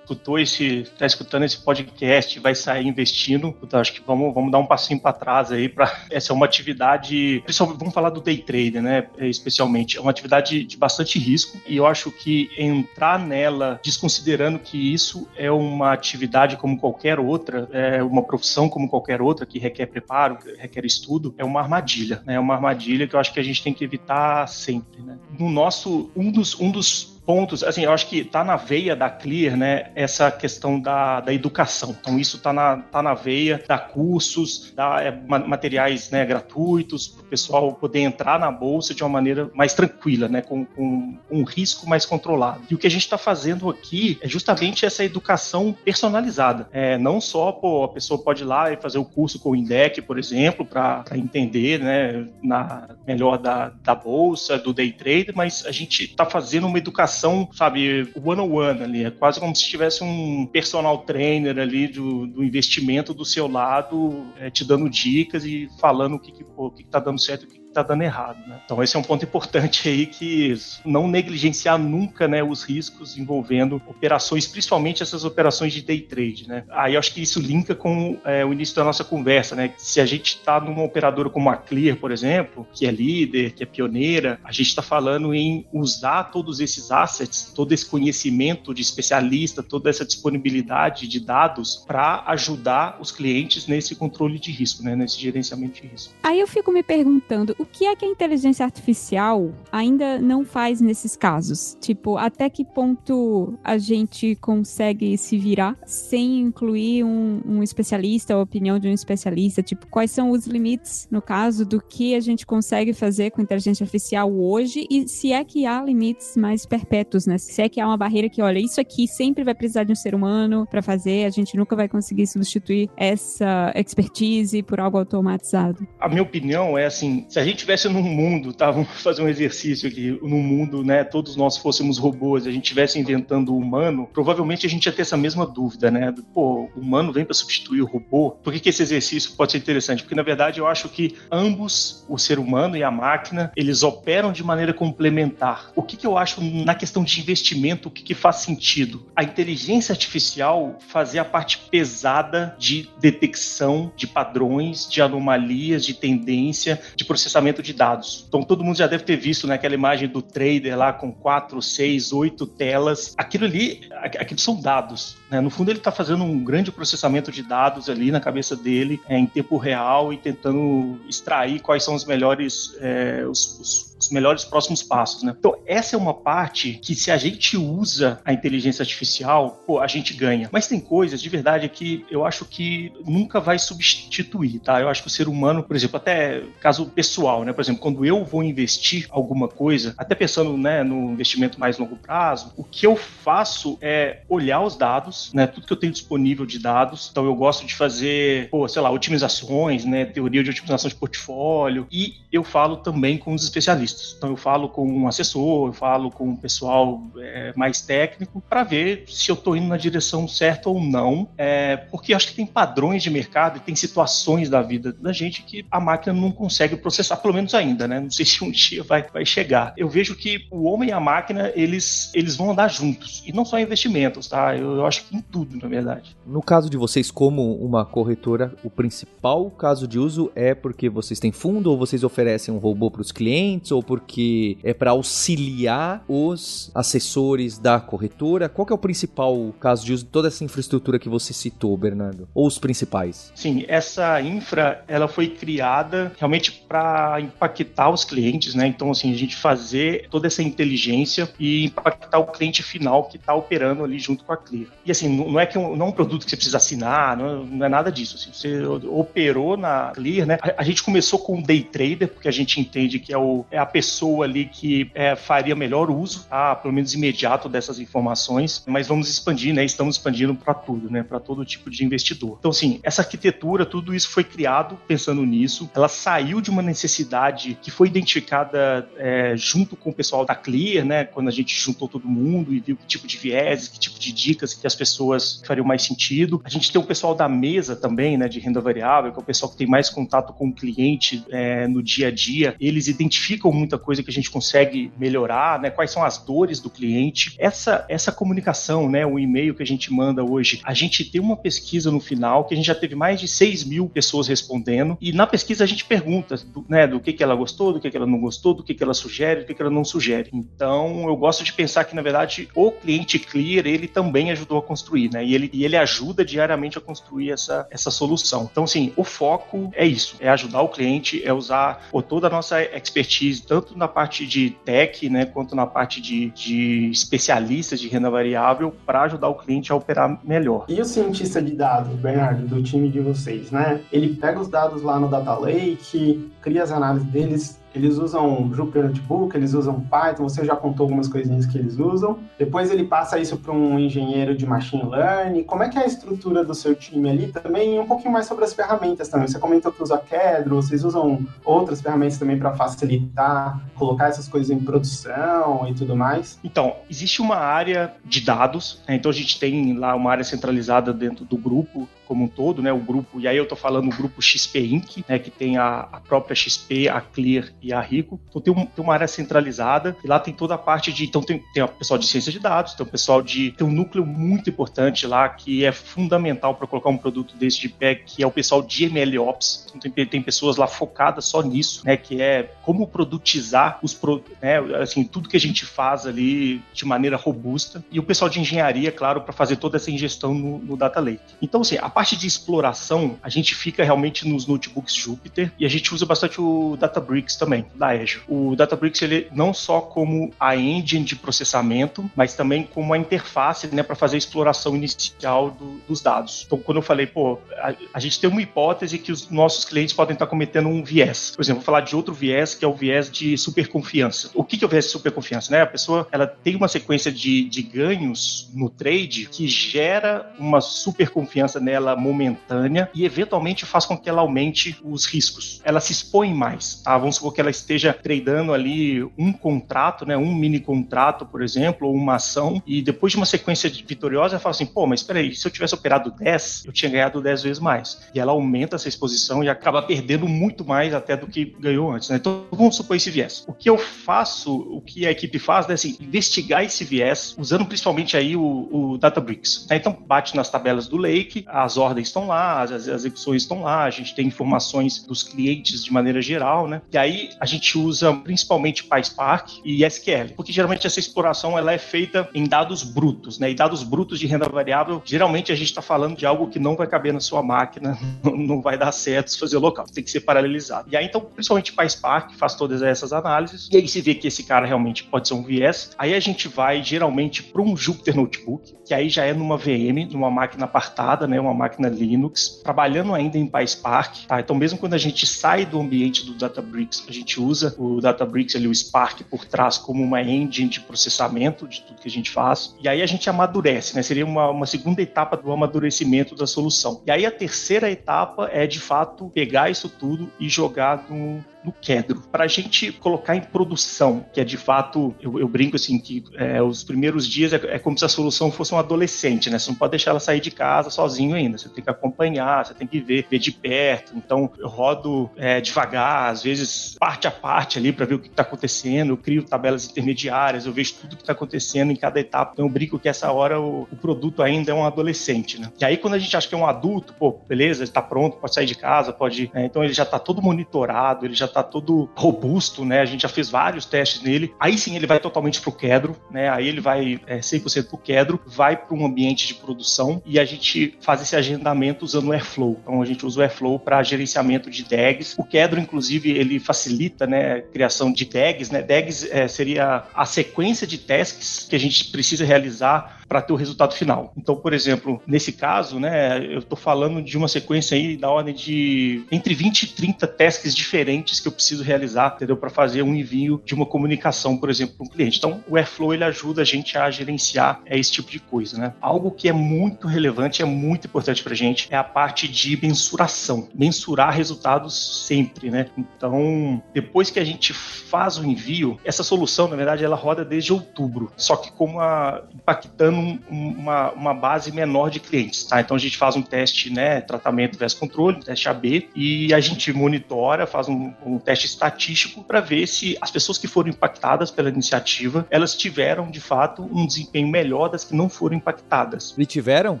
escutou 0.10 0.38
esse, 0.38 0.80
está 0.80 1.06
escutando 1.06 1.44
esse 1.44 1.58
podcast, 1.58 2.38
vai 2.40 2.54
sair 2.54 2.86
investindo, 2.86 3.54
então 3.62 3.80
acho 3.80 3.92
que 3.92 4.02
vamos, 4.04 4.34
vamos 4.34 4.50
dar 4.50 4.58
um 4.58 4.66
passinho 4.66 5.00
para 5.00 5.12
trás 5.12 5.52
aí 5.52 5.68
para 5.68 5.90
essa 6.10 6.32
é 6.32 6.34
uma 6.34 6.46
atividade, 6.46 7.40
principalmente 7.44 7.78
vamos 7.78 7.94
falar 7.94 8.10
do 8.10 8.20
day 8.20 8.38
trader, 8.38 8.82
né, 8.82 9.06
especialmente, 9.18 9.96
é 9.96 10.00
uma 10.00 10.10
atividade 10.10 10.64
de 10.64 10.76
bastante 10.76 11.18
risco 11.18 11.58
e 11.66 11.76
eu 11.76 11.86
acho 11.86 12.10
que 12.10 12.50
entrar 12.58 13.18
nela 13.18 13.80
desconsiderando 13.82 14.58
que 14.58 14.92
isso 14.92 15.28
é 15.36 15.50
uma 15.50 15.92
atividade 15.92 16.56
como 16.56 16.78
qualquer 16.78 17.18
outra, 17.18 17.68
é 17.72 18.02
uma 18.02 18.22
profissão 18.22 18.68
como 18.68 18.88
qualquer 18.88 19.22
outra 19.22 19.46
que 19.46 19.58
requer 19.58 19.86
preparo, 19.86 20.38
requer 20.58 20.84
estudo, 20.84 21.34
é 21.38 21.44
uma 21.44 21.60
armadilha, 21.60 22.22
né? 22.26 22.34
É 22.34 22.40
uma 22.40 22.54
armadilha 22.54 23.06
que 23.06 23.14
eu 23.14 23.20
acho 23.20 23.32
que 23.32 23.40
a 23.40 23.42
gente 23.42 23.62
tem 23.62 23.72
que 23.72 23.84
evitar 23.84 24.46
sempre, 24.48 25.02
né? 25.02 25.18
No 25.38 25.50
nosso 25.50 26.10
um 26.16 26.30
dos 26.30 26.58
um 26.58 26.70
dos 26.70 27.09
pontos, 27.24 27.62
assim, 27.62 27.84
eu 27.84 27.92
acho 27.92 28.08
que 28.08 28.24
tá 28.24 28.42
na 28.42 28.56
veia 28.56 28.96
da 28.96 29.08
Clear, 29.08 29.56
né, 29.56 29.90
essa 29.94 30.30
questão 30.30 30.80
da, 30.80 31.20
da 31.20 31.32
educação. 31.32 31.96
Então, 32.00 32.18
isso 32.18 32.38
tá 32.38 32.52
na, 32.52 32.78
tá 32.78 33.02
na 33.02 33.14
veia, 33.14 33.62
dá 33.66 33.78
cursos, 33.78 34.72
dá 34.74 35.02
é, 35.02 35.10
materiais 35.10 36.10
né, 36.10 36.24
gratuitos 36.24 37.08
para 37.08 37.22
o 37.22 37.26
pessoal 37.26 37.72
poder 37.72 38.00
entrar 38.00 38.38
na 38.38 38.50
bolsa 38.50 38.94
de 38.94 39.02
uma 39.02 39.08
maneira 39.08 39.50
mais 39.54 39.74
tranquila, 39.74 40.28
né, 40.28 40.42
com, 40.42 40.64
com 40.64 41.18
um 41.30 41.44
risco 41.44 41.88
mais 41.88 42.04
controlado. 42.04 42.62
E 42.70 42.74
o 42.74 42.78
que 42.78 42.86
a 42.86 42.90
gente 42.90 43.02
está 43.02 43.18
fazendo 43.18 43.68
aqui 43.68 44.18
é 44.20 44.28
justamente 44.28 44.84
essa 44.84 45.04
educação 45.04 45.76
personalizada. 45.84 46.68
É, 46.72 46.98
não 46.98 47.20
só, 47.20 47.52
pô, 47.52 47.84
a 47.84 47.88
pessoa 47.88 48.20
pode 48.20 48.42
ir 48.42 48.46
lá 48.46 48.72
e 48.72 48.76
fazer 48.76 48.98
o 48.98 49.04
curso 49.04 49.38
com 49.38 49.50
o 49.50 49.56
INDEC, 49.56 50.02
por 50.02 50.18
exemplo, 50.18 50.64
para 50.64 51.04
entender, 51.14 51.80
né, 51.80 52.26
na, 52.42 52.88
melhor 53.06 53.38
da, 53.38 53.72
da 53.82 53.94
bolsa, 53.94 54.58
do 54.58 54.72
day 54.72 54.92
trade, 54.92 55.32
mas 55.34 55.64
a 55.66 55.70
gente 55.70 56.04
está 56.04 56.24
fazendo 56.24 56.66
uma 56.66 56.78
educação 56.78 57.09
sabe, 57.10 58.10
one-on-one 58.16 58.82
ali. 58.82 59.04
É 59.04 59.10
quase 59.10 59.38
como 59.38 59.54
se 59.54 59.64
tivesse 59.64 60.02
um 60.02 60.46
personal 60.46 60.98
trainer 60.98 61.58
ali 61.58 61.88
do, 61.88 62.26
do 62.26 62.44
investimento 62.44 63.12
do 63.12 63.24
seu 63.24 63.46
lado, 63.46 64.26
é, 64.38 64.50
te 64.50 64.64
dando 64.64 64.88
dicas 64.88 65.44
e 65.44 65.68
falando 65.80 66.14
o 66.14 66.18
que, 66.18 66.32
que, 66.32 66.44
pô, 66.44 66.66
o 66.66 66.70
que, 66.70 66.84
que 66.84 66.90
tá 66.90 66.98
dando 66.98 67.20
certo 67.20 67.44
e 67.44 67.46
o 67.46 67.50
que 67.50 67.59
está 67.70 67.82
dando 67.82 68.02
errado. 68.02 68.38
Né? 68.46 68.60
Então 68.64 68.82
esse 68.82 68.96
é 68.96 68.98
um 68.98 69.02
ponto 69.02 69.24
importante 69.24 69.88
aí 69.88 70.06
que 70.06 70.54
não 70.84 71.08
negligenciar 71.08 71.78
nunca 71.78 72.28
né, 72.28 72.42
os 72.42 72.62
riscos 72.62 73.16
envolvendo 73.16 73.80
operações, 73.86 74.46
principalmente 74.46 75.02
essas 75.02 75.24
operações 75.24 75.72
de 75.72 75.82
day 75.82 76.00
trade. 76.00 76.46
Né? 76.46 76.64
Aí 76.70 76.94
eu 76.94 76.98
acho 76.98 77.14
que 77.14 77.22
isso 77.22 77.40
linka 77.40 77.74
com 77.74 78.18
é, 78.24 78.44
o 78.44 78.52
início 78.52 78.74
da 78.74 78.84
nossa 78.84 79.04
conversa. 79.04 79.54
Né? 79.54 79.72
Se 79.78 80.00
a 80.00 80.06
gente 80.06 80.36
está 80.36 80.60
numa 80.60 80.82
operadora 80.82 81.30
como 81.30 81.48
a 81.48 81.56
Clear, 81.56 81.96
por 81.96 82.10
exemplo, 82.10 82.66
que 82.72 82.86
é 82.86 82.90
líder, 82.90 83.52
que 83.52 83.62
é 83.62 83.66
pioneira, 83.66 84.40
a 84.44 84.52
gente 84.52 84.68
está 84.68 84.82
falando 84.82 85.32
em 85.34 85.66
usar 85.72 86.24
todos 86.24 86.60
esses 86.60 86.90
assets, 86.90 87.52
todo 87.54 87.72
esse 87.72 87.86
conhecimento 87.86 88.74
de 88.74 88.82
especialista, 88.82 89.62
toda 89.62 89.88
essa 89.88 90.04
disponibilidade 90.04 91.06
de 91.06 91.20
dados 91.20 91.84
para 91.86 92.24
ajudar 92.26 92.98
os 93.00 93.12
clientes 93.12 93.66
nesse 93.66 93.94
controle 93.94 94.38
de 94.38 94.50
risco, 94.50 94.82
né? 94.82 94.96
nesse 94.96 95.20
gerenciamento 95.20 95.80
de 95.80 95.88
risco. 95.88 96.12
Aí 96.22 96.40
eu 96.40 96.46
fico 96.46 96.72
me 96.72 96.82
perguntando, 96.82 97.54
o 97.60 97.66
que 97.66 97.84
é 97.84 97.94
que 97.94 98.06
a 98.06 98.08
inteligência 98.08 98.64
artificial 98.64 99.52
ainda 99.70 100.18
não 100.18 100.46
faz 100.46 100.80
nesses 100.80 101.14
casos? 101.14 101.76
Tipo, 101.78 102.16
até 102.16 102.48
que 102.48 102.64
ponto 102.64 103.52
a 103.62 103.76
gente 103.76 104.34
consegue 104.36 105.18
se 105.18 105.36
virar 105.36 105.76
sem 105.84 106.40
incluir 106.40 107.04
um, 107.04 107.42
um 107.44 107.62
especialista, 107.62 108.32
a 108.32 108.40
opinião 108.40 108.78
de 108.78 108.88
um 108.88 108.92
especialista? 108.92 109.62
Tipo, 109.62 109.86
quais 109.88 110.10
são 110.10 110.30
os 110.30 110.46
limites, 110.46 111.06
no 111.10 111.20
caso, 111.20 111.66
do 111.66 111.82
que 111.82 112.14
a 112.14 112.20
gente 112.20 112.46
consegue 112.46 112.94
fazer 112.94 113.30
com 113.30 113.42
inteligência 113.42 113.84
artificial 113.84 114.32
hoje 114.32 114.86
e 114.90 115.06
se 115.06 115.30
é 115.30 115.44
que 115.44 115.66
há 115.66 115.82
limites 115.82 116.38
mais 116.38 116.64
perpétuos, 116.64 117.26
né? 117.26 117.36
Se 117.36 117.60
é 117.60 117.68
que 117.68 117.78
há 117.78 117.86
uma 117.86 117.96
barreira 117.98 118.30
que, 118.30 118.40
olha, 118.40 118.58
isso 118.58 118.80
aqui 118.80 119.06
sempre 119.06 119.44
vai 119.44 119.54
precisar 119.54 119.84
de 119.84 119.92
um 119.92 119.96
ser 119.96 120.14
humano 120.14 120.66
para 120.70 120.80
fazer, 120.80 121.26
a 121.26 121.30
gente 121.30 121.58
nunca 121.58 121.76
vai 121.76 121.90
conseguir 121.90 122.26
substituir 122.26 122.88
essa 122.96 123.70
expertise 123.76 124.62
por 124.62 124.80
algo 124.80 124.96
automatizado. 124.96 125.86
A 126.00 126.08
minha 126.08 126.22
opinião 126.22 126.78
é 126.78 126.86
assim, 126.86 127.26
se 127.28 127.38
a 127.38 127.44
gente 127.44 127.49
tivesse 127.54 127.88
num 127.88 128.02
mundo, 128.02 128.52
tá? 128.52 128.70
Vamos 128.70 128.88
fazer 129.02 129.22
um 129.22 129.28
exercício 129.28 129.88
aqui, 129.88 130.18
num 130.22 130.42
mundo, 130.42 130.84
né? 130.84 131.04
Todos 131.04 131.36
nós 131.36 131.56
fôssemos 131.56 131.98
robôs, 131.98 132.46
a 132.46 132.50
gente 132.50 132.64
tivesse 132.64 132.98
inventando 132.98 133.52
o 133.52 133.58
humano, 133.58 134.08
provavelmente 134.12 134.66
a 134.66 134.70
gente 134.70 134.86
ia 134.86 134.92
ter 134.92 135.02
essa 135.02 135.16
mesma 135.16 135.46
dúvida, 135.46 135.90
né? 135.90 136.14
Pô, 136.32 136.68
o 136.74 136.80
humano 136.80 137.12
vem 137.12 137.24
para 137.24 137.34
substituir 137.34 137.82
o 137.82 137.86
robô. 137.86 138.32
Por 138.42 138.52
que, 138.52 138.60
que 138.60 138.68
esse 138.68 138.82
exercício 138.82 139.32
pode 139.32 139.52
ser 139.52 139.58
interessante? 139.58 140.02
Porque 140.02 140.14
na 140.14 140.22
verdade 140.22 140.60
eu 140.60 140.66
acho 140.66 140.88
que 140.88 141.16
ambos, 141.30 142.04
o 142.08 142.18
ser 142.18 142.38
humano 142.38 142.76
e 142.76 142.82
a 142.82 142.90
máquina, 142.90 143.52
eles 143.56 143.82
operam 143.82 144.32
de 144.32 144.42
maneira 144.42 144.72
complementar. 144.72 145.70
O 145.74 145.82
que, 145.82 145.96
que 145.96 146.06
eu 146.06 146.16
acho 146.16 146.42
na 146.42 146.74
questão 146.74 147.04
de 147.04 147.20
investimento, 147.20 147.88
o 147.88 147.90
que, 147.90 148.02
que 148.02 148.14
faz 148.14 148.36
sentido? 148.36 149.06
A 149.14 149.22
inteligência 149.22 149.92
artificial 149.92 150.78
fazer 150.88 151.18
a 151.18 151.24
parte 151.24 151.58
pesada 151.70 152.54
de 152.58 152.88
detecção 153.00 153.92
de 153.96 154.06
padrões, 154.06 154.88
de 154.88 155.02
anomalias, 155.02 155.84
de 155.84 155.94
tendência, 155.94 156.80
de 156.96 157.04
processamento 157.04 157.39
processamento 157.40 157.62
de 157.62 157.72
dados. 157.72 158.24
Então 158.28 158.42
todo 158.42 158.62
mundo 158.62 158.76
já 158.76 158.86
deve 158.86 159.04
ter 159.04 159.16
visto 159.16 159.46
né, 159.46 159.54
aquela 159.54 159.74
imagem 159.74 160.08
do 160.08 160.22
trader 160.22 160.76
lá 160.76 160.92
com 160.92 161.12
quatro, 161.12 161.60
seis, 161.62 162.12
oito 162.12 162.46
telas. 162.46 163.14
Aquilo 163.16 163.46
ali, 163.46 163.88
aquilo 163.90 164.38
são 164.38 164.60
dados. 164.60 165.16
Né? 165.30 165.40
No 165.40 165.50
fundo 165.50 165.70
ele 165.70 165.78
está 165.78 165.90
fazendo 165.90 166.22
um 166.22 166.42
grande 166.42 166.70
processamento 166.70 167.32
de 167.32 167.42
dados 167.42 167.88
ali 167.88 168.10
na 168.10 168.20
cabeça 168.20 168.54
dele 168.54 169.00
é, 169.08 169.18
em 169.18 169.26
tempo 169.26 169.56
real 169.56 170.12
e 170.12 170.18
tentando 170.18 171.00
extrair 171.08 171.60
quais 171.60 171.82
são 171.82 171.94
os 171.94 172.04
melhores, 172.04 172.76
é, 172.80 173.24
os, 173.26 173.58
os 173.60 173.89
os 174.00 174.10
melhores 174.10 174.44
próximos 174.44 174.82
passos, 174.82 175.22
né? 175.22 175.34
Então, 175.38 175.56
essa 175.66 175.94
é 175.94 175.98
uma 175.98 176.14
parte 176.14 176.80
que 176.82 176.94
se 176.94 177.10
a 177.10 177.16
gente 177.16 177.56
usa 177.56 178.20
a 178.24 178.32
inteligência 178.32 178.82
artificial, 178.82 179.62
pô, 179.66 179.78
a 179.78 179.86
gente 179.86 180.14
ganha. 180.14 180.48
Mas 180.52 180.66
tem 180.66 180.80
coisas, 180.80 181.20
de 181.20 181.28
verdade, 181.28 181.68
que 181.68 182.04
eu 182.10 182.24
acho 182.24 182.44
que 182.44 182.92
nunca 183.06 183.40
vai 183.40 183.58
substituir, 183.58 184.60
tá? 184.60 184.80
Eu 184.80 184.88
acho 184.88 185.02
que 185.02 185.08
o 185.08 185.10
ser 185.10 185.28
humano, 185.28 185.62
por 185.62 185.76
exemplo, 185.76 185.96
até 185.96 186.42
caso 186.60 186.86
pessoal, 186.86 187.44
né? 187.44 187.52
Por 187.52 187.60
exemplo, 187.60 187.80
quando 187.80 188.04
eu 188.04 188.24
vou 188.24 188.42
investir 188.42 189.06
alguma 189.10 189.48
coisa, 189.48 189.94
até 189.98 190.14
pensando, 190.14 190.56
né, 190.56 190.82
no 190.82 191.12
investimento 191.12 191.60
mais 191.60 191.78
longo 191.78 191.96
prazo, 191.96 192.52
o 192.56 192.64
que 192.64 192.86
eu 192.86 192.96
faço 192.96 193.78
é 193.80 194.22
olhar 194.28 194.62
os 194.62 194.76
dados, 194.76 195.30
né? 195.34 195.46
Tudo 195.46 195.66
que 195.66 195.72
eu 195.72 195.76
tenho 195.76 195.92
disponível 195.92 196.46
de 196.46 196.58
dados. 196.58 197.08
Então, 197.10 197.24
eu 197.24 197.34
gosto 197.34 197.66
de 197.66 197.74
fazer, 197.74 198.48
pô, 198.48 198.66
sei 198.66 198.80
lá, 198.80 198.90
otimizações, 198.90 199.84
né? 199.84 200.04
Teoria 200.04 200.42
de 200.42 200.50
otimização 200.50 200.88
de 200.88 200.94
portfólio. 200.94 201.86
E 201.90 202.14
eu 202.32 202.42
falo 202.42 202.76
também 202.76 203.18
com 203.18 203.34
os 203.34 203.44
especialistas. 203.44 203.89
Então, 204.16 204.30
eu 204.30 204.36
falo 204.36 204.68
com 204.68 204.86
um 204.86 205.08
assessor, 205.08 205.68
eu 205.68 205.72
falo 205.72 206.10
com 206.10 206.28
um 206.28 206.36
pessoal 206.36 207.02
é, 207.18 207.52
mais 207.56 207.80
técnico 207.80 208.42
para 208.48 208.62
ver 208.62 209.04
se 209.08 209.30
eu 209.30 209.34
estou 209.34 209.56
indo 209.56 209.68
na 209.68 209.76
direção 209.76 210.26
certa 210.28 210.68
ou 210.68 210.80
não. 210.80 211.28
É, 211.36 211.76
porque 211.76 212.14
acho 212.14 212.28
que 212.28 212.34
tem 212.34 212.46
padrões 212.46 213.02
de 213.02 213.10
mercado 213.10 213.56
e 213.56 213.60
tem 213.60 213.74
situações 213.74 214.48
da 214.48 214.62
vida 214.62 214.92
da 214.92 215.12
gente 215.12 215.42
que 215.42 215.64
a 215.70 215.80
máquina 215.80 216.12
não 216.12 216.30
consegue 216.30 216.76
processar, 216.76 217.16
pelo 217.16 217.34
menos 217.34 217.54
ainda, 217.54 217.86
né? 217.86 218.00
Não 218.00 218.10
sei 218.10 218.24
se 218.24 218.42
um 218.44 218.50
dia 218.52 218.82
vai, 218.82 219.04
vai 219.12 219.24
chegar. 219.24 219.72
Eu 219.76 219.88
vejo 219.88 220.14
que 220.16 220.46
o 220.50 220.64
homem 220.64 220.90
e 220.90 220.92
a 220.92 221.00
máquina, 221.00 221.52
eles, 221.54 222.10
eles 222.14 222.36
vão 222.36 222.50
andar 222.50 222.68
juntos. 222.68 223.22
E 223.26 223.32
não 223.32 223.44
só 223.44 223.58
em 223.58 223.62
investimentos, 223.62 224.26
tá? 224.26 224.56
Eu, 224.56 224.76
eu 224.76 224.86
acho 224.86 225.04
que 225.04 225.16
em 225.16 225.20
tudo, 225.20 225.56
na 225.56 225.68
verdade. 225.68 226.16
No 226.26 226.42
caso 226.42 226.68
de 226.68 226.76
vocês, 226.76 227.10
como 227.10 227.54
uma 227.54 227.84
corretora, 227.84 228.54
o 228.64 228.70
principal 228.70 229.50
caso 229.50 229.86
de 229.86 229.98
uso 229.98 230.30
é 230.34 230.54
porque 230.54 230.88
vocês 230.88 231.20
têm 231.20 231.32
fundo 231.32 231.70
ou 231.70 231.78
vocês 231.78 232.02
oferecem 232.02 232.52
um 232.52 232.58
robô 232.58 232.90
para 232.90 233.00
os 233.00 233.12
clientes 233.12 233.70
ou 233.72 233.79
porque 233.82 234.58
é 234.62 234.72
para 234.72 234.90
auxiliar 234.92 236.04
os 236.08 236.70
assessores 236.74 237.58
da 237.58 237.80
corretora? 237.80 238.48
Qual 238.48 238.66
é 238.70 238.74
o 238.74 238.78
principal 238.78 239.54
caso 239.58 239.84
de 239.84 239.92
uso 239.92 240.04
de 240.04 240.10
toda 240.10 240.28
essa 240.28 240.44
infraestrutura 240.44 240.98
que 240.98 241.08
você 241.08 241.32
citou, 241.32 241.76
Bernardo? 241.76 242.28
Ou 242.34 242.46
os 242.46 242.58
principais? 242.58 243.32
Sim, 243.34 243.64
essa 243.68 244.20
infra 244.20 244.84
ela 244.86 245.08
foi 245.08 245.28
criada 245.28 246.12
realmente 246.18 246.52
para 246.68 247.20
impactar 247.20 247.90
os 247.90 248.04
clientes, 248.04 248.54
né? 248.54 248.66
Então, 248.66 248.90
assim, 248.90 249.12
a 249.12 249.16
gente 249.16 249.36
fazer 249.36 250.08
toda 250.10 250.26
essa 250.26 250.42
inteligência 250.42 251.28
e 251.38 251.64
impactar 251.64 252.18
o 252.18 252.26
cliente 252.26 252.62
final 252.62 253.04
que 253.04 253.16
está 253.16 253.34
operando 253.34 253.84
ali 253.84 253.98
junto 253.98 254.24
com 254.24 254.32
a 254.32 254.36
Clear. 254.36 254.66
E 254.84 254.90
assim, 254.90 255.08
não 255.08 255.38
é 255.38 255.46
que 255.46 255.58
um, 255.58 255.76
não 255.76 255.86
é 255.86 255.88
um 255.88 255.92
produto 255.92 256.24
que 256.24 256.30
você 256.30 256.36
precisa 256.36 256.56
assinar, 256.56 257.16
não 257.16 257.26
é, 257.26 257.46
não 257.46 257.66
é 257.66 257.68
nada 257.68 257.90
disso. 257.90 258.16
Assim, 258.16 258.30
você 258.32 258.64
operou 258.86 259.56
na 259.56 259.92
Clear, 259.94 260.26
né? 260.26 260.38
A, 260.42 260.62
a, 260.62 260.64
gente 260.64 260.82
começou 260.82 261.18
com 261.18 261.38
o 261.38 261.42
day 261.42 261.62
trader, 261.62 262.08
porque 262.08 262.28
a 262.28 262.32
gente 262.32 262.60
entende 262.60 262.98
que 262.98 263.12
é, 263.12 263.18
o, 263.18 263.44
é 263.50 263.58
a 263.58 263.66
pessoa 263.70 264.24
ali 264.24 264.46
que 264.46 264.90
é, 264.94 265.16
faria 265.16 265.54
melhor 265.54 265.90
uso, 265.90 266.26
tá? 266.28 266.54
pelo 266.54 266.74
menos 266.74 266.94
imediato 266.94 267.48
dessas 267.48 267.78
informações, 267.78 268.62
mas 268.66 268.86
vamos 268.86 269.08
expandir, 269.08 269.54
né? 269.54 269.64
Estamos 269.64 269.96
expandindo 269.96 270.34
para 270.34 270.54
tudo, 270.54 270.90
né? 270.90 271.02
Para 271.02 271.20
todo 271.20 271.44
tipo 271.44 271.70
de 271.70 271.84
investidor. 271.84 272.36
Então, 272.38 272.50
assim, 272.50 272.80
essa 272.82 273.02
arquitetura, 273.02 273.64
tudo 273.64 273.94
isso 273.94 274.10
foi 274.10 274.24
criado 274.24 274.78
pensando 274.86 275.24
nisso. 275.24 275.70
Ela 275.74 275.88
saiu 275.88 276.40
de 276.40 276.50
uma 276.50 276.62
necessidade 276.62 277.58
que 277.60 277.70
foi 277.70 277.88
identificada 277.88 278.88
é, 278.96 279.34
junto 279.36 279.76
com 279.76 279.90
o 279.90 279.94
pessoal 279.94 280.24
da 280.24 280.34
Clear, 280.34 280.84
né? 280.84 281.04
Quando 281.04 281.28
a 281.28 281.32
gente 281.32 281.54
juntou 281.58 281.88
todo 281.88 282.06
mundo 282.06 282.52
e 282.52 282.60
viu 282.60 282.76
que 282.76 282.86
tipo 282.86 283.06
de 283.06 283.16
viés, 283.16 283.68
que 283.68 283.78
tipo 283.78 283.98
de 283.98 284.12
dicas 284.12 284.54
que 284.54 284.66
as 284.66 284.74
pessoas 284.74 285.42
fariam 285.46 285.66
mais 285.66 285.82
sentido. 285.82 286.40
A 286.44 286.48
gente 286.48 286.70
tem 286.70 286.80
o 286.80 286.84
pessoal 286.84 287.14
da 287.14 287.28
mesa 287.28 287.76
também, 287.76 288.16
né? 288.16 288.28
De 288.28 288.40
renda 288.40 288.60
variável, 288.60 289.12
que 289.12 289.18
é 289.18 289.22
o 289.22 289.24
pessoal 289.24 289.50
que 289.50 289.58
tem 289.58 289.66
mais 289.66 289.88
contato 289.88 290.32
com 290.32 290.48
o 290.48 290.54
cliente 290.54 291.24
é, 291.30 291.66
no 291.66 291.82
dia 291.82 292.08
a 292.08 292.10
dia. 292.10 292.54
Eles 292.60 292.88
identificam 292.88 293.52
muita 293.60 293.78
coisa 293.78 294.02
que 294.02 294.10
a 294.10 294.12
gente 294.12 294.30
consegue 294.30 294.92
melhorar, 294.98 295.60
né? 295.60 295.70
Quais 295.70 295.90
são 295.90 296.04
as 296.04 296.18
dores 296.18 296.60
do 296.60 296.70
cliente. 296.70 297.34
Essa, 297.38 297.84
essa 297.88 298.10
comunicação, 298.10 298.88
né? 298.88 299.06
O 299.06 299.18
e-mail 299.18 299.54
que 299.54 299.62
a 299.62 299.66
gente 299.66 299.92
manda 299.92 300.24
hoje, 300.24 300.60
a 300.64 300.74
gente 300.74 301.04
tem 301.04 301.20
uma 301.20 301.36
pesquisa 301.36 301.90
no 301.90 302.00
final 302.00 302.44
que 302.44 302.54
a 302.54 302.56
gente 302.56 302.66
já 302.66 302.74
teve 302.74 302.94
mais 302.94 303.20
de 303.20 303.28
6 303.28 303.64
mil 303.64 303.88
pessoas 303.88 304.26
respondendo. 304.26 304.96
E 305.00 305.12
na 305.12 305.26
pesquisa 305.26 305.64
a 305.64 305.66
gente 305.66 305.84
pergunta 305.84 306.36
do, 306.36 306.64
né, 306.68 306.86
do 306.86 307.00
que, 307.00 307.12
que 307.12 307.22
ela 307.22 307.34
gostou, 307.34 307.72
do 307.72 307.80
que, 307.80 307.90
que 307.90 307.96
ela 307.96 308.06
não 308.06 308.20
gostou, 308.20 308.54
do 308.54 308.62
que, 308.62 308.74
que 308.74 308.82
ela 308.82 308.94
sugere, 308.94 309.40
do 309.40 309.46
que, 309.46 309.54
que 309.54 309.62
ela 309.62 309.70
não 309.70 309.84
sugere. 309.84 310.30
Então 310.32 311.08
eu 311.08 311.16
gosto 311.16 311.44
de 311.44 311.52
pensar 311.52 311.84
que, 311.84 311.94
na 311.94 312.02
verdade, 312.02 312.48
o 312.54 312.72
cliente 312.72 313.18
clear, 313.18 313.66
ele 313.66 313.86
também 313.86 314.30
ajudou 314.30 314.58
a 314.58 314.62
construir, 314.62 315.10
né? 315.12 315.24
E 315.24 315.34
ele, 315.34 315.50
e 315.52 315.64
ele 315.64 315.76
ajuda 315.76 316.24
diariamente 316.24 316.78
a 316.78 316.80
construir 316.80 317.30
essa, 317.30 317.66
essa 317.70 317.90
solução. 317.90 318.48
Então, 318.50 318.64
assim, 318.64 318.92
o 318.96 319.04
foco 319.04 319.70
é 319.74 319.86
isso, 319.86 320.16
é 320.20 320.28
ajudar 320.28 320.62
o 320.62 320.68
cliente, 320.68 321.22
é 321.24 321.32
usar 321.32 321.88
toda 322.08 322.26
a 322.26 322.30
nossa 322.30 322.62
expertise, 322.62 323.39
tanto 323.40 323.76
na 323.76 323.88
parte 323.88 324.26
de 324.26 324.50
tech, 324.64 325.08
né, 325.08 325.24
quanto 325.24 325.54
na 325.54 325.66
parte 325.66 326.00
de, 326.00 326.30
de 326.30 326.90
especialistas 326.90 327.80
de 327.80 327.88
renda 327.88 328.10
variável, 328.10 328.74
para 328.84 329.02
ajudar 329.02 329.28
o 329.28 329.34
cliente 329.34 329.72
a 329.72 329.74
operar 329.74 330.18
melhor. 330.24 330.64
E 330.68 330.80
o 330.80 330.84
cientista 330.84 331.40
de 331.40 331.52
dados, 331.52 331.94
Bernardo, 331.94 332.46
do 332.46 332.62
time 332.62 332.88
de 332.88 333.00
vocês, 333.00 333.50
né? 333.50 333.80
Ele 333.92 334.14
pega 334.14 334.40
os 334.40 334.48
dados 334.48 334.82
lá 334.82 334.98
no 334.98 335.08
Data 335.08 335.34
Lake, 335.34 336.30
cria 336.40 336.62
as 336.62 336.72
análises 336.72 337.08
deles, 337.08 337.59
eles 337.74 337.98
usam 337.98 338.52
Jupyter 338.52 338.84
Notebook, 338.84 339.36
eles 339.36 339.54
usam 339.54 339.80
Python, 339.80 340.28
você 340.28 340.44
já 340.44 340.56
contou 340.56 340.84
algumas 340.84 341.08
coisinhas 341.08 341.46
que 341.46 341.58
eles 341.58 341.78
usam. 341.78 342.18
Depois 342.38 342.70
ele 342.70 342.84
passa 342.84 343.18
isso 343.18 343.36
para 343.36 343.52
um 343.52 343.78
engenheiro 343.78 344.36
de 344.36 344.46
machine 344.46 344.82
learning. 344.84 345.44
Como 345.44 345.62
é 345.62 345.68
que 345.68 345.78
é 345.78 345.82
a 345.82 345.86
estrutura 345.86 346.44
do 346.44 346.54
seu 346.54 346.74
time 346.74 347.08
ali 347.08 347.28
também? 347.28 347.78
um 347.78 347.86
pouquinho 347.86 348.12
mais 348.12 348.26
sobre 348.26 348.44
as 348.44 348.52
ferramentas 348.52 349.08
também. 349.08 349.28
Você 349.28 349.38
comentou 349.38 349.72
que 349.72 349.82
usa 349.82 349.98
Kedro, 349.98 350.56
vocês 350.56 350.84
usam 350.84 351.24
outras 351.44 351.80
ferramentas 351.80 352.18
também 352.18 352.38
para 352.38 352.54
facilitar, 352.54 353.60
colocar 353.74 354.08
essas 354.08 354.28
coisas 354.28 354.50
em 354.50 354.58
produção 354.58 355.66
e 355.68 355.74
tudo 355.74 355.96
mais? 355.96 356.38
Então, 356.42 356.76
existe 356.88 357.20
uma 357.20 357.36
área 357.36 357.94
de 358.04 358.20
dados, 358.20 358.82
né? 358.88 358.96
então 358.96 359.10
a 359.10 359.14
gente 359.14 359.38
tem 359.38 359.76
lá 359.76 359.94
uma 359.94 360.10
área 360.10 360.24
centralizada 360.24 360.92
dentro 360.92 361.24
do 361.24 361.36
grupo 361.36 361.88
como 362.10 362.24
um 362.24 362.28
todo, 362.28 362.60
né? 362.60 362.72
O 362.72 362.78
grupo, 362.78 363.20
e 363.20 363.28
aí 363.28 363.36
eu 363.36 363.46
tô 363.46 363.54
falando 363.54 363.86
o 363.86 363.96
grupo 363.96 364.20
XP 364.20 364.58
Inc., 364.58 365.04
né? 365.08 365.16
Que 365.16 365.30
tem 365.30 365.56
a, 365.56 365.86
a 365.92 366.00
própria 366.00 366.34
XP, 366.34 366.88
a 366.88 367.00
Clear 367.00 367.52
e 367.62 367.72
a 367.72 367.80
Rico. 367.80 368.20
Então 368.28 368.42
tem, 368.42 368.52
um, 368.52 368.66
tem, 368.66 368.82
uma 368.82 368.92
área 368.92 369.06
centralizada 369.06 369.96
e 370.02 370.08
lá 370.08 370.18
tem 370.18 370.34
toda 370.34 370.56
a 370.56 370.58
parte 370.58 370.92
de. 370.92 371.04
Então 371.04 371.22
tem, 371.22 371.40
tem 371.54 371.62
o 371.62 371.68
pessoal 371.68 371.96
de 371.96 372.08
ciência 372.08 372.32
de 372.32 372.40
dados, 372.40 372.74
tem 372.74 372.84
o 372.84 372.88
pessoal 372.88 373.22
de. 373.22 373.52
Tem 373.52 373.64
um 373.64 373.70
núcleo 373.70 374.04
muito 374.04 374.50
importante 374.50 375.06
lá 375.06 375.28
que 375.28 375.64
é 375.64 375.70
fundamental 375.70 376.56
para 376.56 376.66
colocar 376.66 376.90
um 376.90 376.96
produto 376.96 377.36
desse 377.36 377.60
de 377.60 377.68
pé, 377.68 377.94
que 377.94 378.24
é 378.24 378.26
o 378.26 378.32
pessoal 378.32 378.60
de 378.60 378.90
MLOps. 378.90 379.68
Então 379.76 379.92
tem, 379.92 380.04
tem 380.04 380.20
pessoas 380.20 380.56
lá 380.56 380.66
focadas 380.66 381.26
só 381.26 381.42
nisso, 381.42 381.86
né? 381.86 381.96
Que 381.96 382.20
é 382.20 382.42
como 382.64 382.88
produtizar 382.88 383.78
os 383.84 383.96
né, 384.42 384.58
assim, 384.82 385.04
tudo 385.04 385.28
que 385.28 385.36
a 385.36 385.40
gente 385.40 385.64
faz 385.64 386.08
ali 386.08 386.60
de 386.72 386.84
maneira 386.84 387.16
robusta. 387.16 387.84
E 387.88 388.00
o 388.00 388.02
pessoal 388.02 388.28
de 388.28 388.40
engenharia, 388.40 388.90
claro, 388.90 389.20
para 389.20 389.32
fazer 389.32 389.54
toda 389.54 389.76
essa 389.76 389.92
ingestão 389.92 390.34
no, 390.34 390.58
no 390.58 390.76
Data 390.76 390.98
Lake. 390.98 391.20
Então, 391.40 391.60
assim, 391.60 391.76
a 391.80 391.88
parte 392.00 392.16
de 392.16 392.26
exploração, 392.26 393.18
a 393.22 393.28
gente 393.28 393.54
fica 393.54 393.84
realmente 393.84 394.26
nos 394.26 394.46
notebooks 394.46 394.94
Jupyter 394.94 395.52
e 395.58 395.66
a 395.66 395.68
gente 395.68 395.94
usa 395.94 396.06
bastante 396.06 396.40
o 396.40 396.74
Databricks 396.80 397.36
também, 397.36 397.66
da 397.74 397.88
Azure. 397.88 398.22
O 398.26 398.56
Databricks, 398.56 399.02
ele 399.02 399.28
não 399.34 399.52
só 399.52 399.82
como 399.82 400.32
a 400.40 400.56
engine 400.56 401.04
de 401.04 401.14
processamento, 401.14 402.10
mas 402.16 402.32
também 402.32 402.62
como 402.62 402.94
a 402.94 402.96
interface, 402.96 403.66
né, 403.66 403.82
para 403.82 403.94
fazer 403.94 404.16
a 404.16 404.18
exploração 404.18 404.74
inicial 404.74 405.50
do, 405.50 405.78
dos 405.86 406.00
dados. 406.00 406.44
Então, 406.46 406.56
quando 406.56 406.78
eu 406.78 406.82
falei, 406.82 407.06
pô, 407.06 407.38
a, 407.58 407.74
a, 407.92 408.00
gente 408.00 408.18
tem 408.18 408.30
uma 408.30 408.40
hipótese 408.40 408.96
que 408.96 409.12
os 409.12 409.28
nossos 409.28 409.66
clientes 409.66 409.92
podem 409.92 410.14
estar 410.14 410.26
cometendo 410.26 410.70
um 410.70 410.82
viés. 410.82 411.32
Por 411.36 411.42
exemplo, 411.42 411.60
vou 411.60 411.66
falar 411.66 411.82
de 411.82 411.94
outro 411.94 412.14
viés, 412.14 412.54
que 412.54 412.64
é 412.64 412.68
o 412.68 412.72
viés 412.72 413.10
de 413.10 413.36
superconfiança. 413.36 414.30
O 414.32 414.42
que, 414.42 414.56
que 414.56 414.64
é 414.64 414.66
o 414.66 414.70
viés 414.70 414.86
de 414.86 414.92
superconfiança? 414.92 415.52
Né? 415.52 415.60
A 415.60 415.66
pessoa, 415.66 416.08
ela 416.10 416.26
tem 416.26 416.56
uma 416.56 416.66
sequência 416.66 417.12
de, 417.12 417.44
de 417.44 417.60
ganhos 417.60 418.48
no 418.54 418.70
trade 418.70 419.28
que 419.30 419.46
gera 419.46 420.32
uma 420.38 420.62
superconfiança 420.62 421.60
nela 421.60 421.89
ela 421.90 422.00
momentânea 422.00 422.90
e 422.94 423.04
eventualmente 423.04 423.64
faz 423.64 423.84
com 423.84 423.96
que 423.96 424.08
ela 424.08 424.20
aumente 424.20 424.76
os 424.82 425.06
riscos. 425.06 425.60
Ela 425.64 425.80
se 425.80 425.92
expõe 425.92 426.32
mais, 426.32 426.76
tá? 426.82 426.96
Vamos 426.96 427.16
supor 427.16 427.32
que 427.34 427.40
ela 427.40 427.50
esteja 427.50 427.92
tradando 427.92 428.52
ali 428.52 429.02
um 429.18 429.32
contrato, 429.32 430.06
né, 430.06 430.16
um 430.16 430.34
mini 430.34 430.60
contrato, 430.60 431.26
por 431.26 431.42
exemplo, 431.42 431.88
ou 431.88 431.94
uma 431.94 432.16
ação, 432.16 432.62
e 432.66 432.82
depois 432.82 433.12
de 433.12 433.16
uma 433.16 433.26
sequência 433.26 433.70
vitoriosa, 433.86 434.34
ela 434.34 434.40
fala 434.40 434.54
assim, 434.54 434.66
pô, 434.66 434.86
mas 434.86 435.00
espera 435.00 435.18
aí, 435.18 435.34
se 435.34 435.46
eu 435.46 435.50
tivesse 435.50 435.74
operado 435.74 436.10
10, 436.10 436.64
eu 436.66 436.72
tinha 436.72 436.90
ganhado 436.90 437.20
10 437.20 437.42
vezes 437.42 437.58
mais. 437.58 438.00
E 438.14 438.20
ela 438.20 438.32
aumenta 438.32 438.76
essa 438.76 438.88
exposição 438.88 439.42
e 439.42 439.48
acaba 439.48 439.82
perdendo 439.82 440.28
muito 440.28 440.64
mais 440.64 440.94
até 440.94 441.16
do 441.16 441.26
que 441.26 441.56
ganhou 441.58 441.90
antes, 441.90 442.08
né? 442.08 442.16
Então, 442.16 442.44
vamos 442.50 442.76
supor 442.76 442.96
esse 442.96 443.10
viés. 443.10 443.44
O 443.46 443.52
que 443.52 443.68
eu 443.68 443.78
faço, 443.78 444.54
o 444.54 444.80
que 444.80 445.06
a 445.06 445.10
equipe 445.10 445.38
faz, 445.38 445.68
é 445.68 445.72
assim, 445.72 445.96
investigar 446.00 446.64
esse 446.64 446.84
viés, 446.84 447.34
usando 447.38 447.64
principalmente 447.64 448.16
aí 448.16 448.36
o, 448.36 448.68
o 448.70 448.98
Databricks. 448.98 449.66
Né? 449.68 449.76
Então, 449.76 449.96
bate 450.06 450.36
nas 450.36 450.50
tabelas 450.50 450.86
do 450.86 450.96
Lake, 450.96 451.44
as 451.48 451.76
ordens 451.80 452.08
estão 452.08 452.28
lá, 452.28 452.62
as, 452.62 452.70
as 452.70 452.86
execuções 452.86 453.42
estão 453.42 453.62
lá, 453.62 453.84
a 453.84 453.90
gente 453.90 454.14
tem 454.14 454.26
informações 454.26 455.02
dos 455.02 455.22
clientes 455.22 455.84
de 455.84 455.92
maneira 455.92 456.22
geral, 456.22 456.68
né? 456.68 456.82
E 456.92 456.96
aí 456.96 457.30
a 457.40 457.46
gente 457.46 457.76
usa 457.76 458.12
principalmente 458.12 458.84
PySpark 458.84 459.60
e 459.64 459.84
SQL, 459.84 460.34
porque 460.36 460.52
geralmente 460.52 460.86
essa 460.86 461.00
exploração 461.00 461.58
ela 461.58 461.72
é 461.72 461.78
feita 461.78 462.28
em 462.34 462.44
dados 462.44 462.82
brutos, 462.82 463.38
né? 463.38 463.50
E 463.50 463.54
dados 463.54 463.82
brutos 463.82 464.20
de 464.20 464.26
renda 464.26 464.48
variável, 464.48 465.02
geralmente 465.04 465.50
a 465.50 465.54
gente 465.54 465.68
está 465.68 465.82
falando 465.82 466.16
de 466.16 466.26
algo 466.26 466.48
que 466.48 466.58
não 466.58 466.76
vai 466.76 466.86
caber 466.86 467.12
na 467.12 467.20
sua 467.20 467.42
máquina, 467.42 467.98
não 468.22 468.60
vai 468.60 468.78
dar 468.78 468.92
certo 468.92 469.30
se 469.30 469.38
fazer 469.38 469.58
local, 469.58 469.86
tem 469.86 470.04
que 470.04 470.10
ser 470.10 470.20
paralelizado. 470.20 470.88
E 470.92 470.96
aí 470.96 471.06
então, 471.06 471.20
principalmente 471.20 471.72
PySpark 471.72 472.34
faz 472.36 472.54
todas 472.54 472.82
essas 472.82 473.12
análises, 473.12 473.68
e 473.72 473.76
aí 473.76 473.88
se 473.88 474.00
vê 474.00 474.14
que 474.14 474.28
esse 474.28 474.44
cara 474.44 474.66
realmente 474.66 475.04
pode 475.04 475.26
ser 475.26 475.34
um 475.34 475.42
viés, 475.42 475.90
aí 475.98 476.14
a 476.14 476.20
gente 476.20 476.48
vai 476.48 476.82
geralmente 476.82 477.42
para 477.42 477.62
um 477.62 477.76
Jupyter 477.76 478.16
Notebook, 478.16 478.74
que 478.84 478.94
aí 478.94 479.08
já 479.08 479.24
é 479.24 479.32
numa 479.32 479.56
VM, 479.56 480.10
numa 480.10 480.30
máquina 480.30 480.64
apartada, 480.64 481.26
né, 481.26 481.40
uma 481.40 481.54
máquina 481.54 481.69
Linux, 481.78 482.60
trabalhando 482.62 483.14
ainda 483.14 483.38
em 483.38 483.46
PySpark, 483.46 484.26
tá? 484.26 484.40
Então 484.40 484.56
mesmo 484.56 484.78
quando 484.78 484.94
a 484.94 484.98
gente 484.98 485.26
sai 485.26 485.64
do 485.64 485.80
ambiente 485.80 486.24
do 486.24 486.34
Databricks, 486.34 487.04
a 487.08 487.12
gente 487.12 487.40
usa 487.40 487.74
o 487.78 488.00
Databricks 488.00 488.56
ali, 488.56 488.66
o 488.66 488.74
Spark 488.74 489.22
por 489.24 489.44
trás 489.44 489.78
como 489.78 490.02
uma 490.02 490.22
engine 490.22 490.68
de 490.68 490.80
processamento 490.80 491.66
de 491.66 491.82
tudo 491.82 492.00
que 492.00 492.08
a 492.08 492.10
gente 492.10 492.30
faz, 492.30 492.74
e 492.80 492.88
aí 492.88 493.02
a 493.02 493.06
gente 493.06 493.28
amadurece, 493.28 493.94
né? 493.94 494.02
Seria 494.02 494.24
uma, 494.24 494.50
uma 494.50 494.66
segunda 494.66 495.02
etapa 495.02 495.36
do 495.36 495.52
amadurecimento 495.52 496.34
da 496.34 496.46
solução. 496.46 497.02
E 497.06 497.10
aí 497.10 497.26
a 497.26 497.30
terceira 497.30 497.90
etapa 497.90 498.48
é 498.52 498.66
de 498.66 498.80
fato 498.80 499.30
pegar 499.34 499.70
isso 499.70 499.88
tudo 499.88 500.30
e 500.38 500.48
jogar 500.48 501.06
no, 501.08 501.44
no 501.64 501.72
Kedro, 501.72 502.22
para 502.32 502.44
a 502.44 502.46
gente 502.46 502.92
colocar 502.92 503.36
em 503.36 503.40
produção, 503.40 504.24
que 504.32 504.40
é 504.40 504.44
de 504.44 504.56
fato, 504.56 505.14
eu, 505.20 505.38
eu 505.38 505.48
brinco 505.48 505.76
assim, 505.76 505.98
que 505.98 506.24
é, 506.36 506.62
os 506.62 506.82
primeiros 506.82 507.26
dias 507.26 507.52
é, 507.52 507.56
é, 507.56 507.78
como 507.78 507.98
se 507.98 508.04
a 508.04 508.08
solução 508.08 508.50
fosse 508.50 508.74
um 508.74 508.78
adolescente, 508.78 509.50
né? 509.50 509.58
Você 509.58 509.70
não 509.70 509.76
pode 509.76 509.90
deixar 509.90 510.10
ela 510.12 510.20
sair 510.20 510.40
de 510.40 510.50
casa 510.50 510.90
sozinho 510.90 511.34
ainda, 511.34 511.58
você 511.58 511.68
tem 511.68 511.84
que 511.84 511.90
acompanhar, 511.90 512.64
você 512.64 512.74
tem 512.74 512.86
que 512.86 513.00
ver, 513.00 513.26
ver 513.30 513.38
de 513.38 513.52
perto. 513.52 514.12
Então, 514.16 514.50
eu 514.58 514.68
rodo 514.68 515.30
é, 515.36 515.60
devagar, 515.60 516.30
às 516.30 516.42
vezes 516.42 516.96
parte 516.98 517.26
a 517.26 517.30
parte 517.30 517.78
ali 517.78 517.92
para 517.92 518.06
ver 518.06 518.14
o 518.14 518.18
que 518.18 518.28
está 518.28 518.42
acontecendo, 518.42 519.10
eu 519.10 519.16
crio 519.16 519.42
tabelas 519.42 519.88
intermediárias, 519.88 520.66
eu 520.66 520.72
vejo 520.72 520.94
tudo 520.94 521.16
que 521.16 521.22
está 521.22 521.32
acontecendo 521.32 521.92
em 521.92 521.96
cada 521.96 522.20
etapa. 522.20 522.52
Então, 522.54 522.66
eu 522.66 522.70
brinco 522.70 522.98
que 522.98 523.08
essa 523.08 523.30
hora 523.30 523.60
o, 523.60 523.82
o, 523.90 523.96
produto 523.96 524.42
ainda 524.42 524.70
é 524.72 524.74
um 524.74 524.84
adolescente, 524.84 525.60
né? 525.60 525.70
E 525.78 525.84
aí, 525.84 525.96
quando 525.96 526.14
a 526.14 526.18
gente 526.18 526.34
acha 526.36 526.48
que 526.48 526.54
é 526.54 526.58
um 526.58 526.66
adulto, 526.66 527.14
pô, 527.14 527.40
beleza, 527.46 527.82
ele 527.82 527.90
está 527.90 528.00
pronto, 528.00 528.38
pode 528.38 528.54
sair 528.54 528.66
de 528.66 528.74
casa, 528.74 529.12
pode. 529.12 529.50
Né? 529.52 529.66
Então, 529.66 529.84
ele 529.84 529.92
já 529.92 530.04
está 530.04 530.18
todo 530.18 530.40
monitorado, 530.40 531.26
ele 531.26 531.34
já 531.34 531.46
está 531.50 531.62
todo 531.62 532.08
robusto, 532.16 532.84
né? 532.84 533.00
A 533.00 533.04
gente 533.04 533.22
já 533.22 533.28
fez 533.28 533.50
vários 533.50 533.84
testes 533.84 534.22
nele. 534.22 534.54
Aí 534.58 534.78
sim 534.78 534.96
ele 534.96 535.06
vai 535.06 535.20
totalmente 535.20 535.60
para 535.60 535.70
o 535.70 535.72
Kedro, 535.72 536.16
né? 536.30 536.48
Aí 536.48 536.68
ele 536.68 536.80
vai 536.80 537.20
é, 537.26 537.38
100% 537.38 537.86
para 537.86 537.94
o 537.94 537.98
Kedro, 537.98 538.40
vai 538.46 538.76
para 538.76 538.96
um 538.96 539.04
ambiente 539.04 539.46
de 539.46 539.54
produção 539.54 540.22
e 540.24 540.38
a 540.38 540.44
gente 540.44 540.96
faz 541.00 541.22
esse 541.22 541.36
agendamento 541.36 542.04
usando 542.04 542.28
o 542.28 542.32
Airflow. 542.32 542.78
Então 542.82 543.02
a 543.02 543.04
gente 543.04 543.24
usa 543.24 543.40
o 543.40 543.42
Airflow 543.42 543.78
para 543.78 544.02
gerenciamento 544.02 544.70
de 544.70 544.84
DAGs. 544.84 545.36
O 545.38 545.44
Kedro, 545.44 545.80
inclusive, 545.80 546.30
ele 546.30 546.58
facilita, 546.58 547.26
né, 547.26 547.54
a 547.54 547.62
criação 547.62 548.12
de 548.12 548.24
DAGs, 548.24 548.70
né? 548.70 548.82
DAGs 548.82 549.28
é, 549.30 549.48
seria 549.48 550.04
a 550.14 550.24
sequência 550.24 550.86
de 550.86 550.98
tasks 550.98 551.66
que 551.68 551.76
a 551.76 551.78
gente 551.78 552.10
precisa 552.10 552.44
realizar 552.44 553.19
para 553.30 553.40
ter 553.40 553.52
o 553.52 553.56
resultado 553.56 553.94
final. 553.94 554.32
Então, 554.36 554.56
por 554.56 554.72
exemplo, 554.72 555.22
nesse 555.24 555.52
caso, 555.52 556.00
né, 556.00 556.44
eu 556.44 556.58
estou 556.58 556.76
falando 556.76 557.22
de 557.22 557.38
uma 557.38 557.46
sequência 557.46 557.96
aí 557.96 558.16
da 558.16 558.28
ordem 558.28 558.52
de 558.52 559.24
entre 559.30 559.54
20 559.54 559.84
e 559.84 559.86
30 559.86 560.26
tasks 560.26 560.74
diferentes 560.74 561.38
que 561.38 561.46
eu 561.46 561.52
preciso 561.52 561.84
realizar, 561.84 562.32
entendeu? 562.34 562.56
Para 562.56 562.70
fazer 562.70 563.02
um 563.02 563.14
envio 563.14 563.62
de 563.64 563.72
uma 563.72 563.86
comunicação, 563.86 564.56
por 564.56 564.68
exemplo, 564.68 564.96
para 564.96 565.06
um 565.06 565.08
cliente. 565.08 565.38
Então, 565.38 565.62
o 565.68 565.76
Airflow 565.76 566.12
ele 566.12 566.24
ajuda 566.24 566.62
a 566.62 566.64
gente 566.64 566.98
a 566.98 567.08
gerenciar 567.08 567.80
é, 567.86 567.96
esse 567.96 568.10
tipo 568.10 568.28
de 568.28 568.40
coisa, 568.40 568.76
né? 568.76 568.94
Algo 569.00 569.30
que 569.30 569.48
é 569.48 569.52
muito 569.52 570.08
relevante, 570.08 570.60
é 570.60 570.64
muito 570.64 571.06
importante 571.06 571.40
para 571.44 571.52
a 571.52 571.56
gente, 571.56 571.86
é 571.88 571.96
a 571.96 572.02
parte 572.02 572.48
de 572.48 572.76
mensuração. 572.82 573.68
Mensurar 573.72 574.34
resultados 574.34 575.24
sempre, 575.24 575.70
né? 575.70 575.86
Então, 575.96 576.82
depois 576.92 577.30
que 577.30 577.38
a 577.38 577.44
gente 577.44 577.72
faz 577.72 578.38
o 578.38 578.44
envio, 578.44 578.98
essa 579.04 579.22
solução, 579.22 579.68
na 579.68 579.76
verdade, 579.76 580.04
ela 580.04 580.16
roda 580.16 580.44
desde 580.44 580.72
outubro, 580.72 581.30
só 581.36 581.54
que 581.54 581.70
como 581.70 582.00
a, 582.00 582.42
impactando 582.52 583.19
um, 583.20 583.38
uma, 583.48 584.10
uma 584.12 584.34
base 584.34 584.72
menor 584.72 585.10
de 585.10 585.20
clientes, 585.20 585.64
tá? 585.64 585.80
Então 585.80 585.96
a 585.96 586.00
gente 586.00 586.16
faz 586.16 586.36
um 586.36 586.42
teste, 586.42 586.90
né, 586.90 587.20
tratamento 587.20 587.78
versus 587.78 587.98
controle, 587.98 588.42
teste 588.42 588.68
AB, 588.68 589.08
e 589.14 589.52
a 589.52 589.60
gente 589.60 589.92
monitora, 589.92 590.66
faz 590.66 590.88
um, 590.88 591.12
um 591.24 591.38
teste 591.38 591.66
estatístico 591.66 592.42
para 592.42 592.60
ver 592.60 592.86
se 592.86 593.16
as 593.20 593.30
pessoas 593.30 593.58
que 593.58 593.66
foram 593.66 593.90
impactadas 593.90 594.50
pela 594.50 594.68
iniciativa, 594.68 595.46
elas 595.50 595.74
tiveram, 595.74 596.30
de 596.30 596.40
fato, 596.40 596.82
um 596.92 597.06
desempenho 597.06 597.48
melhor 597.48 597.88
das 597.88 598.04
que 598.04 598.14
não 598.14 598.28
foram 598.28 598.56
impactadas. 598.56 599.34
E 599.36 599.46
tiveram? 599.46 600.00